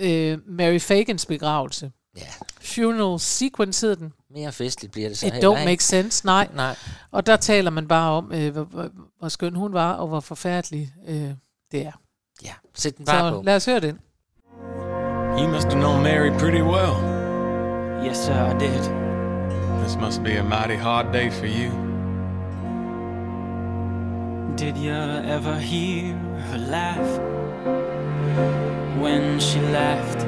øh, 0.00 0.38
Mary 0.46 0.78
Fagans 0.80 1.26
begravelse. 1.26 1.92
Ja, 2.16 2.22
Funeral 2.60 3.20
Sequence 3.20 3.86
hedder 3.86 3.96
den. 3.96 4.12
mere 4.34 4.52
festligt 4.52 4.92
bliver 4.92 5.08
det 5.08 5.18
så 5.18 5.26
It 5.26 5.32
heller 5.32 5.50
don't 5.50 5.58
ikke. 5.58 5.70
make 5.70 5.84
sense, 5.84 6.26
nej. 6.26 6.48
Nej. 6.54 6.76
Og 7.10 7.26
der 7.26 7.36
taler 7.36 7.70
man 7.70 7.88
bare 7.88 8.10
om, 8.10 8.32
øh, 8.34 8.52
hvor, 8.52 8.64
hvor, 8.64 8.88
hvor 9.18 9.28
skøn 9.28 9.54
hun 9.54 9.72
var, 9.72 9.92
og 9.92 10.08
hvor 10.08 10.20
forfærdelig 10.20 10.92
øh, 11.08 11.30
det 11.72 11.86
er. 11.86 11.92
Ja, 12.44 12.52
sæt 12.74 12.96
den 12.98 13.04
bare 13.06 13.30
Så 13.30 13.36
på. 13.36 13.42
lad 13.42 13.56
os 13.56 13.64
høre 13.64 13.80
den. 13.80 13.98
You 15.38 15.48
must 15.48 15.66
have 15.68 15.80
known 15.80 16.02
Mary 16.02 16.30
pretty 16.38 16.62
well. 16.62 16.94
Yes, 18.08 18.16
sir, 18.16 18.34
I 18.34 18.58
did. 18.58 18.82
This 19.84 19.96
must 19.96 20.22
be 20.22 20.38
a 20.38 20.42
mighty 20.42 20.82
hard 20.82 21.12
day 21.12 21.30
for 21.32 21.46
you. 21.46 21.89
Did 24.56 24.76
you 24.76 24.92
ever 24.92 25.58
hear 25.58 26.14
her 26.50 26.58
laugh? 26.58 27.20
When 29.00 29.40
she 29.40 29.60
laughed, 29.60 30.20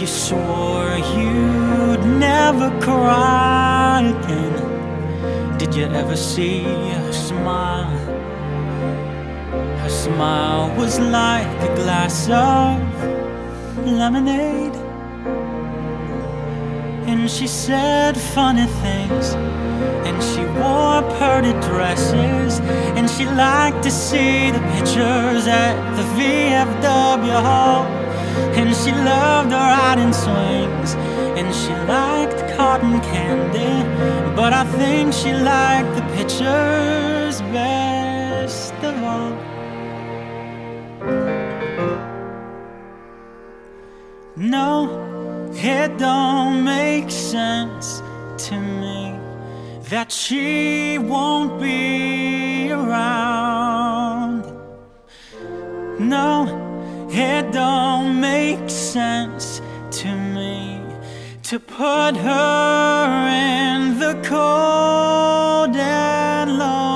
you 0.00 0.06
swore 0.06 0.96
you'd 1.16 2.04
never 2.18 2.70
cry 2.80 4.02
again. 4.02 5.58
Did 5.58 5.74
you 5.74 5.84
ever 5.84 6.16
see 6.16 6.62
her 6.62 7.12
smile? 7.12 7.98
Her 9.82 9.90
smile 9.90 10.74
was 10.76 10.98
like 10.98 11.46
a 11.62 11.74
glass 11.76 12.28
of 12.28 12.78
lemonade. 13.86 14.87
And 17.08 17.30
she 17.30 17.46
said 17.46 18.18
funny 18.18 18.66
things. 18.82 19.32
And 20.08 20.22
she 20.22 20.44
wore 20.60 21.00
pretty 21.16 21.52
dresses. 21.66 22.60
And 22.96 23.08
she 23.08 23.24
liked 23.24 23.82
to 23.84 23.90
see 23.90 24.50
the 24.50 24.60
pictures 24.74 25.46
at 25.46 25.74
the 25.96 26.04
VFW 26.16 27.40
Hall. 27.48 27.84
And 28.58 28.76
she 28.76 28.92
loved 28.92 29.52
in 29.98 30.12
swings. 30.12 30.94
And 31.38 31.48
she 31.54 31.72
liked 31.96 32.40
cotton 32.56 33.00
candy. 33.00 33.74
But 34.36 34.52
I 34.52 34.64
think 34.78 35.14
she 35.14 35.32
liked 35.32 35.94
the 35.96 36.06
pictures 36.14 37.40
best 37.52 38.74
of 38.84 39.02
all. 39.02 39.32
No, 44.36 45.17
it 45.54 45.98
don't 45.98 46.64
make 46.64 47.10
sense 47.10 48.02
to 48.48 48.58
me 48.58 49.18
that 49.90 50.12
she 50.12 50.98
won't 50.98 51.60
be 51.60 52.70
around. 52.70 54.44
No, 55.98 57.08
it 57.10 57.50
don't 57.52 58.20
make 58.20 58.68
sense 58.68 59.60
to 59.90 60.14
me 60.14 60.80
to 61.44 61.58
put 61.58 62.14
her 62.16 63.28
in 63.28 63.98
the 63.98 64.14
cold 64.22 65.74
and 65.74 66.58
lonely 66.58 66.87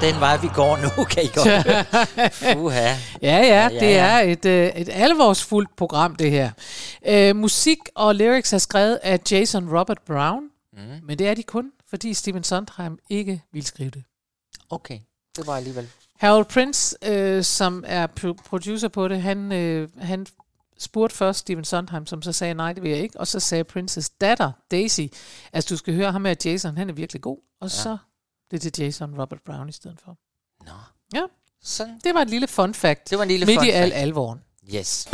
den 0.00 0.20
vej, 0.20 0.36
vi 0.36 0.48
går 0.54 0.76
nu, 0.76 1.04
kan 1.14 1.22
I 1.22 1.26
godt. 1.34 2.32
Fuha. 2.34 2.94
Ja, 3.22 3.36
ja, 3.38 3.42
Ja, 3.42 3.68
det 3.68 3.82
ja. 3.82 4.04
er 4.06 4.20
et, 4.20 4.44
øh, 4.44 4.66
et 4.66 4.88
alvorsfuldt 4.92 5.76
program, 5.76 6.16
det 6.16 6.30
her. 6.30 6.50
Øh, 7.06 7.36
musik 7.36 7.78
og 7.94 8.14
lyrics 8.14 8.52
er 8.52 8.58
skrevet 8.58 8.98
af 9.02 9.20
Jason 9.30 9.78
Robert 9.78 9.98
Brown, 10.06 10.42
mm. 10.72 10.78
men 11.02 11.18
det 11.18 11.28
er 11.28 11.34
de 11.34 11.42
kun, 11.42 11.72
fordi 11.90 12.14
Stephen 12.14 12.44
Sondheim 12.44 12.98
ikke 13.10 13.42
vil 13.52 13.66
skrive 13.66 13.90
det. 13.90 14.02
Okay, 14.70 14.98
det 15.36 15.46
var 15.46 15.56
alligevel. 15.56 15.88
Harold 16.18 16.44
Prince, 16.44 16.96
øh, 17.06 17.44
som 17.44 17.84
er 17.86 18.06
pro- 18.20 18.42
producer 18.48 18.88
på 18.88 19.08
det, 19.08 19.22
han, 19.22 19.52
øh, 19.52 19.88
han 19.98 20.26
spurgte 20.78 21.16
først 21.16 21.38
Stephen 21.38 21.64
Sondheim, 21.64 22.06
som 22.06 22.22
så 22.22 22.32
sagde, 22.32 22.54
nej, 22.54 22.72
det 22.72 22.82
vil 22.82 22.90
jeg 22.90 23.00
ikke. 23.00 23.20
Og 23.20 23.26
så 23.26 23.40
sagde 23.40 23.64
Princes 23.64 24.10
datter, 24.10 24.52
Daisy, 24.70 25.00
altså 25.52 25.68
du 25.74 25.76
skal 25.76 25.94
høre 25.94 26.12
ham 26.12 26.20
med 26.20 26.36
Jason, 26.44 26.76
han 26.76 26.88
er 26.90 26.94
virkelig 26.94 27.22
god. 27.22 27.38
Og 27.60 27.68
ja. 27.68 27.68
så 27.68 27.96
det 28.58 28.78
Jason 28.78 29.20
Robert 29.20 29.40
Brown 29.46 29.68
i 29.68 29.72
stedet 29.72 29.98
for. 30.04 30.16
Nå. 30.66 30.72
Ja, 31.14 31.22
Sådan. 31.62 32.00
det 32.04 32.14
var 32.14 32.22
et 32.22 32.30
lille 32.30 32.48
fun 32.48 32.74
fact. 32.74 33.10
Det 33.10 33.18
var 33.18 33.22
en 33.24 33.28
lille 33.30 33.46
Midt 33.46 33.58
fun 33.60 33.66
i 33.66 33.70
al 33.70 33.90
fact. 33.90 34.02
alvoren. 34.02 34.40
Yes. 34.74 35.08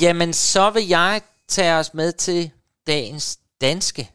Jamen, 0.00 0.32
så 0.32 0.70
vil 0.70 0.86
jeg 0.88 1.20
tage 1.48 1.74
os 1.74 1.94
med 1.94 2.12
til 2.12 2.50
dagens 2.86 3.38
danske 3.60 4.10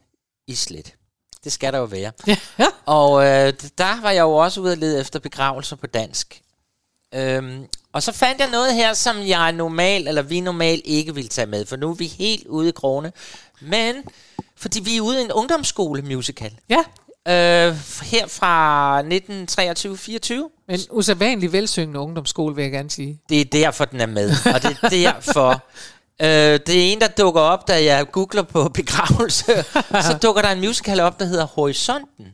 islet. 0.48 0.96
Det 1.44 1.52
skal 1.52 1.74
der 1.74 1.80
jo 1.80 1.86
være. 1.86 2.12
Ja. 2.28 2.38
Og 2.86 3.24
øh, 3.26 3.54
der 3.78 4.02
var 4.02 4.12
jeg 4.12 4.22
jo 4.22 4.36
også 4.36 4.62
ude 4.62 4.72
at 4.72 4.78
lede 4.78 5.00
efter 5.02 5.20
begravelser 5.20 5.76
på 5.76 5.88
dansk. 5.88 6.42
Øhm, 7.14 7.68
og 7.94 8.04
så 8.04 8.12
fandt 8.12 8.42
jeg 8.42 8.50
noget 8.50 8.76
her, 8.76 8.94
som 8.94 9.28
jeg 9.28 9.52
normalt, 9.52 10.08
eller 10.08 10.22
vi 10.22 10.40
normalt 10.40 10.82
ikke 10.86 11.16
vil 11.16 11.30
tage 11.30 11.48
med, 11.48 11.66
for 11.66 11.76
nu 11.76 11.90
er 11.90 11.94
vi 11.94 12.06
helt 12.08 12.48
ude 12.48 12.70
i 12.70 12.72
krone. 12.72 13.12
Men, 13.62 13.96
fordi 14.58 14.80
vi 14.80 14.98
er 14.98 15.02
ude 15.02 15.22
i 15.22 15.24
en 15.24 15.32
ungdomsskole 15.32 16.02
musical. 16.02 16.52
Ja, 16.70 16.84
Øh, 17.28 17.76
her 18.02 18.28
fra 18.28 19.02
1923-24. 19.02 20.66
En 20.70 20.80
usædvanlig 20.92 21.54
velsyngende 21.54 22.00
ungdomsskole, 22.00 22.56
vil 22.56 22.62
jeg 22.62 22.72
gerne 22.72 22.90
sige. 22.90 23.20
Det 23.30 23.42
er 23.42 23.46
derfor, 23.46 23.86
den 23.86 24.02
er 24.02 24.06
med. 24.06 24.32
Og 24.54 24.64
det 24.64 24.78
er 24.82 24.90
derfor... 24.90 25.62
Øh, 26.24 26.28
det 26.28 26.70
er 26.70 26.92
en, 26.92 27.02
der 27.02 27.08
dukker 27.08 27.42
op, 27.42 27.68
da 27.68 27.84
jeg 27.84 28.12
googler 28.12 28.42
på 28.42 28.70
begravelse. 28.70 29.66
så 30.08 30.18
dukker 30.22 30.42
der 30.42 30.50
en 30.52 30.60
musical 30.60 31.00
op, 31.00 31.20
der 31.20 31.26
hedder 31.26 31.46
Horisonten. 31.46 32.26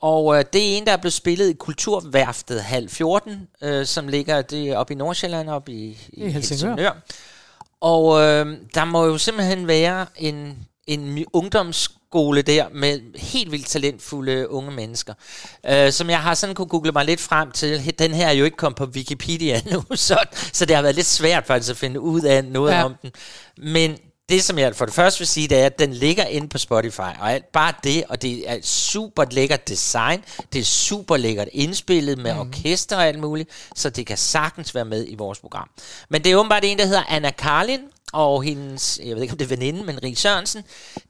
Og 0.00 0.38
øh, 0.38 0.44
det 0.52 0.72
er 0.72 0.76
en, 0.76 0.86
der 0.86 0.92
er 0.92 0.96
blevet 0.96 1.12
spillet 1.12 1.50
i 1.50 1.52
Kulturværftet 1.52 2.62
halv 2.62 2.88
14, 2.88 3.48
øh, 3.62 3.86
som 3.86 4.08
ligger 4.08 4.42
det 4.42 4.76
oppe 4.76 4.92
i 4.92 4.96
Nordsjælland, 4.96 5.48
oppe 5.48 5.72
i, 5.72 5.98
i, 6.12 6.24
I 6.24 6.30
Helsingør. 6.30 6.92
Og 7.80 8.20
øh, 8.20 8.56
der 8.74 8.84
må 8.84 9.06
jo 9.06 9.18
simpelthen 9.18 9.66
være 9.66 10.06
en, 10.16 10.58
en 10.86 11.24
ungdomsskole 11.32 12.42
der 12.42 12.66
med 12.74 13.18
helt 13.18 13.52
vildt 13.52 13.66
talentfulde 13.66 14.50
unge 14.50 14.70
mennesker. 14.70 15.14
Øh, 15.66 15.92
som 15.92 16.10
jeg 16.10 16.22
har 16.22 16.34
sådan 16.34 16.54
kunne 16.54 16.68
google 16.68 16.92
mig 16.92 17.04
lidt 17.04 17.20
frem 17.20 17.50
til. 17.50 17.98
Den 17.98 18.14
her 18.14 18.28
er 18.28 18.32
jo 18.32 18.44
ikke 18.44 18.56
kommet 18.56 18.76
på 18.76 18.84
Wikipedia 18.84 19.60
nu, 19.72 19.84
så, 19.94 20.18
så 20.52 20.64
det 20.64 20.76
har 20.76 20.82
været 20.82 20.94
lidt 20.94 21.06
svært 21.06 21.46
faktisk 21.46 21.70
at 21.70 21.76
finde 21.76 22.00
ud 22.00 22.22
af 22.22 22.44
noget 22.44 22.72
ja. 22.72 22.84
om 22.84 22.94
den. 23.02 23.10
Men 23.56 23.98
det, 24.30 24.44
som 24.44 24.58
jeg 24.58 24.76
for 24.76 24.84
det 24.84 24.94
første 24.94 25.18
vil 25.18 25.28
sige, 25.28 25.48
det 25.48 25.58
er, 25.58 25.66
at 25.66 25.78
den 25.78 25.94
ligger 25.94 26.24
inde 26.24 26.48
på 26.48 26.58
Spotify. 26.58 27.00
Og 27.20 27.32
alt, 27.32 27.52
bare 27.52 27.72
det, 27.84 28.04
og 28.08 28.22
det 28.22 28.50
er 28.50 28.54
et 28.54 28.66
super 28.66 29.24
lækkert 29.30 29.68
design. 29.68 30.24
Det 30.52 30.60
er 30.60 30.64
super 30.64 31.16
lækkert 31.16 31.48
indspillet 31.52 32.18
med 32.18 32.34
mm. 32.34 32.40
orkester 32.40 32.96
og 32.96 33.06
alt 33.06 33.18
muligt. 33.18 33.50
Så 33.76 33.90
det 33.90 34.06
kan 34.06 34.16
sagtens 34.16 34.74
være 34.74 34.84
med 34.84 35.06
i 35.08 35.14
vores 35.14 35.38
program. 35.38 35.70
Men 36.08 36.24
det 36.24 36.32
er 36.32 36.36
åbenbart 36.36 36.64
en, 36.64 36.78
der 36.78 36.86
hedder 36.86 37.04
Anna 37.08 37.30
Karlin, 37.30 37.80
og 38.12 38.42
hendes, 38.42 39.00
jeg 39.04 39.14
ved 39.14 39.22
ikke 39.22 39.32
om 39.32 39.38
det 39.38 39.44
er 39.44 39.48
veninde, 39.48 39.84
men 39.84 40.02
Rie 40.02 40.16
Sørensen, 40.16 40.64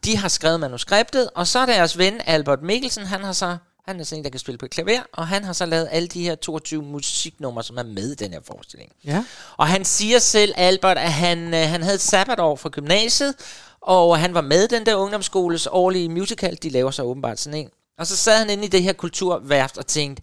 de 0.04 0.16
har 0.16 0.28
skrevet 0.28 0.60
manuskriptet, 0.60 1.30
og 1.34 1.46
så 1.46 1.58
er 1.58 1.66
deres 1.66 1.98
ven 1.98 2.20
Albert 2.26 2.62
Mikkelsen, 2.62 3.06
han 3.06 3.24
har 3.24 3.32
så 3.32 3.56
han 3.86 4.00
er 4.00 4.04
sådan 4.04 4.20
en, 4.20 4.24
der 4.24 4.30
kan 4.30 4.40
spille 4.40 4.58
på 4.58 4.66
klaver, 4.66 5.00
og 5.12 5.28
han 5.28 5.44
har 5.44 5.52
så 5.52 5.66
lavet 5.66 5.88
alle 5.90 6.08
de 6.08 6.22
her 6.22 6.34
22 6.34 6.82
musiknumre, 6.82 7.64
som 7.64 7.78
er 7.78 7.82
med 7.82 8.12
i 8.12 8.14
den 8.14 8.32
her 8.32 8.40
forestilling. 8.44 8.92
Ja. 9.04 9.24
Og 9.56 9.66
han 9.66 9.84
siger 9.84 10.18
selv, 10.18 10.54
Albert, 10.56 10.98
at 10.98 11.12
han, 11.12 11.54
øh, 11.54 11.60
han 11.60 11.82
havde 11.82 11.94
et 11.94 12.00
sabbatår 12.00 12.56
fra 12.56 12.68
gymnasiet, 12.68 13.34
og 13.80 14.18
han 14.18 14.34
var 14.34 14.40
med 14.40 14.64
i 14.64 14.66
den 14.66 14.86
der 14.86 14.94
ungdomsskoles 14.94 15.68
årlige 15.70 16.08
musical, 16.08 16.58
de 16.62 16.68
laver 16.68 16.90
så 16.90 17.02
åbenbart 17.02 17.40
sådan 17.40 17.58
en. 17.58 17.70
Og 17.98 18.06
så 18.06 18.16
sad 18.16 18.38
han 18.38 18.50
inde 18.50 18.64
i 18.64 18.68
det 18.68 18.82
her 18.82 18.92
kulturværft 18.92 19.78
og 19.78 19.86
tænkte, 19.86 20.22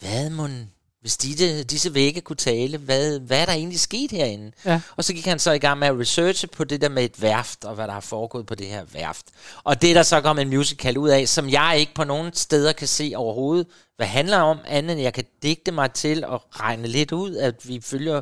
hvad 0.00 0.30
må 0.30 0.46
hvis 1.08 1.16
de, 1.16 1.64
disse 1.64 1.94
vægge 1.94 2.20
kunne 2.20 2.36
tale, 2.36 2.78
hvad, 2.78 3.18
hvad 3.18 3.40
er 3.40 3.44
der 3.44 3.52
egentlig 3.52 3.80
sket 3.80 4.10
herinde? 4.10 4.52
Ja. 4.64 4.80
Og 4.96 5.04
så 5.04 5.12
gik 5.12 5.26
han 5.26 5.38
så 5.38 5.52
i 5.52 5.58
gang 5.58 5.78
med 5.78 5.88
at 5.88 5.98
researche 5.98 6.48
på 6.48 6.64
det 6.64 6.80
der 6.80 6.88
med 6.88 7.04
et 7.04 7.22
værft, 7.22 7.64
og 7.64 7.74
hvad 7.74 7.86
der 7.86 7.92
har 7.92 8.00
foregået 8.00 8.46
på 8.46 8.54
det 8.54 8.66
her 8.66 8.84
værft. 8.92 9.26
Og 9.64 9.82
det 9.82 9.90
er 9.90 9.94
der 9.94 10.02
så 10.02 10.20
kom 10.20 10.38
en 10.38 10.48
musical 10.48 10.98
ud 10.98 11.08
af, 11.08 11.28
som 11.28 11.48
jeg 11.48 11.76
ikke 11.78 11.94
på 11.94 12.04
nogen 12.04 12.32
steder 12.34 12.72
kan 12.72 12.88
se 12.88 13.12
overhovedet, 13.16 13.66
hvad 13.96 14.06
handler 14.06 14.38
om, 14.38 14.58
andet 14.66 14.92
end 14.92 15.00
jeg 15.00 15.12
kan 15.12 15.24
digte 15.42 15.72
mig 15.72 15.92
til 15.92 16.24
og 16.24 16.42
regne 16.52 16.88
lidt 16.88 17.12
ud, 17.12 17.36
at 17.36 17.68
vi 17.68 17.80
følger 17.82 18.20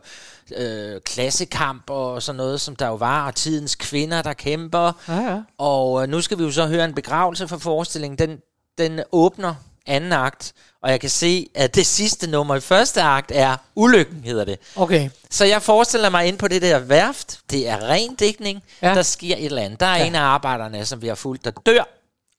øh, 0.56 1.00
klassekamp 1.00 1.90
og 1.90 2.22
sådan 2.22 2.36
noget, 2.36 2.60
som 2.60 2.76
der 2.76 2.86
jo 2.86 2.94
var, 2.94 3.26
og 3.26 3.34
tidens 3.34 3.74
kvinder, 3.74 4.22
der 4.22 4.32
kæmper. 4.32 4.92
Ja, 5.08 5.32
ja. 5.32 5.40
Og 5.58 6.02
øh, 6.02 6.08
nu 6.08 6.20
skal 6.20 6.38
vi 6.38 6.42
jo 6.42 6.50
så 6.50 6.66
høre 6.66 6.84
en 6.84 6.94
begravelse 6.94 7.48
for 7.48 7.58
forestillingen. 7.58 8.18
Den, 8.18 8.38
den 8.78 9.00
åbner 9.12 9.54
anden 9.86 10.12
akt, 10.12 10.52
og 10.82 10.90
jeg 10.90 11.00
kan 11.00 11.10
se, 11.10 11.48
at 11.54 11.74
det 11.74 11.86
sidste 11.86 12.26
nummer 12.30 12.56
i 12.56 12.60
første 12.60 13.02
akt 13.02 13.32
er 13.34 13.56
Ulykken, 13.74 14.24
hedder 14.24 14.44
det. 14.44 14.58
Okay. 14.76 15.10
Så 15.30 15.44
jeg 15.44 15.62
forestiller 15.62 16.08
mig 16.10 16.26
ind 16.26 16.38
på 16.38 16.48
det 16.48 16.62
der 16.62 16.78
værft. 16.78 17.38
Det 17.50 17.68
er 17.68 17.88
ren 17.88 18.14
dækning. 18.14 18.62
Ja. 18.82 18.94
Der 18.94 19.02
sker 19.02 19.36
et 19.36 19.44
eller 19.44 19.62
andet. 19.62 19.80
Der 19.80 19.86
er 19.86 19.96
Ja. 19.96 20.06
en 20.06 20.14
af 20.14 20.20
arbejderne, 20.20 20.86
som 20.86 21.02
vi 21.02 21.08
har 21.08 21.14
fulgt, 21.14 21.44
der 21.44 21.50
dør, 21.50 21.84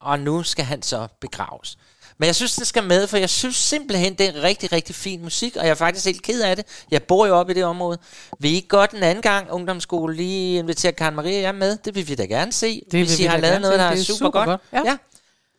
og 0.01 0.19
nu 0.19 0.43
skal 0.43 0.65
han 0.65 0.81
så 0.81 1.07
begraves. 1.21 1.77
Men 2.19 2.27
jeg 2.27 2.35
synes, 2.35 2.55
den 2.55 2.65
skal 2.65 2.83
med, 2.83 3.07
for 3.07 3.17
jeg 3.17 3.29
synes 3.29 3.55
simpelthen, 3.55 4.13
det 4.13 4.27
er 4.27 4.43
rigtig, 4.43 4.71
rigtig 4.71 4.95
fin 4.95 5.21
musik, 5.23 5.55
og 5.55 5.63
jeg 5.65 5.71
er 5.71 5.75
faktisk 5.75 6.05
helt 6.05 6.21
ked 6.23 6.41
af 6.41 6.55
det. 6.55 6.65
Jeg 6.91 7.03
bor 7.03 7.25
jo 7.27 7.35
oppe 7.39 7.51
i 7.51 7.55
det 7.55 7.63
område. 7.65 7.97
Vil 8.39 8.51
I 8.51 8.55
ikke 8.55 8.67
godt 8.67 8.91
en 8.91 9.03
anden 9.03 9.21
gang, 9.21 9.51
ungdomsskole, 9.51 10.15
lige 10.15 10.57
invitere 10.59 10.91
Karen 10.91 11.15
Marie 11.15 11.37
og 11.37 11.41
jeg 11.41 11.55
med? 11.55 11.77
Det 11.85 11.95
vil 11.95 12.07
vi 12.07 12.15
da 12.15 12.25
gerne 12.25 12.53
se, 12.53 12.81
vil 12.91 13.05
hvis 13.05 13.17
vi 13.19 13.23
I 13.23 13.27
har 13.27 13.37
lavet 13.37 13.61
noget, 13.61 13.73
se. 13.73 13.79
der 13.79 13.85
er 13.85 13.91
Det 13.93 13.99
er 13.99 14.03
super, 14.05 14.17
super 14.17 14.31
godt. 14.31 14.47
godt. 14.49 14.61
Ja. 14.73 14.81
ja. 14.91 14.97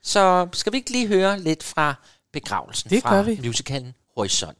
Så 0.08 0.48
skal 0.52 0.72
vi 0.72 0.76
ikke 0.76 0.90
lige 0.90 1.06
høre 1.06 1.40
lidt 1.40 1.62
fra 1.62 1.94
begravelsen 2.32 2.90
Det 2.90 3.02
fra 3.02 3.24
musicalen 3.46 3.94
Horisont. 4.16 4.58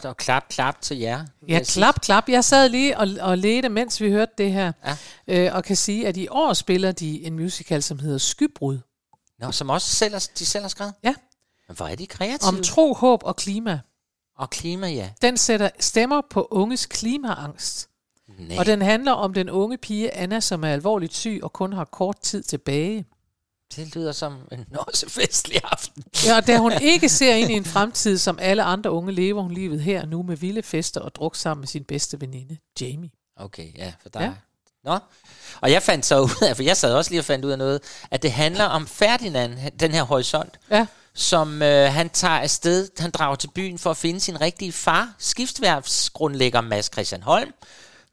Flot, 0.00 0.10
og 0.10 0.16
klap, 0.16 0.48
klap 0.48 0.80
til 0.80 0.98
jer. 0.98 1.24
Ja, 1.48 1.60
klap, 1.68 2.00
klap. 2.00 2.28
Jeg 2.28 2.44
sad 2.44 2.68
lige 2.68 2.98
og, 2.98 3.08
og 3.20 3.38
ledte, 3.38 3.68
mens 3.68 4.00
vi 4.00 4.10
hørte 4.10 4.32
det 4.38 4.52
her, 4.52 4.72
Ja. 5.28 5.46
øh, 5.46 5.54
og 5.54 5.64
kan 5.64 5.76
sige, 5.76 6.08
at 6.08 6.16
i 6.16 6.28
år 6.30 6.52
spiller 6.52 6.92
de 6.92 7.24
en 7.24 7.34
musical, 7.36 7.82
som 7.82 7.98
hedder 7.98 8.18
Skybrud. 8.18 8.78
Nå, 9.38 9.52
som 9.52 9.70
også 9.70 9.88
selv 9.96 10.14
de 10.38 10.46
selv 10.46 10.62
har 10.62 10.68
skrevet? 10.68 10.94
Ja. 11.04 11.14
Men 11.68 11.76
hvor 11.76 11.86
er 11.86 11.94
de 11.94 12.06
kreative? 12.06 12.48
Om 12.48 12.62
tro, 12.62 12.94
håb 12.94 13.20
og 13.24 13.36
klima. 13.36 13.80
Og 14.38 14.50
klima, 14.50 14.88
ja. 14.88 15.10
Den 15.22 15.36
sætter 15.36 15.70
stemmer 15.80 16.22
på 16.30 16.48
unges 16.50 16.86
klimaangst. 16.86 17.88
Nej. 18.38 18.58
Og 18.58 18.66
den 18.66 18.82
handler 18.82 19.12
om 19.12 19.34
den 19.34 19.50
unge 19.50 19.78
pige 19.78 20.14
Anna, 20.14 20.40
som 20.40 20.64
er 20.64 20.68
alvorligt 20.72 21.14
syg 21.14 21.40
og 21.42 21.52
kun 21.52 21.72
har 21.72 21.84
kort 21.84 22.20
tid 22.20 22.42
tilbage. 22.42 23.04
Det 23.76 23.94
lyder 23.96 24.12
som 24.12 24.38
en 24.52 24.66
også 24.78 25.08
festlig 25.10 25.60
aften. 25.64 26.02
Ja, 26.26 26.36
og 26.36 26.46
da 26.46 26.58
hun 26.58 26.72
ikke 26.82 27.08
ser 27.08 27.34
ind 27.34 27.50
i 27.50 27.54
en 27.54 27.64
fremtid, 27.64 28.18
som 28.18 28.38
alle 28.42 28.62
andre 28.62 28.90
unge, 28.90 29.12
lever 29.12 29.42
hun 29.42 29.50
livet 29.52 29.80
her 29.80 30.06
nu 30.06 30.22
med 30.22 30.36
vilde 30.36 30.62
fester 30.62 31.00
og 31.00 31.14
druk 31.14 31.36
sammen 31.36 31.60
med 31.60 31.68
sin 31.68 31.84
bedste 31.84 32.20
veninde, 32.20 32.56
Jamie. 32.80 33.10
Okay, 33.36 33.78
ja, 33.78 33.92
for 34.02 34.08
der 34.08 34.22
Ja. 34.22 34.32
Nå. 34.84 34.98
Og 35.60 35.70
jeg 35.72 35.82
fandt 35.82 36.06
så 36.06 36.20
ud 36.20 36.44
af, 36.48 36.56
for 36.56 36.62
jeg 36.62 36.76
sad 36.76 36.94
også 36.94 37.10
lige 37.10 37.20
og 37.20 37.24
fandt 37.24 37.44
ud 37.44 37.50
af 37.50 37.58
noget, 37.58 37.80
at 38.10 38.22
det 38.22 38.32
handler 38.32 38.64
om 38.64 38.86
Ferdinand, 38.86 39.70
den 39.80 39.90
her 39.92 40.02
horisont, 40.02 40.58
Ja. 40.70 40.86
som 41.14 41.62
øh, 41.62 41.92
han 41.92 42.10
tager 42.10 42.38
afsted, 42.38 42.88
han 42.98 43.10
drager 43.10 43.36
til 43.36 43.48
byen 43.54 43.78
for 43.78 43.90
at 43.90 43.96
finde 43.96 44.20
sin 44.20 44.40
rigtige 44.40 44.72
far, 44.72 45.14
skibsværfsgrundlægger 45.18 46.60
Mads 46.60 46.90
Christian 46.92 47.22
Holm, 47.22 47.52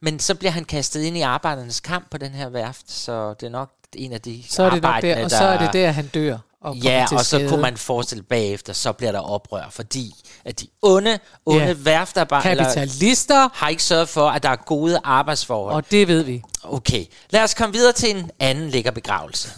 men 0.04 0.20
så 0.20 0.36
bliver 0.36 0.52
han 0.52 0.66
kastet 0.66 1.02
ind 1.02 1.18
i 1.18 1.22
arbejdernes 1.22 1.80
kamp 1.80 2.12
på 2.12 2.18
den 2.18 2.32
her 2.32 2.50
værft, 2.50 2.92
så 2.92 3.34
det 3.40 3.46
er 3.46 3.50
nok 3.50 3.70
en 3.96 4.14
af 4.14 4.22
de 4.22 4.44
Så 4.50 4.64
er 4.64 4.70
det 4.70 4.84
nok 4.84 5.02
der, 5.02 5.24
og 5.24 5.32
så 5.32 5.44
er 5.44 5.58
det 5.58 5.74
der, 5.74 5.92
han 5.92 6.08
dør. 6.08 6.38
Og 6.62 6.76
ja, 6.76 7.06
og 7.12 7.26
så 7.26 7.46
kunne 7.50 7.62
man 7.62 7.78
forestille 7.78 8.24
bagefter, 8.24 8.74
så 8.74 8.92
bliver 8.92 9.12
der 9.12 9.20
oprør, 9.20 9.64
fordi 9.72 10.12
at 10.46 10.60
de 10.60 10.68
onde, 10.82 11.20
onde 11.46 11.60
Ja. 11.62 11.68
ja. 11.68 11.76
værftarbejdere 11.78 12.56
Kapitalister. 12.56 13.50
har 13.54 13.70
ikke 13.70 13.84
sørget 13.84 14.10
for, 14.10 14.30
at 14.30 14.44
der 14.44 14.50
er 14.50 14.56
gode 14.56 15.00
arbejdsforhold. 15.04 15.76
Og 15.76 15.92
det 15.92 16.08
ved 16.08 16.24
vi. 16.24 16.42
Okay, 16.64 17.06
lad 17.30 17.44
os 17.44 17.54
komme 17.54 17.74
videre 17.74 17.94
til 17.94 18.18
en 18.18 18.32
anden 18.40 18.70
lækker 18.70 18.92
begravelse. 18.92 19.50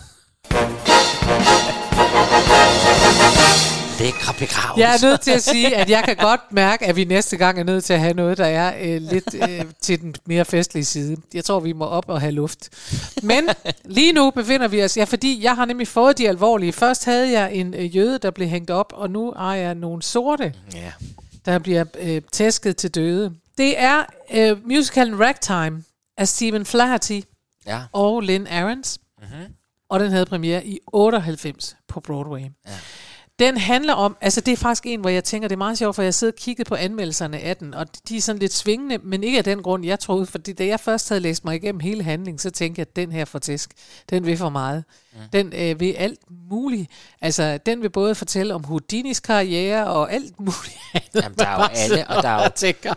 Lækre 4.00 4.34
begravelse. 4.40 4.80
Jeg 4.88 4.94
er 4.96 5.08
nødt 5.08 5.22
til 5.22 5.32
at 5.32 5.44
sige, 5.44 5.76
at 5.76 5.90
jeg 5.90 6.04
kan 6.04 6.16
godt 6.16 6.42
mærke, 6.52 6.86
at 6.86 6.96
vi 6.96 7.04
næste 7.04 7.38
gang 7.38 7.60
er 7.60 7.64
nødt 7.64 7.84
til 7.84 7.94
at 7.94 8.00
have 8.00 8.14
noget, 8.14 8.38
der 8.38 8.46
er 8.46 8.74
øh, 8.96 9.02
lidt 9.02 9.36
øh, 9.50 9.66
til 9.82 10.02
den 10.02 10.16
mere 10.26 10.46
festlige 10.46 10.86
side. 10.86 11.18
Jeg 11.34 11.46
tror, 11.46 11.60
vi 11.60 11.74
må 11.74 11.86
op 11.86 12.10
og 12.10 12.20
have 12.22 12.32
luft. 12.32 12.70
Men 13.24 13.50
lige 13.86 14.14
nu 14.14 14.32
befinder 14.32 14.68
vi 14.68 14.84
os, 14.84 14.98
ja, 14.98 15.04
fordi 15.04 15.44
jeg 15.44 15.56
har 15.56 15.66
nemlig 15.66 15.88
fået 15.88 16.18
de 16.18 16.30
alvorlige. 16.30 16.74
Først 16.74 17.06
havde 17.06 17.32
jeg 17.32 17.54
en 17.54 17.74
øh, 17.74 17.96
jøde, 17.96 18.18
der 18.20 18.32
blev 18.32 18.48
hængt 18.48 18.70
op, 18.72 18.94
og 18.96 19.10
nu 19.10 19.34
har 19.38 19.56
jeg 19.56 19.76
nogle 19.76 20.04
sorte, 20.04 20.54
Ja. 20.74 20.92
der 21.46 21.60
bliver 21.60 21.86
øh, 22.00 22.22
tæsket 22.32 22.78
til 22.78 22.96
døde. 22.96 23.34
Det 23.58 23.80
er 23.80 24.04
øh, 24.34 24.68
musicalen 24.68 25.20
Ragtime 25.20 25.84
af 26.18 26.28
Stephen 26.28 26.66
Flaherty 26.66 27.20
Ja. 27.68 27.82
og 27.94 28.22
Lynn 28.22 28.48
Ahrens. 28.48 29.00
Mm-hmm. 29.22 29.54
Og 29.90 30.00
den 30.00 30.12
havde 30.12 30.26
premiere 30.26 30.66
i 30.66 30.80
98 30.94 31.76
på 31.88 32.00
Broadway. 32.00 32.42
Ja. 32.42 32.72
Den 33.40 33.58
handler 33.58 33.94
om, 33.94 34.18
altså 34.22 34.42
det 34.42 34.52
er 34.52 34.58
faktisk 34.58 34.86
en, 34.86 35.00
hvor 35.02 35.10
jeg 35.10 35.24
tænker, 35.24 35.48
det 35.48 35.56
er 35.56 35.58
meget 35.58 35.78
sjovt, 35.78 35.96
for 35.96 36.04
jeg 36.04 36.14
sidder 36.14 36.34
og 36.34 36.38
kigget 36.38 36.68
på 36.68 36.76
anmeldelserne 36.76 37.40
af 37.40 37.58
den, 37.58 37.74
og 37.74 37.86
de 38.10 38.18
er 38.18 38.22
sådan 38.22 38.40
lidt 38.40 38.54
svingende, 38.54 38.98
men 39.04 39.24
ikke 39.24 39.38
af 39.38 39.44
den 39.44 39.64
grund, 39.64 39.86
jeg 39.86 40.00
troede, 40.00 40.26
fordi 40.26 40.54
da 40.54 40.66
jeg 40.66 40.80
først 40.80 41.10
havde 41.10 41.22
læst 41.22 41.46
mig 41.46 41.56
igennem 41.56 41.80
hele 41.80 42.04
handlingen, 42.04 42.40
så 42.40 42.50
tænkte 42.50 42.80
jeg, 42.80 42.88
at 42.90 42.96
den 42.96 43.12
her 43.12 43.26
for 43.26 43.40
tæsk, 43.40 43.70
den 44.10 44.26
vil 44.26 44.38
for 44.38 44.50
meget. 44.50 44.84
Mm. 45.14 45.20
Den 45.34 45.54
øh, 45.56 45.80
vil 45.80 45.92
alt 45.94 46.20
muligt. 46.50 46.92
Altså, 47.22 47.60
den 47.66 47.82
vil 47.82 47.90
både 47.90 48.16
fortælle 48.16 48.54
om 48.54 48.64
Houdinis 48.64 49.20
karriere 49.20 49.88
og 49.88 50.14
alt 50.14 50.40
muligt 50.40 50.78
andet. 50.94 51.24
Jamen, 51.24 51.38
der 51.38 51.48
er 51.48 51.56
jo 51.60 51.68
alle, 51.76 52.08
og 52.08 52.24
der 52.24 52.30
er 52.30 52.44
jo, 52.44 52.50
tænker. 52.56 52.94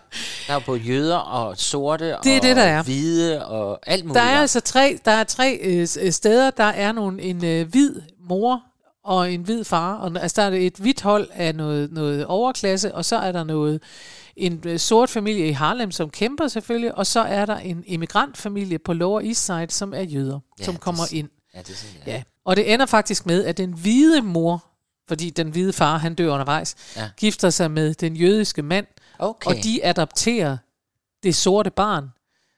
der 0.47 0.53
er 0.53 0.55
jo 0.55 0.61
både 0.67 0.79
jøder 0.81 1.17
og 1.17 1.59
sorte 1.59 2.05
Det 2.05 2.13
er 2.13 2.17
og 2.37 2.43
det, 2.43 2.57
der 2.57 2.63
er. 2.63 2.83
hvide 2.83 3.47
og 3.47 3.79
alt 3.87 4.05
muligt. 4.05 4.15
Der 4.15 4.31
er 4.31 4.41
altså 4.41 4.61
tre, 4.61 4.99
der 5.05 5.11
er 5.11 5.25
tre 5.25 5.59
øh, 5.63 5.89
øh, 6.01 6.13
steder. 6.13 6.51
Der 6.51 6.65
er 6.65 6.93
nogle, 6.93 7.23
en 7.23 7.45
øh, 7.45 7.69
hvid 7.69 7.95
mor 8.29 8.63
og 9.09 9.33
en 9.33 9.41
hvid 9.43 9.65
far. 9.65 9.95
Og, 9.95 10.13
altså, 10.23 10.43
der 10.43 10.49
er 10.49 10.55
et 10.67 10.75
hvidt 10.77 11.01
hold 11.03 11.29
af 11.33 11.55
noget, 11.55 11.93
noget 11.93 12.27
overklasse, 12.27 12.95
og 12.95 13.05
så 13.05 13.17
er 13.17 13.33
der 13.33 13.45
noget 13.45 13.83
en 14.37 14.63
øh, 14.67 14.79
sort 14.79 15.11
familie 15.11 15.49
i 15.49 15.51
Harlem, 15.53 15.91
som 15.91 16.11
kæmper 16.11 16.49
selvfølgelig, 16.49 16.95
og 16.99 17.07
så 17.07 17.21
er 17.21 17.47
der 17.47 17.57
en 17.57 17.85
immigrantfamilie 17.87 18.79
på 18.79 18.93
Lower 18.93 19.21
East 19.21 19.45
Side, 19.47 19.67
som 19.71 19.95
er 19.95 20.03
jøder, 20.03 20.39
Ja, 20.61 20.65
som 20.65 20.75
det 20.75 20.81
kommer 20.81 21.05
s- 21.07 21.13
ind. 21.13 21.29
Ja, 21.55 21.59
det 21.59 21.71
er 21.71 21.75
sådan, 21.75 21.97
Ja. 22.07 22.23
Og 22.45 22.57
det 22.57 22.73
ender 22.73 22.87
faktisk 22.87 23.27
med, 23.27 23.45
at 23.45 23.59
den 23.59 23.73
hvide 23.73 24.23
mor, 24.23 24.65
fordi 25.09 25.31
den 25.31 25.49
hvide 25.51 25.73
far, 25.73 25.99
han 25.99 26.15
dør 26.15 26.33
undervejs, 26.33 26.75
Ja. 26.97 27.09
gifter 27.17 27.51
sig 27.51 27.71
med 27.71 27.95
den 27.95 28.17
jødiske 28.17 28.63
mand, 28.63 28.87
Okay. 29.19 29.51
og 29.51 29.57
de 29.65 29.85
adopterer 29.85 30.57
det 31.23 31.35
sorte 31.37 31.71
barn, 31.71 32.09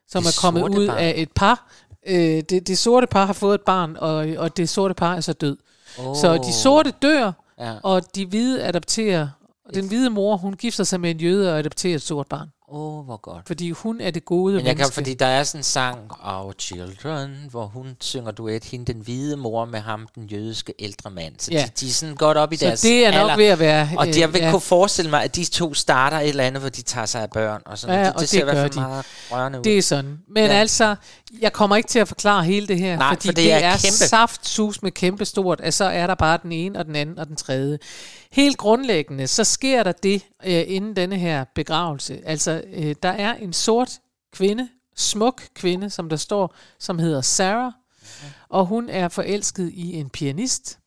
som 0.09 0.23
Det 0.23 0.37
er 0.37 0.41
kommet 0.41 0.69
ud 0.79 0.87
barn? 0.87 0.99
af 0.99 1.15
et 1.17 1.33
par. 1.33 1.71
Øh, 2.07 2.17
det, 2.51 2.67
det 2.67 2.79
sorte 2.79 3.07
par 3.07 3.25
har 3.27 3.33
fået 3.33 3.55
et 3.55 3.61
barn, 3.61 3.97
og, 3.99 4.15
og 4.39 4.57
det 4.57 4.69
sorte 4.69 4.95
par 4.95 5.15
er 5.17 5.21
så 5.21 5.33
død. 5.33 5.57
Oh. 5.99 6.17
Så 6.17 6.39
de 6.47 6.53
sorte 6.53 6.93
dør, 7.03 7.33
Ja. 7.59 7.75
og 7.83 8.15
de 8.15 8.27
hvide 8.27 8.63
adopterer. 8.65 9.29
Og 9.69 9.75
den 9.75 9.89
hvide 9.89 10.11
mor, 10.11 10.37
hun 10.37 10.55
gifter 10.55 10.85
sig 10.85 11.01
med 11.01 11.11
en 11.11 11.17
jøde 11.21 11.53
og 11.53 11.59
adopterer 11.59 11.95
et 11.95 12.03
sort 12.03 12.27
barn. 12.27 12.49
Åh, 12.73 12.99
oh, 12.99 13.05
hvor 13.05 13.17
godt. 13.17 13.47
Fordi 13.47 13.71
hun 13.71 14.01
er 14.01 14.11
det 14.11 14.25
gode 14.25 14.55
Men 14.55 14.67
jeg 14.67 14.77
kan, 14.77 14.77
menneske. 14.77 14.95
fordi 14.95 15.15
der 15.15 15.27
er 15.27 15.45
sådan 15.45 15.59
en 15.59 15.63
sang, 15.65 15.99
Our 16.25 16.53
Children, 16.59 17.31
hvor 17.51 17.67
hun 17.67 17.97
synger 18.01 18.31
duet, 18.31 18.65
hende 18.65 18.93
den 18.93 19.01
hvide 19.03 19.37
mor 19.37 19.65
med 19.65 19.81
ham, 19.81 20.09
den 20.15 20.27
jødiske 20.27 20.75
ældre 20.79 21.11
mand. 21.11 21.35
Så 21.39 21.51
Ja. 21.53 21.59
de, 21.65 21.71
de 21.81 21.89
er 21.89 21.93
sådan 21.93 22.15
godt 22.15 22.37
op 22.37 22.53
i 22.53 22.57
Så 22.57 22.65
deres 22.67 22.81
det 22.81 23.07
er 23.07 23.11
nok 23.11 23.21
alder. 23.21 23.37
ved 23.37 23.45
at 23.47 23.59
være, 23.59 23.89
Og 23.97 24.09
øh, 24.09 24.19
jeg 24.19 24.33
vil 24.33 24.41
ja. 24.43 24.51
kunne 24.51 24.61
forestille 24.61 25.11
mig, 25.11 25.23
at 25.25 25.37
de 25.37 25.45
to 25.45 25.75
starter 25.75 26.19
et 26.19 26.29
eller 26.29 26.45
andet, 26.45 26.61
hvor 26.63 26.71
de 26.71 26.83
tager 26.83 27.07
sig 27.07 27.23
af 27.23 27.31
børn. 27.31 27.63
Og 27.67 27.79
sådan. 27.79 27.95
Ja, 27.97 28.01
noget. 28.01 28.07
det, 28.13 28.15
og 28.15 28.21
det, 28.21 28.29
ser 28.29 28.37
i 28.37 28.41
det 28.41 28.47
hvert 28.47 28.57
fald 28.63 28.71
de. 28.73 28.81
meget 28.81 29.05
rørende 29.31 29.59
ud. 29.59 29.65
Det 29.65 29.79
er 29.79 29.83
sådan. 29.83 30.19
Men 30.29 30.45
ja. 30.45 30.51
Altså, 30.53 30.97
jeg 31.41 31.53
kommer 31.53 31.77
ikke 31.77 31.89
til 31.89 31.99
at 31.99 32.09
forklare 32.09 32.45
hele 32.45 32.67
det 32.69 32.79
her, 32.79 32.97
Nej, 32.97 33.09
fordi 33.15 33.29
for 33.29 33.33
det 33.33 33.45
det, 33.45 33.53
er 33.53 33.57
det 33.59 33.65
er, 33.67 33.71
kæmpe. 33.71 33.97
saft 33.97 34.49
sus 34.49 34.83
med 34.83 34.91
kæmpe 34.93 35.25
stort, 35.25 35.61
at 35.61 35.75
så 35.75 35.85
er 35.85 36.07
der 36.07 36.15
bare 36.15 36.39
den 36.43 36.53
ene 36.53 36.79
og 36.79 36.85
den 36.85 36.97
anden 36.97 37.19
og 37.19 37.27
den 37.29 37.37
tredje. 37.37 37.79
Helt 38.33 38.57
grundlæggende, 38.59 39.27
så 39.27 39.45
sker 39.45 39.83
der 39.83 39.93
det 39.93 40.23
øh, 40.45 40.65
inden 40.67 40.97
denne 40.97 41.19
her 41.19 41.45
begravelse. 41.55 42.21
Altså, 42.27 42.63
øh, 42.73 42.95
der 43.03 43.09
er 43.09 43.35
en 43.35 43.53
sort 43.53 43.91
kvinde, 44.33 44.69
smuk 44.97 45.43
kvinde, 45.55 45.91
som 45.91 46.09
der 46.09 46.17
står, 46.17 46.55
som 46.79 46.99
hedder 46.99 47.21
Sarah, 47.21 47.73
og 48.49 48.67
hun 48.67 48.89
er 48.89 49.09
forelsket 49.09 49.71
i 49.75 49.93
en 49.95 50.11
pianist. 50.11 50.79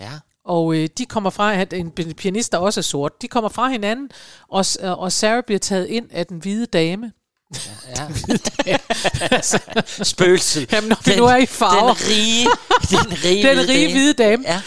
Ja. 0.00 0.10
Og 0.44 0.74
øh, 0.74 0.88
de 0.98 1.06
kommer 1.06 1.30
fra, 1.30 1.54
at 1.54 1.72
en 1.72 1.90
pianist, 1.90 2.52
der 2.52 2.58
også 2.58 2.80
er 2.80 2.82
sort, 2.82 3.22
de 3.22 3.28
kommer 3.28 3.48
fra 3.50 3.68
hinanden, 3.68 4.10
og, 4.48 4.66
s- 4.66 4.76
og 4.76 5.12
Sarah 5.12 5.42
bliver 5.46 5.58
taget 5.58 5.86
ind 5.86 6.06
af 6.12 6.26
den 6.26 6.38
hvide 6.38 6.66
dame. 6.66 7.12
Ja. 8.66 8.78
Spøgelset. 10.04 10.72
Jamen, 10.72 10.88
når 10.88 10.96
vi 11.04 11.16
nu 11.16 11.24
er 11.24 11.36
i 11.36 11.46
farver. 11.46 11.94
Den 11.94 12.06
rige, 12.08 12.46
den 12.90 13.24
rige, 13.24 13.48
den 13.48 13.68
rige 13.68 13.92
hvide 13.92 14.12
dame. 14.12 14.42
Ja. 14.46 14.62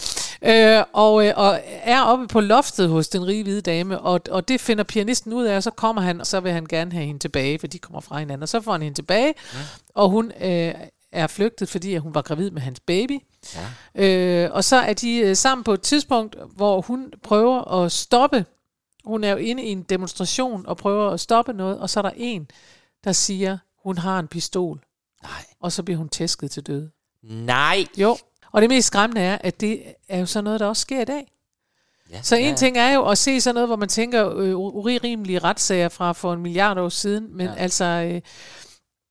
Øh, 0.45 0.83
og, 0.93 1.27
øh, 1.27 1.33
og 1.35 1.59
er 1.65 2.01
oppe 2.01 2.27
på 2.27 2.39
loftet 2.39 2.89
hos 2.89 3.07
den 3.09 3.27
rige 3.27 3.43
hvide 3.43 3.61
dame, 3.61 3.99
og, 3.99 4.21
og 4.31 4.47
det 4.47 4.61
finder 4.61 4.83
pianisten 4.83 5.33
ud 5.33 5.45
af, 5.45 5.55
og 5.55 5.63
så 5.63 5.71
kommer 5.71 6.01
han, 6.01 6.21
og 6.21 6.27
så 6.27 6.39
vil 6.39 6.51
han 6.51 6.65
gerne 6.65 6.91
have 6.91 7.05
hende 7.05 7.19
tilbage, 7.19 7.59
for 7.59 7.67
de 7.67 7.79
kommer 7.79 7.99
fra 8.01 8.19
hinanden, 8.19 8.43
og 8.43 8.49
så 8.49 8.61
får 8.61 8.71
han 8.71 8.81
hende 8.81 8.97
tilbage, 8.97 9.33
Ja. 9.53 9.59
og 9.95 10.09
hun 10.09 10.31
øh, 10.41 10.73
er 11.11 11.27
flygtet, 11.27 11.69
fordi 11.69 11.97
hun 11.97 12.15
var 12.15 12.21
gravid 12.21 12.51
med 12.51 12.61
hans 12.61 12.79
baby. 12.79 13.19
Ja. 13.95 14.05
Øh, 14.05 14.49
og 14.53 14.63
så 14.63 14.75
er 14.75 14.93
de 14.93 15.17
øh, 15.17 15.35
sammen 15.35 15.63
på 15.63 15.73
et 15.73 15.81
tidspunkt, 15.81 16.35
hvor 16.55 16.81
hun 16.81 17.13
prøver 17.23 17.71
at 17.83 17.91
stoppe. 17.91 18.45
Hun 19.05 19.23
er 19.23 19.31
jo 19.31 19.37
inde 19.37 19.63
i 19.63 19.69
en 19.71 19.81
demonstration 19.83 20.65
og 20.67 20.77
prøver 20.77 21.09
at 21.09 21.19
stoppe 21.19 21.53
noget, 21.53 21.79
og 21.79 21.89
så 21.89 21.99
er 21.99 22.01
der 22.01 22.11
en, 22.17 22.47
der 23.03 23.11
siger, 23.11 23.57
hun 23.83 23.97
har 23.97 24.19
en 24.19 24.27
pistol. 24.27 24.79
Nej. 25.23 25.31
Og 25.61 25.71
så 25.71 25.83
bliver 25.83 25.97
hun 25.97 26.09
tæsket 26.09 26.51
til 26.51 26.63
døde. 26.63 26.89
Nej. 27.23 27.85
Jo. 27.97 28.17
Og 28.51 28.61
det 28.61 28.69
mest 28.69 28.87
skræmmende 28.87 29.21
er, 29.21 29.37
at 29.41 29.61
det 29.61 29.81
er 30.09 30.19
jo 30.19 30.25
sådan 30.25 30.43
noget, 30.43 30.59
der 30.59 30.65
også 30.65 30.81
sker 30.81 31.01
i 31.01 31.05
dag. 31.05 31.31
Ja, 32.11 32.19
Så 32.21 32.35
en 32.35 32.49
ja. 32.49 32.55
ting 32.55 32.77
er 32.77 32.93
jo 32.93 33.05
at 33.05 33.17
se 33.17 33.41
sådan 33.41 33.53
noget, 33.55 33.69
hvor 33.69 33.75
man 33.75 33.89
tænker 33.89 34.37
øh, 34.37 34.55
urimelige 34.57 35.39
retssager 35.39 35.89
fra 35.89 36.11
for 36.13 36.33
en 36.33 36.41
milliard 36.41 36.77
år 36.77 36.89
siden, 36.89 37.37
men 37.37 37.47
ja. 37.47 37.53
altså 37.57 37.85
øh, 37.85 38.21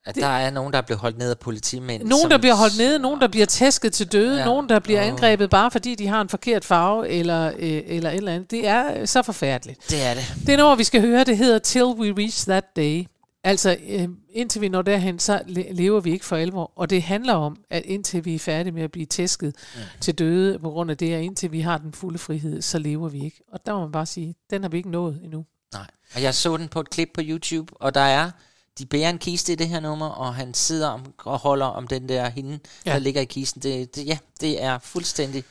At 0.06 0.14
der 0.14 0.26
er 0.26 0.50
nogen, 0.50 0.72
der 0.72 0.78
er 0.78 0.82
blevet 0.82 1.00
holdt 1.00 1.18
ned 1.18 1.30
af 1.30 1.38
politimænd. 1.38 2.02
nogen, 2.02 2.30
der 2.30 2.38
bliver 2.38 2.54
holdt 2.54 2.78
nede, 2.78 2.98
nogen, 2.98 3.20
der 3.20 3.28
bliver 3.28 3.46
tæsket 3.46 3.92
til 3.92 4.12
døde, 4.12 4.38
ja. 4.38 4.44
Nogen, 4.44 4.68
der 4.68 4.78
bliver 4.78 5.00
Åh. 5.00 5.06
angrebet 5.06 5.50
bare 5.50 5.70
fordi 5.70 5.94
de 5.94 6.06
har 6.06 6.20
en 6.20 6.28
forkert 6.28 6.64
farve 6.64 7.08
eller, 7.08 7.52
øh, 7.58 7.82
eller 7.86 8.10
et 8.10 8.16
eller 8.16 8.32
andet. 8.34 8.50
Det 8.50 8.66
er 8.66 9.06
så 9.06 9.22
forfærdeligt. 9.22 9.90
Det 9.90 10.02
er 10.06 10.14
det. 10.14 10.34
Det 10.46 10.58
nummer, 10.58 10.74
vi 10.74 10.84
skal 10.84 11.00
høre, 11.00 11.24
det 11.24 11.36
hedder 11.36 11.58
Till 11.58 11.84
We 11.84 12.14
Reach 12.18 12.46
That 12.48 12.64
Day. 12.76 13.04
Altså, 13.44 13.76
øh, 13.88 14.08
indtil 14.30 14.60
vi 14.60 14.68
når 14.68 14.82
derhen, 14.82 15.18
så 15.18 15.42
le- 15.46 15.72
lever 15.72 16.00
vi 16.00 16.12
ikke 16.12 16.24
for 16.24 16.36
alvor. 16.36 16.72
Og 16.76 16.90
det 16.90 17.02
handler 17.02 17.34
om, 17.34 17.56
at 17.70 17.82
indtil 17.84 18.24
vi 18.24 18.34
er 18.34 18.38
færdige 18.38 18.72
med 18.72 18.82
at 18.82 18.92
blive 18.92 19.06
tæsket 19.06 19.54
mm. 19.74 19.80
til 20.00 20.14
døde 20.14 20.58
på 20.58 20.70
grund 20.70 20.90
af 20.90 20.96
det, 20.96 21.16
og 21.16 21.22
indtil 21.22 21.52
vi 21.52 21.60
har 21.60 21.78
den 21.78 21.92
fulde 21.92 22.18
frihed, 22.18 22.62
så 22.62 22.78
lever 22.78 23.08
vi 23.08 23.24
ikke. 23.24 23.40
Og 23.52 23.66
der 23.66 23.72
må 23.74 23.80
man 23.80 23.92
bare 23.92 24.06
sige, 24.06 24.34
den 24.50 24.62
har 24.62 24.68
vi 24.70 24.76
ikke 24.76 24.90
nået 24.90 25.20
endnu. 25.24 25.44
Nej. 25.72 25.86
Og 26.14 26.22
jeg 26.22 26.34
så 26.34 26.56
den 26.56 26.68
på 26.68 26.80
et 26.80 26.90
klip 26.90 27.08
på 27.14 27.20
YouTube, 27.24 27.72
og 27.80 27.94
der 27.94 28.00
er, 28.00 28.30
de 28.78 28.86
bærer 28.86 29.10
en 29.10 29.18
kiste 29.18 29.52
i 29.52 29.56
det 29.56 29.68
her 29.68 29.80
nummer, 29.80 30.06
og 30.08 30.34
han 30.34 30.54
sidder 30.54 30.88
om, 30.88 31.12
og 31.24 31.38
holder 31.38 31.66
om 31.66 31.86
den 31.88 32.08
der 32.08 32.28
hende, 32.28 32.50
Ja. 32.50 32.90
ja. 32.90 32.92
der 32.92 32.98
ligger 32.98 33.20
i 33.20 33.24
kisten. 33.24 33.62
Det, 33.62 33.96
det, 33.96 34.06
ja, 34.06 34.18
det 34.40 34.62
er 34.62 34.78
fuldstændig 34.78 35.44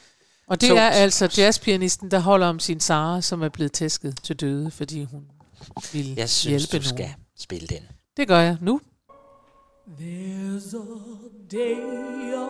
Og 0.48 0.62
det 0.62 0.68
tungt. 0.70 0.82
er 0.82 0.90
altså 0.90 1.34
jazzpianisten, 1.38 2.12
der 2.12 2.20
holder 2.20 2.48
om 2.48 2.60
sin 2.60 2.80
Sara, 2.80 3.22
som 3.22 3.42
er 3.42 3.50
blevet 3.50 3.72
tæsket 3.72 4.18
til 4.24 4.36
døde, 4.36 4.72
fordi 4.72 5.04
hun 5.04 5.24
ville 5.94 6.14
Jeg 6.18 6.30
synes, 6.30 6.64
hjælpe 6.64 6.78
du 6.84 6.90
skal 6.90 7.00
nogen. 7.06 7.16
Spille 7.44 7.68
den. 7.68 7.84
Det 8.18 8.28
gør 8.28 8.40
jeg 8.40 8.58
nu. 8.62 8.82
There's 10.00 10.74
a 10.74 10.86
day 11.50 12.34
of 12.34 12.50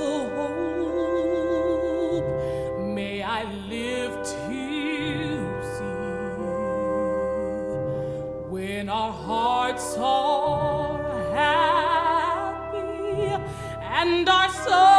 the 0.00 0.14
whole 0.34 1.68
May 2.94 3.16
I 3.22 3.40
live 3.76 4.14
to 4.34 4.60
see 5.74 5.98
when 8.54 8.84
our 8.88 9.12
hearts 9.28 9.96
are 9.96 10.98
happy 11.34 12.82
and 14.00 14.28
our 14.28 14.50
souls 14.64 14.97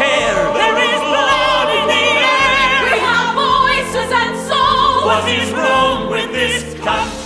care? 0.00 0.38
There 0.60 0.78
is 0.90 1.00
blood 1.12 1.68
in 1.78 1.84
the 1.94 2.04
air. 2.34 2.78
We 2.86 2.98
have 3.10 3.28
voices 3.46 4.08
and 4.20 4.32
souls. 4.48 5.04
What 5.10 5.24
is 5.38 5.48
wrong 5.58 5.98
with 6.14 6.28
this 6.38 6.54
country? 6.86 7.16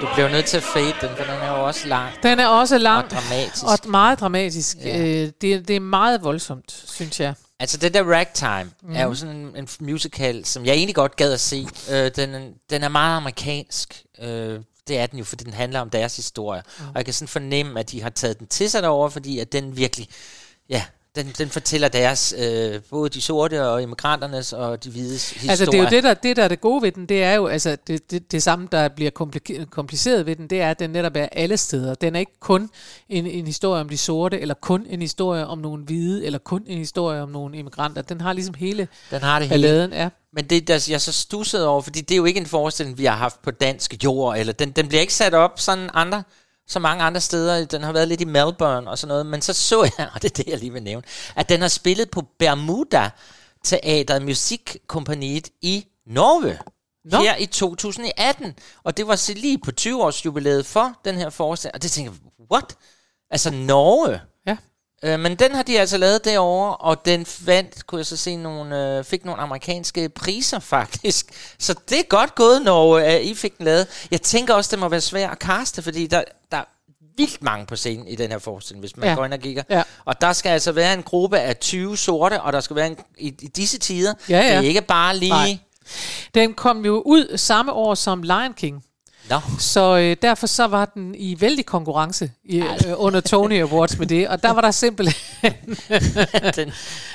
Du 0.00 0.06
bliver 0.14 0.28
nødt 0.28 0.44
til 0.46 0.56
at 0.56 0.62
fade 0.62 0.94
den, 1.00 1.08
for 1.16 1.24
den 1.24 1.34
er 1.42 1.58
jo 1.58 1.66
også 1.66 1.88
lang. 1.88 2.12
Den 2.22 2.40
er 2.40 2.46
også 2.46 2.78
lang 2.78 3.04
Og 3.04 3.10
dramatisk. 3.10 3.64
og 3.64 3.90
meget 3.90 4.20
dramatisk. 4.20 4.76
Ja. 4.84 4.98
Øh, 4.98 5.30
det, 5.40 5.68
det 5.68 5.76
er 5.76 5.80
meget 5.80 6.24
voldsomt, 6.24 6.84
synes 6.86 7.20
jeg. 7.20 7.34
Altså, 7.60 7.76
det 7.76 7.94
der 7.94 8.04
Ragtime 8.04 8.64
mm. 8.82 8.88
Mhm. 8.88 8.96
er 8.96 9.02
jo 9.04 9.14
sådan 9.14 9.36
en, 9.36 9.56
en 9.56 9.68
musical, 9.80 10.44
som 10.44 10.64
jeg 10.66 10.74
egentlig 10.74 10.94
godt 10.94 11.16
gad 11.16 11.32
at 11.32 11.40
se. 11.40 11.66
Øh, 11.90 12.10
den, 12.16 12.52
den 12.70 12.82
er 12.84 12.88
meget 12.88 13.16
amerikansk. 13.16 14.02
Øh, 14.22 14.60
det 14.88 14.98
er 14.98 15.06
den 15.06 15.18
jo, 15.18 15.24
fordi 15.24 15.44
den 15.44 15.52
handler 15.52 15.80
om 15.80 15.90
deres 15.90 16.16
historie. 16.16 16.62
Mm. 16.78 16.84
Og 16.84 16.92
jeg 16.96 17.04
kan 17.04 17.14
sådan 17.14 17.28
fornemme, 17.28 17.80
at 17.80 17.90
de 17.90 18.02
har 18.02 18.10
taget 18.10 18.38
den 18.38 18.46
til 18.46 18.70
sig 18.70 18.82
derovre, 18.82 19.10
fordi 19.10 19.38
at 19.38 19.52
den 19.52 19.76
virkelig... 19.76 20.08
Ja, 20.68 20.84
den, 21.16 21.26
den 21.38 21.48
fortæller 21.48 21.88
deres, 21.88 22.34
øh, 22.38 22.80
både 22.90 23.10
de 23.10 23.20
sorte 23.20 23.66
og 23.66 23.82
immigranternes 23.82 24.52
og 24.52 24.84
de 24.84 24.90
hvides 24.90 25.30
historie. 25.30 25.50
Altså, 25.50 25.64
det 25.64 25.74
er 25.74 25.78
jo 25.82 25.88
det 25.90 26.04
der, 26.04 26.14
det, 26.14 26.36
der 26.36 26.44
er 26.44 26.48
det 26.48 26.60
gode 26.60 26.82
ved 26.82 26.92
den, 26.92 27.06
det 27.06 27.22
er 27.22 27.34
jo, 27.34 27.46
altså, 27.46 27.76
det, 27.86 28.10
det, 28.10 28.32
det 28.32 28.42
samme, 28.42 28.68
der 28.72 28.88
bliver 28.88 29.10
kompliceret 29.70 30.26
ved 30.26 30.36
den, 30.36 30.46
det 30.50 30.60
er, 30.60 30.70
at 30.70 30.78
den 30.78 30.90
netop 30.90 31.16
er 31.16 31.28
alle 31.32 31.56
steder. 31.56 31.94
Den 31.94 32.14
er 32.14 32.20
ikke 32.20 32.40
kun 32.40 32.70
en, 33.08 33.26
en 33.26 33.46
historie 33.46 33.80
om 33.80 33.88
de 33.88 33.98
sorte, 33.98 34.40
eller 34.40 34.54
kun 34.54 34.86
en 34.88 35.00
historie 35.00 35.46
om 35.46 35.58
nogle 35.58 35.84
hvide, 35.84 36.26
eller 36.26 36.38
kun 36.38 36.62
en 36.66 36.78
historie 36.78 37.22
om 37.22 37.28
nogle 37.28 37.56
immigranter. 37.58 38.02
Den 38.02 38.20
har 38.20 38.32
ligesom 38.32 38.54
hele 38.54 38.88
Den 39.10 39.22
har 39.22 39.38
det 39.38 39.48
balladen, 39.48 39.90
hele. 39.90 40.02
ja. 40.02 40.08
Men 40.34 40.44
det, 40.44 40.68
der, 40.68 40.86
jeg 40.90 41.00
så 41.00 41.12
stusset 41.12 41.66
over, 41.66 41.82
fordi 41.82 42.00
det 42.00 42.14
er 42.14 42.16
jo 42.16 42.24
ikke 42.24 42.40
en 42.40 42.46
forestilling, 42.46 42.98
vi 42.98 43.04
har 43.04 43.16
haft 43.16 43.42
på 43.42 43.50
dansk 43.50 44.04
jord, 44.04 44.38
eller 44.38 44.52
den, 44.52 44.70
den 44.70 44.88
bliver 44.88 45.00
ikke 45.00 45.14
sat 45.14 45.34
op 45.34 45.60
sådan 45.60 45.90
andre, 45.94 46.22
så 46.72 46.78
mange 46.78 47.04
andre 47.04 47.20
steder. 47.20 47.64
Den 47.64 47.82
har 47.82 47.92
været 47.92 48.08
lidt 48.08 48.20
i 48.20 48.24
Melbourne 48.24 48.90
og 48.90 48.98
sådan 48.98 49.08
noget, 49.08 49.26
men 49.26 49.42
så 49.42 49.52
så 49.52 49.82
jeg, 49.98 50.08
og 50.14 50.22
det 50.22 50.30
er 50.30 50.42
det, 50.42 50.46
jeg 50.50 50.58
lige 50.58 50.72
vil 50.72 50.82
nævne, 50.82 51.02
at 51.36 51.48
den 51.48 51.60
har 51.60 51.68
spillet 51.68 52.10
på 52.10 52.22
Bermuda 52.38 53.10
Teatret 53.64 54.22
Musikkompaniet 54.22 55.48
i 55.62 55.86
Norge. 56.06 56.58
Nå. 57.04 57.18
Her 57.18 57.36
i 57.36 57.46
2018. 57.46 58.54
Og 58.84 58.96
det 58.96 59.06
var 59.06 59.16
så 59.16 59.34
lige 59.34 59.58
på 59.58 59.72
20 59.72 60.02
års 60.02 60.24
jubilæet 60.24 60.66
for 60.66 60.98
den 61.04 61.14
her 61.14 61.30
forestilling. 61.30 61.74
Og 61.74 61.82
det 61.82 61.90
tænker 61.90 62.12
jeg, 62.12 62.46
what? 62.52 62.76
Altså 63.30 63.50
Norge? 63.50 64.20
Ja. 64.46 64.56
Øh, 65.04 65.20
men 65.20 65.36
den 65.36 65.54
har 65.54 65.62
de 65.62 65.80
altså 65.80 65.98
lavet 65.98 66.24
derovre, 66.24 66.76
og 66.76 67.04
den 67.04 67.26
vandt, 67.44 67.86
kunne 67.86 67.98
jeg 67.98 68.06
så 68.06 68.16
se, 68.16 68.36
nogle, 68.36 68.98
øh, 68.98 69.04
fik 69.04 69.24
nogle 69.24 69.40
amerikanske 69.40 70.08
priser 70.08 70.58
faktisk. 70.74 71.54
Så 71.58 71.74
det 71.88 71.98
er 71.98 72.04
godt 72.08 72.34
gået, 72.34 72.62
når 72.62 72.98
øh, 72.98 73.20
I 73.20 73.34
fik 73.34 73.58
den 73.58 73.64
lavet. 73.64 74.06
Jeg 74.10 74.22
tænker 74.22 74.54
også, 74.54 74.70
det 74.70 74.78
må 74.78 74.88
være 74.88 75.00
svært 75.00 75.30
at 75.30 75.38
kaste, 75.38 75.82
fordi 75.82 76.06
der, 76.06 76.18
er 76.18 76.24
vildt 77.16 77.42
mange 77.42 77.66
på 77.66 77.76
scenen 77.76 78.08
i 78.08 78.16
den 78.16 78.30
her 78.30 78.38
forestilling, 78.38 78.80
hvis 78.80 78.96
man 78.96 79.08
Ja. 79.08 79.14
går 79.14 79.24
ind 79.24 79.32
og 79.34 79.40
kigger. 79.40 79.62
Ja. 79.70 79.82
Og 80.04 80.20
der 80.20 80.32
skal 80.32 80.50
altså 80.50 80.72
være 80.72 80.94
en 80.94 81.02
gruppe 81.02 81.38
af 81.38 81.56
20 81.56 81.96
sorte, 81.96 82.42
og 82.42 82.52
der 82.52 82.60
skal 82.60 82.76
være 82.76 82.86
en, 82.86 82.96
i, 83.18 83.26
i 83.26 83.48
disse 83.48 83.78
tider. 83.78 84.14
Ja, 84.28 84.38
ja. 84.38 84.46
Det 84.48 84.54
er 84.54 84.60
ikke 84.60 84.82
bare 84.82 85.16
lige... 85.16 85.30
Nej. 85.30 85.58
Den 86.34 86.54
kom 86.54 86.84
jo 86.84 87.02
ud 87.06 87.36
samme 87.36 87.72
år 87.72 87.94
som 87.94 88.22
Lion 88.22 88.52
King. 88.56 88.84
Nå. 89.32 89.40
Så 89.58 89.98
øh, 89.98 90.16
derfor 90.22 90.46
så 90.46 90.66
var 90.66 90.84
den 90.84 91.14
i 91.14 91.40
vældig 91.40 91.66
konkurrence 91.66 92.30
i, 92.44 92.58
øh, 92.58 92.66
under 92.96 93.20
Tony 93.20 93.62
Awards 93.62 93.98
med 93.98 94.06
det, 94.06 94.28
og 94.28 94.42
der 94.42 94.50
var 94.50 94.60
der 94.60 94.70
simpelthen... 94.70 95.14
den. 96.56 96.68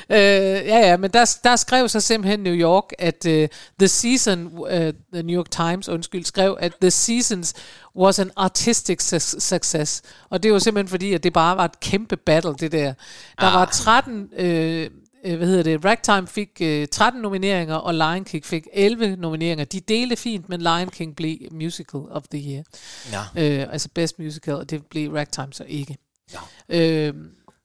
øh, 0.10 0.68
ja, 0.68 0.80
ja, 0.80 0.98
men 0.98 1.12
der, 1.12 1.38
der 1.44 1.56
skrev 1.56 1.90
så 1.90 2.00
simpelthen 2.00 2.40
New 2.40 2.54
York, 2.54 2.84
at 3.00 3.26
uh, 3.26 3.32
The 3.80 3.88
Season, 3.88 4.48
uh, 4.48 4.70
The 5.14 5.24
New 5.24 5.36
York 5.36 5.52
Times, 5.52 5.90
undskyld, 5.90 6.26
skrev, 6.26 6.58
at 6.60 6.74
The 6.82 6.92
Seasons 6.92 7.54
was 8.00 8.20
an 8.20 8.32
artistic 8.38 9.14
su- 9.14 9.40
success. 9.40 10.02
Og 10.30 10.44
det 10.44 10.54
var 10.54 10.60
simpelthen 10.60 10.90
fordi, 10.90 11.14
at 11.14 11.24
det 11.24 11.34
bare 11.34 11.58
var 11.58 11.66
et 11.66 11.80
kæmpe 11.80 12.18
battle, 12.18 12.54
det 12.60 12.72
der. 12.72 12.94
Der 13.40 13.48
ah. 13.48 13.54
var 13.54 13.66
13... 13.66 14.30
Øh, 14.38 14.90
øh, 15.32 15.38
hvad 15.38 15.48
hedder 15.48 15.64
det, 15.64 15.86
Ragtime 15.86 16.28
fik 16.28 16.50
øh, 16.62 16.88
13 16.88 17.22
nomineringer, 17.22 17.76
og 17.76 17.94
Lion 17.94 18.24
King 18.26 18.46
fik 18.46 18.68
11 18.74 19.16
nomineringer. 19.16 19.66
De 19.66 19.80
delte 19.80 20.16
fint, 20.16 20.50
men 20.50 20.62
Lion 20.62 20.90
King 20.90 21.16
blev 21.16 21.38
Musical 21.52 22.00
of 22.12 22.24
the 22.32 22.52
Year. 22.52 22.64
Ja. 23.36 23.62
Øh, 23.64 23.68
altså 23.74 23.90
Best 23.94 24.20
Musical, 24.20 24.54
og 24.54 24.70
det 24.70 24.86
blev 24.86 25.14
Ragtime 25.14 25.48
så 25.52 25.64
ikke. 25.68 25.98
Ja. 26.34 26.40
Øh, 26.80 27.14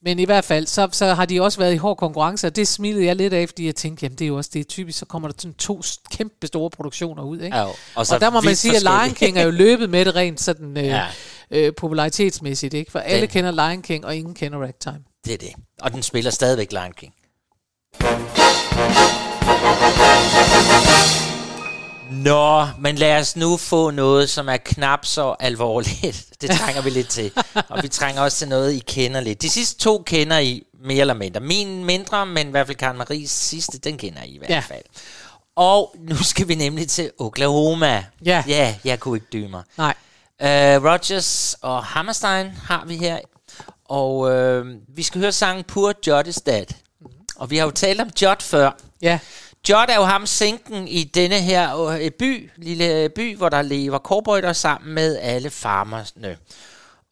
men 0.05 0.19
i 0.19 0.25
hvert 0.25 0.45
fald, 0.45 0.67
så, 0.67 0.89
så 0.93 1.07
har 1.15 1.25
de 1.27 1.41
også 1.43 1.59
været 1.59 1.75
i 1.75 1.77
hård 1.77 1.97
konkurrence, 1.97 2.47
og 2.47 2.57
det 2.57 2.69
smilede 2.69 3.05
jeg 3.05 3.17
lidt 3.17 3.33
af, 3.33 3.49
fordi 3.49 3.67
jeg 3.67 3.77
tænkte, 3.77 4.05
jamen 4.05 4.19
det 4.19 4.25
er 4.25 4.29
jo 4.29 4.37
også 4.37 4.51
det 4.53 4.61
er 4.61 4.65
typisk, 4.65 4.99
så 4.99 5.07
kommer 5.07 5.29
der 5.29 5.35
sådan 5.39 5.55
to 5.55 5.83
kæmpe 6.11 6.47
store 6.47 6.71
produktioner 6.71 7.23
ud. 7.23 7.41
Ikke? 7.41 7.57
Ja, 7.57 7.63
og 7.65 7.77
og, 7.95 8.07
så 8.07 8.15
og 8.15 8.21
der 8.21 8.31
må 8.31 8.41
man 8.41 8.57
sige, 8.57 8.77
at 8.77 8.83
Lion. 8.83 9.15
King 9.15 9.39
er 9.39 9.43
jo 9.43 9.51
løbet 9.51 9.91
med 9.91 10.05
det 10.05 10.15
rent 10.15 10.41
sådan 10.41 10.77
øh, 10.77 10.85
ja. 10.85 11.07
øh, 11.51 11.73
popularitetsmæssigt, 11.77 12.75
ikke? 12.75 12.91
for 12.91 12.99
alle 12.99 13.21
Den- 13.21 13.29
kender 13.29 13.51
Lion 13.51 13.83
King, 13.83 14.05
og 14.07 14.17
ingen 14.17 14.35
kender 14.35 14.59
Ragtime. 14.59 15.01
Det 15.25 15.35
er 15.35 15.39
det. 15.39 15.53
Og 15.81 15.93
den 15.93 16.03
spiller 16.03 16.31
stadigvæk 16.31 16.73
Lion 16.73 16.93
King. 16.93 17.15
Nå, 22.11 22.67
men 22.79 22.97
lad 22.97 23.21
os 23.21 23.37
nu 23.37 23.57
få 23.57 23.91
noget, 23.91 24.31
som 24.31 24.49
er 24.49 24.57
knap 24.57 25.05
så 25.07 25.35
alvorligt. 25.41 26.25
Det 26.41 26.51
trænger 26.51 26.83
vi 26.83 26.91
lidt 26.91 27.09
til. 27.09 27.31
Og 27.69 27.83
vi 27.83 27.89
trænger 27.89 28.23
også 28.23 28.39
til 28.39 28.49
noget, 28.49 28.73
I 28.73 28.79
kender 28.79 29.21
lidt. 29.21 29.43
De 29.43 29.51
sidste 29.51 29.81
to 29.81 30.03
kender 30.07 30.39
I 30.39 30.63
mere 30.85 31.01
eller 31.01 31.15
mindre. 31.15 31.41
Min 31.41 31.85
mindre, 31.85 32.27
men 32.27 32.47
i 32.49 32.51
hvert 32.51 32.67
fald 32.67 32.77
Karen 32.77 32.97
Maries 32.99 33.31
sidste, 33.31 33.79
den 33.79 33.99
kender 33.99 34.23
I 34.23 34.29
i 34.29 34.39
hvert 34.39 34.51
Ja. 34.51 34.59
fald. 34.69 34.83
Og 35.57 35.95
nu 35.99 36.17
skal 36.23 36.49
vi 36.49 36.55
nemlig 36.55 36.89
til 36.89 37.11
Oklahoma. 37.19 38.05
Ja. 38.25 38.45
Ja, 38.49 38.75
jeg 38.85 39.01
kunne 39.01 39.17
ikke 39.17 39.27
dyme 39.33 39.49
mig. 39.49 39.63
Nej. 39.79 39.95
Uh, 40.41 40.85
Rogers 40.85 41.57
og 41.63 41.85
Hammerstein 41.85 42.47
har 42.65 42.85
vi 42.87 42.97
her. 42.97 43.19
Og 43.85 44.17
uh, 44.19 44.67
vi 44.97 45.03
skal 45.03 45.21
høre 45.21 45.33
sangen 45.33 45.65
Poor 45.65 45.95
is 46.27 46.35
Dead. 46.37 46.65
Og 47.43 47.51
vi 47.51 47.57
har 47.57 47.65
jo 47.65 47.71
talt 47.71 48.01
om 48.01 48.11
Jot 48.23 48.43
før. 48.43 48.71
Ja. 49.03 49.19
Jot 49.69 49.91
er 49.91 49.97
jo 49.97 50.03
ham 50.03 50.27
sinken 50.27 50.89
i 50.89 51.05
denne 51.05 51.41
her 51.41 51.79
øh, 51.79 52.11
by, 52.11 52.51
lille 52.57 53.09
by, 53.09 53.37
hvor 53.37 53.49
der 53.49 53.63
lever 53.63 53.99
cowboyder 53.99 54.53
sammen 54.53 54.95
med 54.95 55.19
alle 55.19 55.51
farmerne. 55.51 56.37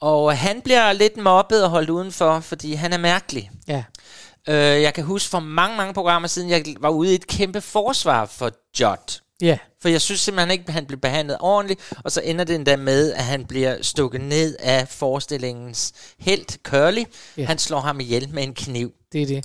Og 0.00 0.38
han 0.38 0.60
bliver 0.60 0.92
lidt 0.92 1.16
mobbet 1.16 1.64
og 1.64 1.70
holdt 1.70 1.90
udenfor, 1.90 2.40
fordi 2.40 2.74
han 2.74 2.92
er 2.92 2.98
mærkelig. 2.98 3.50
Ja. 3.68 3.84
Øh, 4.48 4.82
jeg 4.82 4.94
kan 4.94 5.04
huske 5.04 5.30
for 5.30 5.40
mange, 5.40 5.76
mange 5.76 5.94
programmer 5.94 6.28
siden, 6.28 6.50
jeg 6.50 6.64
var 6.80 6.90
ude 6.90 7.12
i 7.12 7.14
et 7.14 7.26
kæmpe 7.26 7.60
forsvar 7.60 8.26
for 8.26 8.50
Jot. 8.80 9.20
Ja. 9.42 9.58
For 9.82 9.88
jeg 9.88 10.00
synes 10.00 10.20
simpelthen 10.20 10.50
ikke, 10.50 10.64
at 10.66 10.74
han 10.74 10.86
blev 10.86 11.00
behandlet 11.00 11.36
ordentligt, 11.40 11.80
og 12.04 12.12
så 12.12 12.20
ender 12.20 12.44
det 12.44 12.56
endda 12.56 12.76
med, 12.76 13.12
at 13.12 13.24
han 13.24 13.44
bliver 13.44 13.82
stukket 13.82 14.20
ned 14.20 14.56
af 14.60 14.88
forestillingens 14.88 15.92
helt 16.18 16.58
Curly. 16.62 17.04
Ja. 17.36 17.44
Han 17.44 17.58
slår 17.58 17.80
ham 17.80 18.00
ihjel 18.00 18.28
med 18.28 18.42
en 18.42 18.54
kniv. 18.54 18.92
Det 19.12 19.22
er 19.22 19.26
det. 19.26 19.44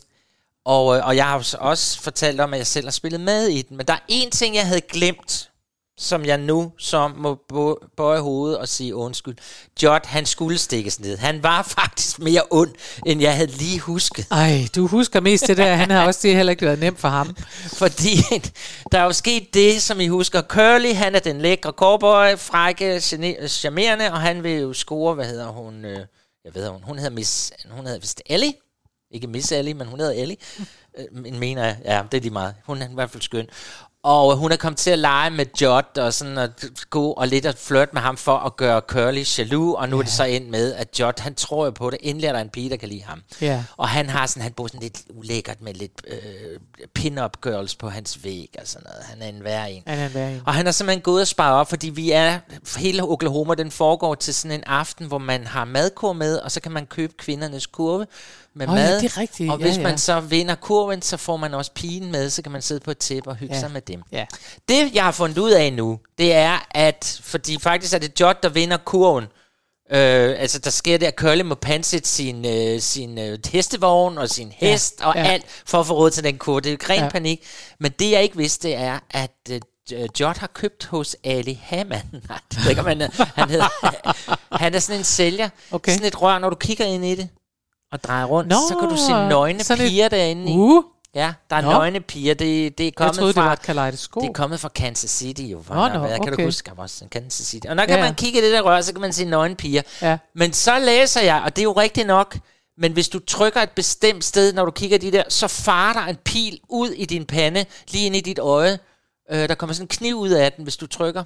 Og, 0.65 0.97
øh, 0.97 1.07
og 1.07 1.15
jeg 1.15 1.25
har 1.25 1.55
også 1.59 2.01
fortalt 2.01 2.41
om, 2.41 2.53
at 2.53 2.57
jeg 2.57 2.67
selv 2.67 2.85
har 2.85 2.91
spillet 2.91 3.21
med 3.21 3.47
i 3.47 3.61
den. 3.61 3.77
Men 3.77 3.85
der 3.85 3.93
er 3.93 3.99
en 4.07 4.31
ting, 4.31 4.55
jeg 4.55 4.67
havde 4.67 4.81
glemt, 4.81 5.49
som 5.97 6.25
jeg 6.25 6.37
nu 6.37 6.71
så 6.77 7.07
må 7.07 7.39
bøje 7.97 8.19
hovedet 8.19 8.57
og 8.57 8.67
sige 8.67 8.95
undskyld. 8.95 9.35
Jot, 9.83 10.05
han 10.05 10.25
skulle 10.25 10.57
stikkes 10.57 10.99
ned. 10.99 11.17
Han 11.17 11.43
var 11.43 11.61
faktisk 11.79 12.19
mere 12.19 12.41
ond, 12.49 12.71
end 13.05 13.21
jeg 13.21 13.35
havde 13.35 13.51
lige 13.51 13.79
husket. 13.79 14.27
Ej, 14.31 14.67
du 14.75 14.87
husker 14.87 15.19
mest 15.19 15.47
det 15.47 15.57
der. 15.57 15.75
Han 15.75 15.91
har 15.91 16.05
også 16.05 16.19
det 16.23 16.35
heller 16.35 16.51
ikke 16.51 16.65
været 16.65 16.79
nemt 16.79 16.99
for 16.99 17.07
ham. 17.07 17.35
Fordi 17.81 18.15
der 18.91 18.99
er 18.99 19.03
jo 19.03 19.13
sket 19.13 19.53
det, 19.53 19.81
som 19.81 19.99
I 19.99 20.07
husker. 20.07 20.41
Curly, 20.41 20.93
han 20.93 21.15
er 21.15 21.19
den 21.19 21.41
lækre 21.41 21.71
cowboy, 21.71 22.37
frække, 22.37 23.01
charmerende, 23.47 24.11
og 24.11 24.21
han 24.21 24.43
vil 24.43 24.59
jo 24.59 24.73
score, 24.73 25.13
hvad 25.13 25.25
hedder 25.25 25.47
hun? 25.47 25.85
Øh, 25.85 25.99
jeg 26.45 26.55
ved 26.55 26.69
hun, 26.69 26.83
hun 26.83 26.97
hedder 26.97 27.11
Miss, 27.11 27.51
hun 27.69 27.85
hedder 27.85 27.99
vist 27.99 28.21
Ellie. 28.25 28.53
Ikke 29.11 29.27
Miss 29.27 29.51
Ellie, 29.51 29.73
men 29.73 29.87
hun 29.87 29.99
hedder 29.99 30.21
Ellie. 30.21 30.37
Øh, 30.97 31.05
men 31.11 31.39
mener 31.39 31.65
jeg, 31.65 31.77
ja, 31.85 32.03
det 32.11 32.17
er 32.17 32.21
lige 32.21 32.33
meget. 32.33 32.55
Hun 32.65 32.81
er 32.81 32.89
i 32.89 32.93
hvert 32.93 33.09
fald 33.09 33.21
skøn. 33.21 33.47
Og 34.03 34.37
hun 34.37 34.51
er 34.51 34.55
kommet 34.55 34.79
til 34.79 34.91
at 34.91 34.99
lege 34.99 35.29
med 35.29 35.45
Jot 35.61 35.97
og 35.97 36.13
sådan 36.13 36.37
at 36.37 36.65
gå 36.89 37.11
og 37.11 37.27
lidt 37.27 37.45
at 37.45 37.57
flirte 37.57 37.89
med 37.93 38.01
ham 38.01 38.17
for 38.17 38.37
at 38.37 38.57
gøre 38.57 38.81
Curly 38.87 39.23
jaloux, 39.37 39.79
og 39.79 39.89
nu 39.89 39.95
ja. 39.95 39.99
er 40.01 40.03
det 40.03 40.13
så 40.13 40.23
ind 40.23 40.49
med, 40.49 40.73
at 40.73 40.99
Jot, 40.99 41.19
han 41.19 41.35
tror 41.35 41.65
jo 41.65 41.71
på 41.71 41.89
det. 41.89 41.99
Endelig 42.01 42.27
er 42.27 42.33
der 42.33 42.39
en 42.39 42.49
pige, 42.49 42.69
der 42.69 42.77
kan 42.77 42.89
lide 42.89 43.03
ham. 43.03 43.21
Ja. 43.41 43.63
Og 43.77 43.89
han 43.89 44.09
har 44.09 44.27
sådan, 44.27 44.43
han 44.43 44.53
bor 44.53 44.67
sådan 44.67 44.79
lidt 44.79 45.01
ulækkert 45.09 45.61
med 45.61 45.73
lidt 45.73 45.91
øh, 46.07 46.59
pin-up 46.95 47.41
girls 47.41 47.75
på 47.75 47.89
hans 47.89 48.23
væg 48.23 48.49
og 48.61 48.67
sådan 48.67 48.87
noget. 48.89 49.03
Han 49.03 49.21
er 49.21 49.27
en 49.27 49.43
værre 49.43 49.71
en. 49.71 49.83
Han 49.87 49.99
er 49.99 50.05
en 50.05 50.13
værre 50.13 50.31
en. 50.31 50.41
Og 50.45 50.53
han 50.53 50.65
har 50.65 50.71
simpelthen 50.71 51.01
gået 51.01 51.21
og 51.21 51.27
sparet 51.27 51.53
op, 51.53 51.69
fordi 51.69 51.89
vi 51.89 52.11
er, 52.11 52.39
hele 52.77 53.03
Oklahoma, 53.03 53.53
den 53.53 53.71
foregår 53.71 54.15
til 54.15 54.33
sådan 54.33 54.57
en 54.57 54.63
aften, 54.63 55.07
hvor 55.07 55.17
man 55.17 55.47
har 55.47 55.65
madkur 55.65 56.13
med, 56.13 56.37
og 56.37 56.51
så 56.51 56.61
kan 56.61 56.71
man 56.71 56.85
købe 56.85 57.13
kvindernes 57.17 57.65
kurve 57.65 58.05
med 58.55 58.67
ja, 58.67 58.73
mad. 58.73 59.01
det 59.01 59.05
er 59.05 59.17
rigtigt. 59.17 59.51
Og 59.51 59.59
Ja, 59.59 59.65
hvis 59.65 59.77
ja. 59.77 59.83
man 59.83 59.97
så 59.97 60.19
vinder 60.19 60.55
kurven, 60.55 61.01
så 61.01 61.17
får 61.17 61.37
man 61.37 61.53
også 61.53 61.71
pigen 61.71 62.11
med, 62.11 62.29
så 62.29 62.41
kan 62.41 62.51
man 62.51 62.61
sidde 62.61 62.79
på 62.79 62.91
et 62.91 62.97
tæppe 62.97 63.29
og 63.29 63.35
hygge 63.35 63.53
Ja. 63.55 63.59
sig 63.59 63.71
med 63.71 63.81
dem. 63.81 64.01
Ja. 64.11 64.25
Det, 64.69 64.95
jeg 64.95 65.03
har 65.03 65.11
fundet 65.11 65.37
ud 65.37 65.51
af 65.51 65.73
nu, 65.73 65.99
det 66.17 66.33
er, 66.33 66.67
at, 66.71 67.19
fordi 67.23 67.59
faktisk 67.61 67.93
er 67.93 67.97
det 67.97 68.19
Jot, 68.21 68.43
der 68.43 68.49
vinder 68.49 68.77
kurven, 68.77 69.25
Øh, 69.91 70.35
altså, 70.39 70.59
der 70.59 70.69
sker 70.69 70.97
det, 70.97 71.05
at 71.05 71.13
Curly 71.17 71.41
må 71.41 71.55
pansætte 71.55 72.09
sin, 72.09 72.45
øh, 72.45 72.79
sin 72.81 73.17
øh, 73.19 73.39
hestevogn 73.51 74.17
og 74.17 74.29
sin 74.29 74.51
hest 74.55 74.95
ja, 74.99 75.07
og 75.07 75.15
ja. 75.15 75.21
ja. 75.23 75.27
alt 75.31 75.45
for 75.65 75.79
at 75.79 75.87
få 75.87 75.93
råd 75.93 76.11
til 76.11 76.23
den 76.23 76.37
kur. 76.37 76.59
Det 76.59 76.69
er 76.69 76.71
jo 76.73 76.77
ren 76.89 76.97
Ja. 76.99 77.03
ja. 77.03 77.09
panik. 77.09 77.41
Men 77.79 77.91
det, 77.99 78.11
jeg 78.11 78.23
ikke 78.23 78.37
vidste, 78.37 78.73
er, 78.73 78.99
at 79.11 79.31
øh, 79.51 80.07
Jot 80.19 80.37
har 80.37 80.47
købt 80.47 80.85
hos 80.85 81.15
Ali 81.23 81.59
Hamann. 81.63 82.03
Nej, 82.29 82.39
det 82.51 82.69
ikke, 82.69 82.81
er- 82.81 83.25
han 83.35 83.49
hedder. 83.49 83.67
han 84.63 84.75
er 84.75 84.79
sådan 84.79 84.99
en 84.99 85.03
sælger. 85.05 85.49
Okay. 85.71 85.91
Sådan 85.91 86.07
et 86.07 86.21
rør, 86.21 86.39
når 86.39 86.49
du 86.49 86.55
kigger 86.55 86.85
ind 86.85 87.05
i 87.05 87.15
det 87.15 87.29
og 87.95 88.03
drejer 88.03 88.25
rundt, 88.25 88.49
Nå, 88.49 88.55
så 88.69 88.75
kan 88.79 88.89
du 88.89 88.95
se 88.97 89.11
nøgne 89.11 89.59
et- 89.59 89.77
piger 89.77 90.09
derinde 90.09 90.51
i. 90.51 90.55
Uh. 90.55 90.83
Ja, 91.15 91.33
der 91.49 91.55
er 91.55 91.61
Nå. 91.61 91.71
nøgne 91.71 91.99
piger. 92.01 92.33
Det, 92.33 92.77
det 92.77 92.83
er 92.83 92.87
Jeg 92.87 92.95
kommet 92.95 93.15
troede, 93.15 93.27
det 93.33 93.35
fra... 93.35 93.45
var 93.45 93.53
et 93.53 93.61
kaleidoskop. 93.61 94.21
Det 94.23 94.29
er 94.29 94.33
kommet 94.33 94.59
fra 94.59 94.69
Kansas 94.69 95.09
City 95.09 95.41
jo. 95.41 95.63
Nå, 95.69 95.87
nå, 95.87 95.99
hvad, 95.99 96.09
Kan 96.09 96.27
du 96.27 96.33
okay. 96.33 96.45
huske? 96.45 96.69
Der 96.69 96.75
var 96.75 96.83
også 96.83 97.05
Kansas 97.11 97.47
City. 97.47 97.67
Og 97.67 97.75
når 97.75 97.85
kan 97.85 97.95
Ja, 97.97 98.03
man 98.03 98.15
kigge 98.15 98.39
i 98.39 98.43
det 98.43 98.51
der 98.53 98.61
rør, 98.61 98.81
så 98.81 98.91
kan 98.93 99.01
man 99.01 99.13
se 99.13 99.25
nøgne 99.25 99.55
piger. 99.55 99.81
Ja. 100.01 100.17
Men 100.35 100.53
så 100.53 100.79
læser 100.79 101.21
jeg, 101.21 101.41
og 101.45 101.55
det 101.55 101.61
er 101.61 101.63
jo 101.63 101.71
rigtigt 101.71 102.07
nok, 102.07 102.37
men 102.77 102.91
hvis 102.93 103.09
du 103.09 103.19
trykker 103.19 103.61
et 103.61 103.69
bestemt 103.71 104.23
sted, 104.23 104.53
når 104.53 104.65
du 104.65 104.71
kigger 104.71 104.97
de 104.97 105.11
der, 105.11 105.23
så 105.29 105.47
farer 105.47 105.93
der 105.93 106.01
en 106.05 106.15
pil 106.15 106.59
ud 106.69 106.89
i 106.89 107.05
din 107.05 107.25
pande, 107.25 107.65
lige 107.87 108.05
ind 108.05 108.15
i 108.15 108.21
dit 108.21 108.39
øje. 108.39 108.79
Øh, 109.31 109.49
der 109.49 109.55
kommer 109.55 109.73
sådan 109.73 109.83
en 109.83 109.87
kniv 109.87 110.15
ud 110.15 110.29
af 110.29 110.51
den, 110.51 110.63
hvis 110.63 110.77
du 110.77 110.87
trykker. 110.87 111.23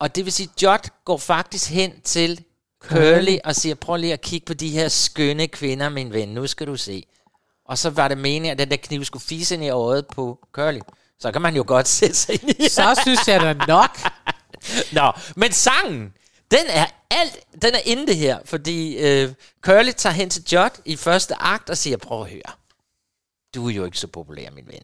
Og 0.00 0.14
det 0.16 0.24
vil 0.24 0.32
sige, 0.32 0.48
Jot 0.62 0.88
går 1.04 1.16
faktisk 1.16 1.70
hen 1.70 1.92
til 2.04 2.40
Curly 2.80 3.38
og 3.44 3.54
siger, 3.56 3.74
prøv 3.74 3.96
lige 3.96 4.12
at 4.12 4.20
kigge 4.20 4.44
på 4.44 4.54
de 4.54 4.70
her 4.70 4.88
skønne 4.88 5.48
kvinder, 5.48 5.88
min 5.88 6.12
ven. 6.12 6.28
Nu 6.28 6.46
skal 6.46 6.66
du 6.66 6.76
se. 6.76 7.06
Og 7.64 7.78
så 7.78 7.90
var 7.90 8.08
det 8.08 8.18
meningen, 8.18 8.50
at 8.50 8.58
den 8.58 8.70
der 8.70 8.76
kniv 8.76 9.04
skulle 9.04 9.22
fise 9.22 9.54
ind 9.54 9.64
i 9.64 9.68
øjet 9.68 10.06
på 10.06 10.38
Curly. 10.52 10.80
Så 11.18 11.32
kan 11.32 11.42
man 11.42 11.56
jo 11.56 11.64
godt 11.66 11.88
sætte 11.98 12.16
sig 12.16 12.42
ind 12.42 12.50
i. 12.60 12.68
Så 12.68 13.00
synes 13.02 13.28
jeg 13.28 13.40
da 13.40 13.52
nok. 13.52 13.98
Nå, 14.98 15.12
men 15.36 15.52
sangen, 15.52 16.12
den 16.50 16.66
er 16.68 16.86
alt, 17.10 17.62
den 17.62 17.74
er 17.74 17.80
inde 17.84 18.06
det 18.06 18.16
her, 18.16 18.38
fordi 18.44 18.96
øh, 18.96 19.32
Curly 19.60 19.90
tager 19.90 20.12
hen 20.12 20.30
til 20.30 20.44
Jot 20.52 20.80
i 20.84 20.96
første 20.96 21.34
akt 21.34 21.70
og 21.70 21.76
siger, 21.76 21.96
prøv 21.96 22.22
at 22.22 22.30
høre, 22.30 22.52
du 23.54 23.68
er 23.68 23.72
jo 23.72 23.84
ikke 23.84 23.98
så 23.98 24.06
populær, 24.06 24.50
min 24.50 24.66
ven. 24.66 24.82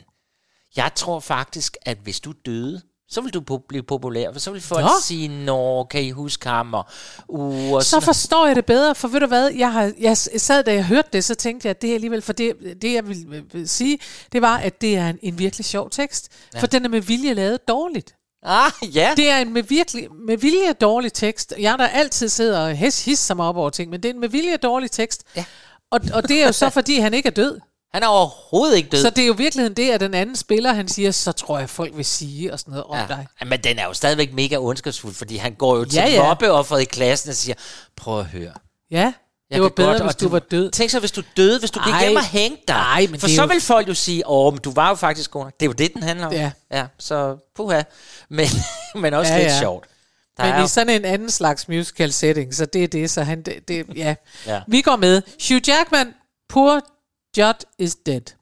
Jeg 0.76 0.90
tror 0.94 1.20
faktisk, 1.20 1.76
at 1.82 1.98
hvis 1.98 2.20
du 2.20 2.32
døde, 2.46 2.82
så 3.08 3.20
vil 3.20 3.34
du 3.34 3.42
po- 3.50 3.66
blive 3.68 3.82
populær, 3.82 4.32
for 4.32 4.40
så 4.40 4.50
vil 4.50 4.60
folk 4.60 4.84
Nå. 4.84 4.90
Sige, 5.02 5.28
nå, 5.44 5.84
kan 5.84 6.02
I 6.02 6.10
huske 6.10 6.48
ham? 6.48 6.74
Og, 6.74 6.84
uh, 7.28 7.72
og 7.72 7.82
Så 7.82 8.00
forstår 8.00 8.46
jeg 8.46 8.56
det 8.56 8.66
bedre, 8.66 8.94
for 8.94 9.08
ved 9.08 9.20
du 9.20 9.26
hvad, 9.26 9.50
jeg, 9.50 9.72
har, 9.72 9.92
jeg 10.00 10.16
sad, 10.16 10.64
da 10.64 10.72
jeg 10.72 10.84
hørte 10.86 11.08
det, 11.12 11.24
så 11.24 11.34
tænkte 11.34 11.66
jeg, 11.66 11.70
at 11.70 11.82
det 11.82 11.94
alligevel, 11.94 12.22
for 12.22 12.32
det, 12.32 12.52
det 12.82 12.92
jeg 12.92 13.08
vil, 13.08 13.44
vil- 13.52 13.68
sige, 13.68 13.98
det 14.32 14.42
var, 14.42 14.56
at 14.58 14.80
det 14.80 14.96
er 14.96 15.08
en, 15.08 15.18
en 15.22 15.38
virkelig 15.38 15.64
sjov 15.64 15.90
tekst, 15.90 16.28
ja. 16.54 16.60
for 16.60 16.66
den 16.66 16.84
er 16.84 16.88
med 16.88 17.00
vilje 17.00 17.34
lavet 17.34 17.68
dårligt. 17.68 18.14
Ah, 18.42 18.70
ja. 18.94 19.12
Det 19.16 19.30
er 19.30 19.38
en 19.38 19.52
med, 19.52 19.62
virkelig, 19.62 20.08
med 20.26 20.36
vilje 20.38 20.72
dårlig 20.72 21.12
tekst. 21.12 21.54
Jeg 21.58 21.78
der 21.78 21.86
altid 21.86 22.28
sidder 22.28 22.60
og 22.60 22.76
hes, 22.76 23.04
hisser 23.04 23.34
mig 23.34 23.46
op 23.46 23.56
over 23.56 23.70
ting, 23.70 23.90
men 23.90 24.02
det 24.02 24.08
er 24.08 24.14
en 24.14 24.20
med 24.20 24.28
vilje 24.28 24.56
dårlig 24.56 24.90
tekst. 24.90 25.22
Ja. 25.36 25.44
Og, 25.90 26.00
og 26.14 26.28
det 26.28 26.42
er 26.42 26.46
jo 26.46 26.52
så, 26.52 26.70
fordi 26.78 26.98
han 26.98 27.14
ikke 27.14 27.26
er 27.26 27.30
død. 27.32 27.60
Han 27.96 28.02
er 28.02 28.06
overhovedet 28.06 28.76
ikke 28.76 28.88
død. 28.88 29.02
Så 29.02 29.10
det 29.10 29.22
er 29.22 29.26
jo 29.26 29.32
virkeligheden 29.32 29.76
det, 29.76 29.90
at 29.90 30.00
den 30.00 30.14
anden 30.14 30.36
spiller, 30.36 30.72
han 30.72 30.88
siger, 30.88 31.10
så 31.10 31.32
tror 31.32 31.58
jeg, 31.58 31.70
folk 31.70 31.96
vil 31.96 32.04
sige 32.04 32.52
og 32.52 32.58
sådan 32.58 32.70
noget 32.70 32.84
om 32.84 32.96
ja. 32.96 33.04
dig. 33.08 33.26
Ja, 33.40 33.44
Men 33.46 33.60
den 33.64 33.78
er 33.78 33.84
jo 33.84 33.92
stadigvæk 33.92 34.32
mega 34.32 34.56
ondskabsfuld, 34.56 35.14
fordi 35.14 35.36
han 35.36 35.54
går 35.54 35.76
jo 35.76 35.84
til 35.84 35.94
Ja, 35.94 36.04
ja, 36.08 36.14
ja. 36.14 36.22
mobbeofferet 36.28 36.82
i 36.82 36.84
klassen 36.84 37.30
og 37.30 37.36
siger, 37.36 37.54
prøv 37.96 38.18
at 38.18 38.24
høre. 38.26 38.52
Ja, 38.90 38.96
Jeg 38.98 39.12
det 39.56 39.62
var 39.62 39.68
bedre, 39.68 39.90
godt, 39.92 40.02
hvis 40.02 40.16
du 40.16 40.28
var 40.28 40.38
død. 40.38 40.70
Tænk 40.70 40.90
så, 40.90 41.00
hvis 41.00 41.10
du 41.12 41.22
døde, 41.36 41.58
hvis 41.58 41.70
du 41.70 41.80
gik 41.84 41.94
hjem 42.00 42.16
og 42.16 42.24
hængte 42.24 42.62
dig. 42.68 42.74
Ej, 42.74 43.06
men 43.10 43.20
For 43.20 43.28
så 43.28 43.42
jo- 43.42 43.48
vil 43.48 43.60
folk 43.60 43.88
jo 43.88 43.94
sige, 43.94 44.28
åh, 44.28 44.52
men 44.54 44.60
du 44.62 44.72
var 44.72 44.88
jo 44.88 44.94
faktisk 44.94 45.30
god. 45.30 45.44
Det 45.44 45.52
er 45.62 45.66
jo 45.66 45.72
det, 45.72 45.94
den 45.94 46.02
handler 46.02 46.26
om. 46.26 46.32
Ja. 46.32 46.50
ja 46.72 46.86
så 46.98 47.36
puha. 47.56 47.82
Men, 48.30 48.46
men 49.02 49.14
også 49.14 49.32
Ja, 49.32 49.38
lidt 49.38 49.52
ja. 49.52 49.58
sjovt. 49.60 49.86
Der 50.36 50.44
Men 50.44 50.52
er 50.54 50.64
i 50.64 50.68
sådan 50.68 50.94
en 50.94 51.04
anden 51.04 51.30
slags 51.30 51.68
musical 51.68 52.12
setting, 52.12 52.54
så 52.54 52.66
det 52.66 52.84
er 52.84 52.88
det, 52.88 53.10
så 53.10 53.22
han, 53.22 53.42
det, 53.42 53.68
det 53.68 53.86
ja. 53.96 54.14
Ja. 54.46 54.60
Vi 54.68 54.80
går 54.80 54.96
med. 54.96 55.22
Hugh 55.48 55.68
Jackman, 55.68 56.14
Poor 56.48 56.80
Judd 57.36 57.66
is 57.76 57.94
Dead. 57.94 58.32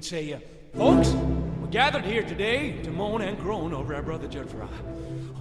He'd 0.00 0.04
say, 0.06 0.32
uh, 0.32 0.38
Folks, 0.78 1.10
we're 1.60 1.68
gathered 1.68 2.04
here 2.04 2.22
today 2.22 2.80
to 2.84 2.90
moan 2.90 3.20
and 3.20 3.38
groan 3.38 3.74
over 3.74 3.94
our 3.94 4.02
brother 4.02 4.26
Judd 4.28 4.48
Fry. 4.48 4.68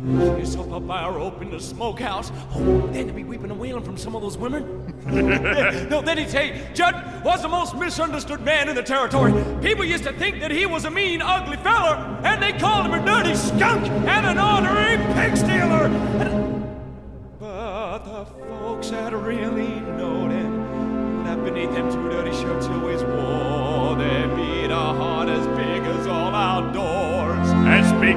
Oh, 0.02 0.80
by 0.82 1.02
our 1.02 1.14
rope 1.14 1.42
in 1.42 1.50
the 1.50 1.60
smokehouse. 1.60 2.32
Oh, 2.56 2.88
then 2.88 3.08
to 3.08 3.14
be 3.14 3.24
weeping 3.24 3.52
and 3.52 3.60
wailing 3.60 3.84
from 3.84 3.96
some 3.96 4.16
of 4.16 4.22
those 4.22 4.38
women. 4.38 4.94
no, 5.90 6.02
then 6.02 6.18
he'd 6.18 6.30
say, 6.30 6.70
Judd 6.74 7.24
was 7.24 7.42
the 7.42 7.48
most 7.48 7.76
misunderstood 7.76 8.42
man 8.42 8.68
in 8.68 8.76
the 8.76 8.84
territory. 8.84 9.32
People 9.62 9.86
used 9.86 10.04
to 10.06 10.14
think 10.14 10.40
that 10.42 10.52
he 10.52 10.66
was 10.66 10.84
a 10.86 10.92
mean, 10.92 11.22
ugly 11.22 11.58
feller, 11.58 11.96
and 12.24 12.42
they 12.42 12.54
called 12.54 12.86
him 12.86 12.94
a 12.94 13.06
dirty 13.06 13.36
skunk 13.36 13.86
and 13.88 14.26
an 14.26 14.40
ornery 14.40 14.98
pig 15.14 15.38
stealer. 15.38 15.86
And- 15.86 16.39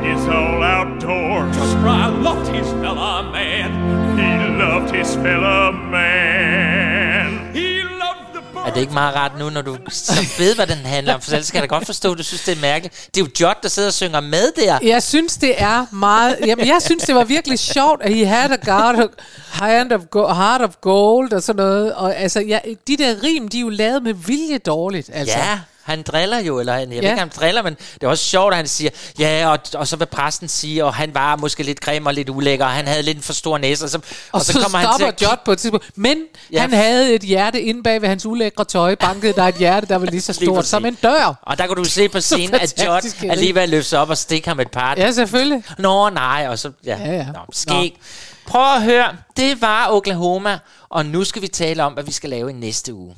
Big 0.03 0.11
as 0.11 0.29
all 0.29 0.63
outdoors. 0.63 1.57
Just 1.57 1.77
Fry 1.83 2.09
loved 2.23 2.49
his 2.49 2.67
fella 2.67 3.23
man. 3.33 3.71
He 4.19 4.31
loved 4.65 4.95
his 4.95 5.15
fellow 5.15 5.73
man. 5.73 7.51
He 7.55 7.83
loved 8.03 8.35
the 8.35 8.61
Er 8.67 8.73
det 8.75 8.81
ikke 8.81 8.93
meget 8.93 9.17
rart 9.17 9.33
nu, 9.39 9.51
når 9.51 9.63
du 9.63 9.77
så 9.89 10.13
ved, 10.39 10.55
hvad 10.55 10.67
den 10.67 10.77
handler 10.87 11.15
om? 11.15 11.21
For 11.21 11.33
ellers 11.33 11.51
kan 11.51 11.61
jeg 11.61 11.71
da 11.71 11.75
godt 11.75 11.87
forstå, 11.87 12.13
at 12.13 12.19
du 12.19 12.23
synes, 12.23 12.43
det 12.43 12.57
er 12.57 12.61
mærkeligt. 12.61 13.09
Det 13.15 13.21
er 13.21 13.25
jo 13.25 13.31
Jot, 13.41 13.63
der 13.63 13.69
sidder 13.69 13.89
og 13.89 13.93
synger 13.93 14.21
med 14.21 14.53
der. 14.57 14.79
Jeg 14.83 15.03
synes, 15.03 15.37
det 15.37 15.63
er 15.63 15.87
meget... 15.95 16.37
Jamen, 16.47 16.67
jeg 16.67 16.83
synes, 16.83 17.05
det 17.05 17.15
var 17.15 17.25
virkelig 17.25 17.59
sjovt, 17.59 18.03
at 18.03 18.15
he 18.15 18.27
had 18.27 18.51
a 18.51 18.71
god, 18.71 19.09
hand 19.53 19.93
of 19.93 20.01
go, 20.11 20.33
heart 20.33 20.61
of 20.61 20.75
gold 20.81 21.33
og 21.33 21.43
sådan 21.43 21.65
noget. 21.65 21.95
Og 21.95 22.17
altså, 22.17 22.41
ja, 22.41 22.59
de 22.89 22.97
der 22.97 23.15
rim, 23.23 23.49
de 23.49 23.57
er 23.57 23.61
jo 23.61 23.69
lavet 23.69 24.03
med 24.03 24.15
vilje 24.15 24.59
dårligt. 24.59 25.11
Altså. 25.13 25.39
Ja, 25.39 25.59
han 25.83 26.03
driller 26.03 26.39
jo, 26.39 26.61
eller 26.61 26.73
han, 26.73 26.81
jeg 26.81 26.89
ved 26.97 27.03
Ja. 27.03 27.09
ikke, 27.11 27.19
han 27.21 27.31
driller, 27.37 27.63
men 27.63 27.75
det 27.95 28.03
er 28.03 28.09
også 28.09 28.25
sjovt, 28.25 28.53
at 28.53 28.57
han 28.57 28.67
siger, 28.69 28.91
ja, 29.19 29.49
og, 29.51 29.59
og 29.75 29.89
så 29.89 29.97
vil 29.97 30.07
præsten 30.07 30.49
sige, 30.49 30.85
og 30.85 30.95
han 30.95 31.15
var 31.15 31.37
måske 31.37 31.63
lidt 31.63 31.81
grim 31.81 32.07
og 32.07 32.15
lidt 32.15 32.29
ulækker, 32.29 32.65
og 32.65 32.71
han 32.71 32.87
havde 32.89 33.03
lidt 33.03 33.17
en 33.17 33.23
for 33.23 33.33
stor 33.33 33.59
næse, 33.59 33.85
og 33.85 33.91
så, 33.91 33.99
Og, 34.33 34.41
så, 34.41 34.53
så 34.53 34.61
kommer 34.61 34.79
han 34.79 34.89
til 34.99 35.05
at 35.05 35.23
Jot 35.23 35.45
på 35.45 35.53
et 35.53 35.59
tidspunkt. 35.59 35.91
Men 35.97 36.19
Ja. 36.53 36.61
han 36.61 36.73
havde 36.73 37.15
et 37.15 37.23
hjerte 37.23 37.61
inde 37.63 37.83
bag 37.83 38.01
ved 38.03 38.09
hans 38.09 38.27
ulækre 38.27 38.65
tøj. 38.65 38.95
Bankede 38.95 39.33
der 39.33 39.43
et 39.45 39.55
hjerte, 39.55 39.87
der 39.87 39.97
var 39.99 40.07
lige 40.07 40.21
så 40.21 40.33
stort 40.43 40.67
som 40.67 40.85
en 40.87 40.95
dør. 40.95 41.39
Og 41.43 41.59
der 41.59 41.67
kunne 41.67 41.85
du 41.85 41.89
se 41.91 42.09
på 42.09 42.21
scenen, 42.31 42.55
at 42.55 42.85
Jot 42.87 43.05
alligevel 43.31 43.69
løfter 43.69 43.89
sig 43.89 43.99
op 43.99 44.11
og 44.11 44.19
stikker 44.19 44.51
ham 44.51 44.61
et 44.61 44.71
par. 44.71 44.95
Ja, 44.97 45.11
selvfølgelig. 45.13 45.65
Nå, 45.79 46.11
nej, 46.11 46.47
og 46.49 46.59
så... 46.59 46.71
Ja, 46.87 46.99
Ja, 47.05 47.13
ja. 47.13 47.27
Nå, 47.27 47.39
skæg. 47.53 47.99
Prøv 48.47 48.75
at 48.75 48.83
høre, 48.83 49.09
det 49.37 49.61
var 49.63 49.87
Oklahoma, 49.91 50.59
og 50.89 51.07
nu 51.07 51.25
skal 51.25 51.43
vi 51.43 51.49
tale 51.49 51.85
om, 51.85 51.93
hvad 51.93 52.05
vi 52.05 52.13
skal 52.13 52.31
lave 52.31 52.51
i 52.51 52.53
næste 52.53 52.95
uge. 52.95 53.15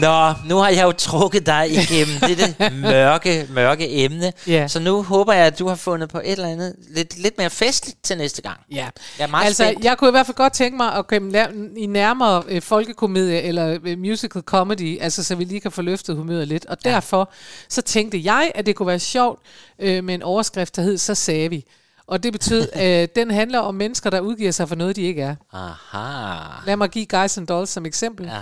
Nå, 0.00 0.32
nu 0.48 0.56
har 0.56 0.68
jeg 0.68 0.82
jo 0.82 0.92
trukket 0.92 1.46
dig 1.46 1.70
igennem 1.70 2.20
det 2.20 2.72
mørke, 2.72 3.46
mørke 3.50 4.04
emne. 4.04 4.32
Ja. 4.46 4.68
Så 4.68 4.80
nu 4.80 5.02
håber 5.02 5.32
jeg, 5.32 5.46
at 5.46 5.58
du 5.58 5.68
har 5.68 5.74
fundet 5.74 6.08
på 6.08 6.18
et 6.18 6.32
eller 6.32 6.48
andet 6.48 6.74
lidt, 6.90 7.18
lidt 7.18 7.38
mere 7.38 7.50
festligt 7.50 8.04
til 8.04 8.18
næste 8.18 8.42
gang. 8.42 8.60
Ja. 8.70 8.88
Jeg 9.18 9.24
er 9.24 9.26
meget 9.26 9.46
altså, 9.46 9.64
spændt. 9.64 9.84
jeg 9.84 9.98
kunne 9.98 10.08
i 10.08 10.10
hvert 10.10 10.26
fald 10.26 10.36
godt 10.36 10.52
tænke 10.52 10.76
mig 10.76 10.94
at 10.94 11.06
komme 11.06 11.46
i 11.76 11.86
nærmere 11.86 12.42
øh, 12.48 12.62
folkekomedie 12.62 13.42
eller 13.42 13.78
øh, 13.84 13.98
musical 13.98 14.42
comedy, 14.42 15.00
altså 15.00 15.24
så 15.24 15.34
vi 15.34 15.44
lige 15.44 15.60
kan 15.60 15.72
få 15.72 15.82
løftet 15.82 16.16
humøret 16.16 16.48
lidt. 16.48 16.66
Og 16.66 16.84
derfor 16.84 17.30
så 17.68 17.82
tænkte 17.82 18.20
jeg, 18.24 18.52
at 18.54 18.66
det 18.66 18.76
kunne 18.76 18.86
være 18.86 18.98
sjovt 18.98 19.40
øh, 19.78 20.04
med 20.04 20.14
en 20.14 20.22
overskrift, 20.22 20.76
der 20.76 20.82
hed 20.82 20.98
Så 20.98 21.14
sagde 21.14 21.48
vi. 21.50 21.64
Og 22.06 22.22
det 22.22 22.32
betød, 22.32 22.68
at 22.72 23.14
den 23.16 23.30
handler 23.30 23.58
om 23.58 23.74
mennesker, 23.74 24.10
der 24.10 24.20
udgiver 24.20 24.50
sig 24.50 24.68
for 24.68 24.74
noget, 24.74 24.96
de 24.96 25.02
ikke 25.02 25.22
er. 25.22 25.34
Aha. 25.52 26.66
Lad 26.66 26.76
mig 26.76 26.88
give 26.88 27.06
Guys 27.06 27.38
and 27.38 27.46
Dolls 27.46 27.70
som 27.70 27.86
eksempel. 27.86 28.26
Ja. 28.26 28.38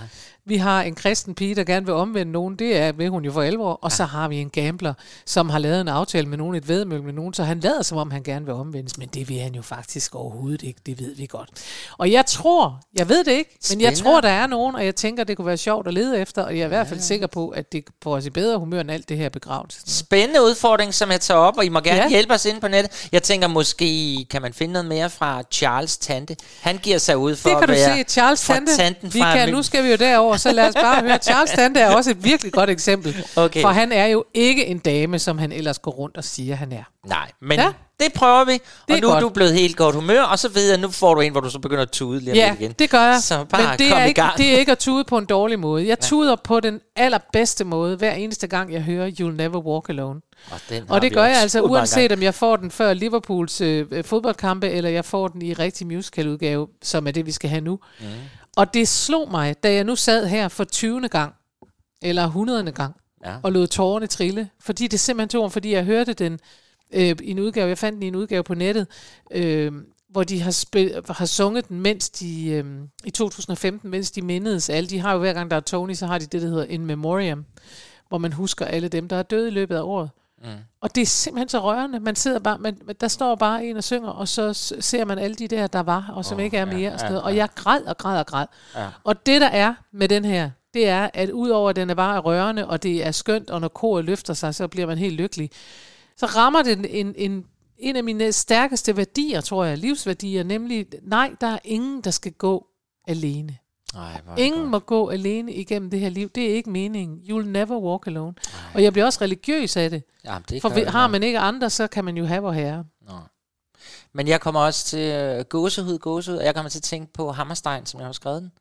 Vi 0.48 0.56
har 0.56 0.82
en 0.82 0.94
kristen 0.94 1.34
pige, 1.34 1.54
der 1.54 1.64
gerne 1.64 1.86
vil 1.86 1.94
omvende 1.94 2.32
nogen. 2.32 2.56
Det 2.56 2.76
er 2.76 2.92
ved 2.92 3.08
hun 3.08 3.24
jo 3.24 3.32
for 3.32 3.42
alvor. 3.42 3.72
Og 3.82 3.92
så 3.92 4.04
har 4.04 4.28
vi 4.28 4.36
en 4.36 4.50
gambler, 4.50 4.94
som 5.26 5.50
har 5.50 5.58
lavet 5.58 5.80
en 5.80 5.88
aftale 5.88 6.28
med 6.28 6.38
nogen, 6.38 6.54
et 6.56 6.68
vedmøl 6.68 7.02
med 7.02 7.12
nogen, 7.12 7.34
så 7.34 7.42
han 7.44 7.60
lader 7.60 7.82
som 7.82 7.98
om, 7.98 8.10
han 8.10 8.22
gerne 8.22 8.44
vil 8.44 8.54
omvendes. 8.54 8.98
Men 8.98 9.08
det 9.08 9.28
vil 9.28 9.38
han 9.38 9.54
jo 9.54 9.62
faktisk 9.62 10.14
overhovedet 10.14 10.62
ikke. 10.62 10.80
Det 10.86 11.00
ved 11.00 11.14
vi 11.16 11.26
godt. 11.26 11.48
Og 11.98 12.12
jeg 12.12 12.26
tror, 12.26 12.80
jeg 12.98 13.08
ved 13.08 13.24
det 13.24 13.32
ikke, 13.32 13.58
men 13.70 13.80
jeg 13.80 13.94
tror, 13.98 14.20
der 14.20 14.28
er 14.28 14.46
nogen, 14.46 14.74
og 14.76 14.84
jeg 14.84 14.96
tænker, 14.96 15.24
det 15.24 15.36
kunne 15.36 15.46
være 15.46 15.56
sjovt 15.56 15.86
at 15.88 15.94
lede 15.94 16.18
efter. 16.18 16.42
Og 16.42 16.54
jeg 16.54 16.60
er 16.60 16.64
i 16.64 16.68
hvert 16.68 16.88
fald 16.88 17.00
sikker 17.00 17.26
på, 17.26 17.48
at 17.48 17.72
det 17.72 17.84
får 18.02 18.16
os 18.16 18.26
i 18.26 18.30
bedre 18.30 18.58
humør 18.58 18.80
end 18.80 18.90
alt 18.90 19.08
det 19.08 19.16
her 19.16 19.28
begravelse. 19.28 19.80
Spændende 19.86 20.42
udfordring, 20.42 20.94
som 20.94 21.10
jeg 21.10 21.20
tager 21.20 21.40
op, 21.40 21.58
og 21.58 21.64
I 21.64 21.68
må 21.68 21.80
gerne 21.80 21.96
ja. 21.96 22.02
Ja. 22.02 22.08
hjælpe 22.08 22.34
os 22.34 22.44
ind 22.44 22.60
på 22.60 22.68
nettet. 22.68 23.08
Jeg 23.12 23.22
tænker, 23.22 23.48
måske 23.48 24.24
kan 24.30 24.42
man 24.42 24.52
finde 24.52 24.72
noget 24.72 24.86
mere 24.86 25.10
fra 25.10 25.42
Charles 25.50 25.98
Tante. 25.98 26.36
Han 26.60 26.78
giver 26.78 26.98
sig 26.98 27.16
ud 27.16 27.36
for 27.36 27.48
Det 27.48 27.56
kan 27.58 27.62
at 27.62 27.68
du 27.68 27.74
være 27.74 27.98
se, 27.98 28.04
Charles 28.12 28.46
fra 28.46 28.54
Tante. 28.54 28.76
tanten 28.76 29.14
Vi 29.14 29.20
fra 29.20 29.32
kan, 29.36 29.48
Møn- 29.48 29.52
nu 29.52 29.62
skal 29.62 29.84
vi 29.84 29.90
jo 29.90 29.96
derover, 29.96 30.35
så 30.36 30.52
lad 30.52 30.68
os 30.68 30.74
bare 30.74 31.02
høre. 31.02 31.18
Charles 31.18 31.50
Tante 31.50 31.80
er 31.80 31.94
også 31.96 32.10
et 32.10 32.24
virkelig 32.24 32.52
godt 32.52 32.70
eksempel. 32.70 33.16
Okay. 33.36 33.60
For 33.60 33.68
han 33.68 33.92
er 33.92 34.06
jo 34.06 34.24
ikke 34.34 34.66
en 34.66 34.78
dame, 34.78 35.18
som 35.18 35.38
han 35.38 35.52
ellers 35.52 35.78
går 35.78 35.90
rundt 35.90 36.16
og 36.16 36.24
siger, 36.24 36.54
han 36.54 36.72
er. 36.72 36.82
Nej, 37.06 37.30
men 37.42 37.58
ja. 37.58 37.72
Det 38.00 38.12
prøver 38.12 38.44
vi. 38.44 38.52
Og 38.52 38.96
er 38.96 39.00
nu 39.00 39.08
er 39.08 39.12
godt. 39.12 39.22
du 39.22 39.28
blevet 39.28 39.52
helt 39.54 39.76
godt 39.76 39.94
humør, 39.94 40.22
og 40.22 40.38
så 40.38 40.48
ved 40.48 40.68
jeg, 40.68 40.78
nu 40.78 40.90
får 40.90 41.14
du 41.14 41.20
en, 41.20 41.32
hvor 41.32 41.40
du 41.40 41.50
så 41.50 41.58
begynder 41.58 41.82
at 41.82 41.90
tude 41.90 42.20
lige 42.20 42.36
Ja, 42.36 42.54
igen. 42.60 42.72
det 42.72 42.90
gør 42.90 43.02
jeg. 43.02 43.20
Så 43.22 43.44
bare 43.44 43.62
Men 43.62 43.78
det 43.78 43.88
kom 43.90 43.98
er, 43.98 44.04
i 44.04 44.08
ikke, 44.08 44.22
det 44.36 44.54
er 44.54 44.58
ikke 44.58 44.72
at 44.72 44.78
tude 44.78 45.04
på 45.04 45.18
en 45.18 45.24
dårlig 45.24 45.58
måde. 45.58 45.86
Jeg 45.88 46.00
tuder 46.00 46.36
på 46.44 46.60
den 46.60 46.80
allerbedste 46.96 47.64
måde, 47.64 47.96
hver 47.96 48.12
eneste 48.12 48.46
gang, 48.46 48.72
jeg 48.72 48.82
hører 48.82 49.10
You'll 49.10 49.36
Never 49.36 49.58
Walk 49.58 49.88
Alone. 49.88 50.20
Og, 50.50 50.60
Og 50.88 51.02
det 51.02 51.12
gør 51.14 51.24
jeg 51.24 51.36
altså, 51.40 51.60
uanset 51.62 52.12
om 52.12 52.22
jeg 52.22 52.34
får 52.34 52.56
den 52.56 52.70
før 52.70 52.92
Liverpools 52.94 53.60
øh, 53.60 54.04
fodboldkampe, 54.04 54.70
eller 54.70 54.90
jeg 54.90 55.04
får 55.04 55.28
den 55.28 55.42
i 55.42 55.52
rigtig 55.52 55.86
musicaludgave, 55.86 56.66
som 56.82 57.06
er 57.06 57.10
det, 57.10 57.26
vi 57.26 57.32
skal 57.32 57.50
have 57.50 57.60
nu. 57.60 57.78
Mm. 58.00 58.06
Og 58.56 58.74
det 58.74 58.88
slog 58.88 59.30
mig, 59.30 59.62
da 59.62 59.72
jeg 59.74 59.84
nu 59.84 59.96
sad 59.96 60.26
her 60.26 60.48
for 60.48 60.64
20. 60.64 61.08
gang, 61.08 61.34
eller 62.02 62.24
100. 62.24 62.72
gang, 62.72 62.94
Ja. 63.24 63.36
og 63.42 63.52
lod 63.52 63.66
tårerne 63.66 64.06
trille. 64.06 64.50
Fordi 64.60 64.86
det 64.86 65.00
simpelthen 65.00 65.28
tog, 65.28 65.52
fordi 65.52 65.72
jeg 65.72 65.84
hørte 65.84 66.12
den 66.12 66.38
øh, 66.94 67.16
i 67.22 67.30
en 67.30 67.38
udgave, 67.38 67.68
jeg 67.68 67.78
fandt 67.78 67.94
den 67.96 68.02
i 68.02 68.06
en 68.06 68.16
udgave 68.16 68.42
på 68.42 68.54
nettet, 68.54 68.86
øh, 69.30 69.72
hvor 70.08 70.24
de 70.24 70.40
har, 70.42 70.50
spil, 70.50 71.02
har 71.08 71.26
sunget 71.26 71.68
den, 71.68 71.80
mens 71.80 72.10
de, 72.10 72.48
øh, 72.50 72.64
i 73.04 73.10
2015, 73.10 73.90
mens 73.90 74.10
de 74.10 74.22
mindedes 74.22 74.70
alle. 74.70 74.90
De 74.90 74.98
har 74.98 75.12
jo 75.12 75.18
hver 75.18 75.32
gang, 75.32 75.50
der 75.50 75.56
er 75.56 75.60
Tony, 75.60 75.94
så 75.94 76.06
har 76.06 76.18
de 76.18 76.26
det, 76.26 76.42
der 76.42 76.48
hedder 76.48 76.64
In 76.64 76.86
Memoriam, 76.86 77.44
hvor 78.08 78.18
man 78.18 78.32
husker 78.32 78.64
alle 78.64 78.88
dem, 78.88 79.08
der 79.08 79.16
er 79.16 79.22
døde 79.22 79.48
i 79.48 79.50
løbet 79.50 79.76
af 79.76 79.82
året. 79.82 80.10
Mm. 80.42 80.50
Og 80.80 80.94
det 80.94 81.02
er 81.02 81.06
simpelthen 81.06 81.48
så 81.48 81.60
rørende. 81.60 82.00
Man 82.00 82.16
sidder 82.16 82.38
bare, 82.38 82.58
man, 82.58 82.78
der 83.00 83.08
står 83.08 83.34
bare 83.34 83.66
en 83.66 83.76
og 83.76 83.84
synger, 83.84 84.08
og 84.08 84.28
så 84.28 84.52
ser 84.80 85.04
man 85.04 85.18
alle 85.18 85.34
de 85.34 85.48
der, 85.48 85.66
der 85.66 85.80
var, 85.80 86.12
og 86.14 86.24
som 86.24 86.38
oh, 86.38 86.44
ikke 86.44 86.56
er 86.56 86.64
mere. 86.64 86.78
Ja, 86.78 86.92
og, 86.92 87.00
sådan 87.00 87.12
noget. 87.12 87.24
og 87.24 87.36
jeg 87.36 87.48
græd 87.54 87.82
og 87.82 87.96
græd 87.98 88.18
og 88.18 88.26
græd. 88.26 88.46
Ja. 88.74 88.88
Og 89.04 89.26
det, 89.26 89.40
der 89.40 89.46
er 89.46 89.74
med 89.92 90.08
den 90.08 90.24
her, 90.24 90.50
det 90.74 90.88
er, 90.88 91.10
at 91.14 91.30
udover 91.30 91.70
at 91.70 91.76
den 91.76 91.90
er 91.90 91.94
bare 91.94 92.18
rørende, 92.18 92.66
og 92.66 92.82
det 92.82 93.06
er 93.06 93.10
skønt, 93.10 93.50
og 93.50 93.60
når 93.60 93.68
koret 93.68 94.04
løfter 94.04 94.34
sig, 94.34 94.54
så 94.54 94.68
bliver 94.68 94.86
man 94.86 94.98
helt 94.98 95.14
lykkelig, 95.14 95.50
så 96.16 96.26
rammer 96.26 96.62
det 96.62 96.72
en, 96.72 96.84
en, 96.84 97.14
en, 97.16 97.46
en 97.78 97.96
af 97.96 98.04
mine 98.04 98.32
stærkeste 98.32 98.96
værdier, 98.96 99.40
tror 99.40 99.64
jeg, 99.64 99.78
livsværdier, 99.78 100.42
nemlig, 100.42 100.86
nej, 101.02 101.32
der 101.40 101.46
er 101.46 101.58
ingen, 101.64 102.00
der 102.00 102.10
skal 102.10 102.32
gå 102.32 102.66
alene. 103.06 103.56
Ej, 103.96 104.20
hvor 104.24 104.34
det 104.34 104.42
Ingen 104.42 104.60
godt. 104.60 104.70
må 104.70 104.78
gå 104.78 105.08
alene 105.10 105.52
igennem 105.52 105.90
det 105.90 106.00
her 106.00 106.08
liv. 106.08 106.28
Det 106.34 106.50
er 106.50 106.54
ikke 106.54 106.70
meningen. 106.70 107.18
You'll 107.18 107.46
never 107.46 107.78
walk 107.78 108.06
alone. 108.06 108.34
Og 108.74 108.82
jeg 108.82 108.92
bliver 108.92 109.06
også 109.06 109.18
religiøs 109.22 109.76
af 109.76 109.90
det. 109.90 110.02
Jamen, 110.24 110.44
det 110.48 110.62
For 110.62 110.68
vi- 110.68 110.82
har 110.82 111.06
man 111.06 111.22
ikke 111.22 111.38
andre, 111.38 111.70
så 111.70 111.86
kan 111.86 112.04
man 112.04 112.16
jo 112.16 112.24
have 112.24 112.42
vor 112.42 112.52
herre. 112.52 112.84
Nå. 113.08 113.12
Men 114.14 114.28
jeg 114.28 114.40
kommer 114.40 114.60
også 114.60 114.84
til 114.86 114.98
øh, 115.12 115.44
gåsehud, 115.44 115.98
gåsehud, 115.98 116.38
og 116.38 116.44
jeg 116.44 116.54
kommer 116.54 116.70
til 116.70 116.78
at 116.78 116.82
tænke 116.82 117.12
på 117.12 117.32
Hammerstein, 117.32 117.86
som 117.86 118.00
jeg 118.00 118.06
har 118.06 118.12
skrevet 118.12 118.42
den, 118.42 118.52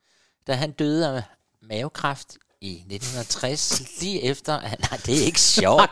da 0.47 0.53
han 0.53 0.71
døde 0.71 1.07
af 1.15 1.23
mavekræft 1.69 2.37
i 2.61 2.71
1960, 2.73 3.81
lige 4.01 4.21
efter, 4.23 4.61
nej, 4.61 4.99
det 5.05 5.21
er 5.21 5.25
ikke 5.25 5.41
sjovt, 5.59 5.89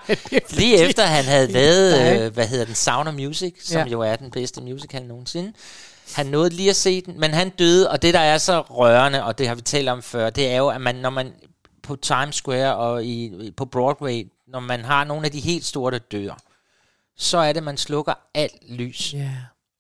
lige 0.58 0.78
efter 0.78 1.04
han 1.06 1.26
havde 1.26 1.48
lavet, 1.60 1.92
Nej. 2.00 2.26
øh, 2.26 2.34
hvad 2.34 2.48
hedder 2.48 2.66
den, 2.66 2.76
Sound 2.76 3.08
of 3.10 3.14
Music, 3.16 3.68
som 3.68 3.78
Ja. 3.88 3.92
jo 3.92 4.02
er 4.02 4.16
den 4.16 4.32
bedste 4.32 4.62
musical 4.62 5.04
nogensinde. 5.06 5.54
Han 6.16 6.26
nåede 6.26 6.50
lige 6.50 6.70
at 6.70 6.76
se 6.76 7.02
den, 7.02 7.20
men 7.20 7.34
han 7.34 7.50
døde, 7.50 7.90
og 7.90 8.02
det 8.02 8.14
der 8.14 8.20
er 8.20 8.38
så 8.38 8.62
rørende, 8.62 9.24
og 9.24 9.38
det 9.38 9.48
har 9.48 9.56
vi 9.56 9.62
talt 9.62 9.90
om 9.90 10.02
før, 10.02 10.30
det 10.30 10.52
er 10.52 10.58
jo, 10.58 10.68
at 10.68 10.82
man, 10.82 10.96
når 10.96 11.10
man 11.10 11.34
på 11.84 11.96
Times 11.96 12.36
Square 12.36 12.76
og 12.76 13.06
i, 13.06 13.52
på 13.58 13.66
Broadway, 13.66 14.32
når 14.48 14.60
man 14.60 14.86
har 14.86 15.04
nogle 15.04 15.26
af 15.26 15.32
de 15.32 15.40
helt 15.40 15.66
store, 15.66 15.92
der 15.92 16.00
dør, 16.00 16.38
så 17.18 17.38
er 17.38 17.54
det, 17.54 17.64
man 17.64 17.78
slukker 17.78 18.14
alt 18.34 18.70
lys. 18.70 19.14
Ja. 19.14 19.32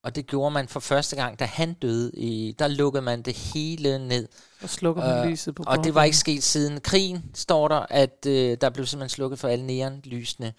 Og 0.03 0.15
det 0.15 0.27
gjorde 0.27 0.51
man 0.53 0.67
for 0.67 0.79
første 0.79 1.15
gang, 1.15 1.39
da 1.39 1.45
han 1.45 1.73
døde. 1.73 2.11
I, 2.13 2.55
der 2.59 2.67
lukkede 2.67 3.01
man 3.01 3.21
det 3.21 3.35
hele 3.35 4.07
ned. 4.07 4.27
Og 4.61 4.69
slukker 4.69 5.15
man 5.15 5.29
lyset 5.29 5.55
på 5.55 5.63
Og 5.67 5.77
det 5.77 5.85
var 5.85 5.91
Broadway. 5.91 6.05
ikke 6.05 6.17
sket 6.17 6.43
siden 6.43 6.81
krigen, 6.81 7.23
står 7.33 7.67
der, 7.67 7.85
at 7.89 8.25
øh, 8.27 8.57
der 8.61 8.69
blev 8.69 8.85
simpelthen 8.85 9.09
slukket 9.15 9.39
for 9.39 9.47
alle 9.47 9.65
neonlysene 9.65 10.53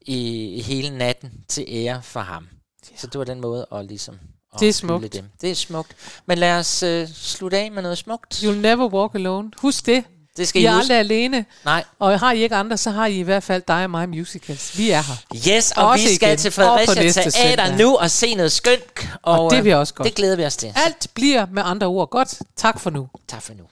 i, 0.00 0.48
i 0.54 0.60
hele 0.62 0.98
natten 0.98 1.32
til 1.48 1.64
ære 1.68 2.02
for 2.02 2.20
ham. 2.20 2.48
Ja. 2.90 2.96
Så 2.96 3.06
det 3.06 3.18
var 3.18 3.24
den 3.24 3.40
måde 3.40 3.66
at 3.72 3.84
ligesom... 3.84 4.18
Det 4.60 4.68
er 4.68 4.72
smukt. 4.72 5.12
Dem. 5.12 5.24
Det 5.40 5.50
er 5.50 5.54
smukt. 5.54 5.92
Men 6.26 6.38
lad 6.38 6.52
os 6.58 6.82
øh, 6.82 7.08
slutte 7.14 7.58
af 7.58 7.70
med 7.72 7.82
noget 7.82 7.98
smukt. 7.98 8.34
You'll 8.34 8.50
never 8.54 8.86
walk 8.88 9.14
alone. 9.14 9.50
Husk 9.58 9.86
det. 9.86 10.04
Det 10.36 10.48
skal 10.48 10.60
I 10.62 10.64
I 10.64 10.66
er 10.66 10.70
huske. 10.74 10.82
aldrig 10.82 10.98
alene. 10.98 11.44
Nej. 11.64 11.84
Og 11.98 12.20
har 12.20 12.32
I 12.32 12.42
ikke 12.42 12.54
andre, 12.56 12.76
så 12.76 12.90
har 12.90 13.06
I 13.06 13.18
i 13.18 13.22
hvert 13.22 13.42
fald 13.42 13.62
dig 13.68 13.84
og 13.84 13.90
mig 13.90 14.08
musicals. 14.08 14.78
Vi 14.78 14.90
er 14.90 15.02
her. 15.02 15.56
Yes, 15.56 15.72
og 15.72 15.86
Også 15.88 16.08
vi 16.08 16.14
skal 16.14 16.28
igen. 16.28 16.38
til 16.38 16.48
Og 16.48 16.80
Fredericia 16.86 17.22
Teater 17.30 17.64
søndag. 17.64 17.78
nu 17.78 17.96
og 17.96 18.10
se 18.10 18.34
noget 18.34 18.52
skønt. 18.52 19.08
Og 19.22 19.50
det 19.50 19.56
øh, 19.56 19.62
bliver 19.62 19.76
også 19.76 19.94
godt. 19.94 20.06
Det 20.06 20.14
glæder 20.14 20.36
vi 20.36 20.44
os 20.44 20.56
til. 20.56 20.72
Alt 20.86 21.06
bliver 21.14 21.46
med 21.52 21.62
andre 21.66 21.86
ord 21.86 22.10
godt. 22.10 22.38
Tak 22.56 22.80
for 22.80 22.90
nu. 22.90 23.08
Tak 23.28 23.42
for 23.42 23.52
nu. 23.54 23.64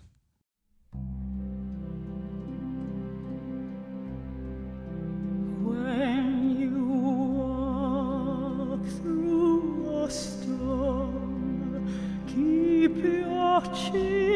piaci. 12.88 14.33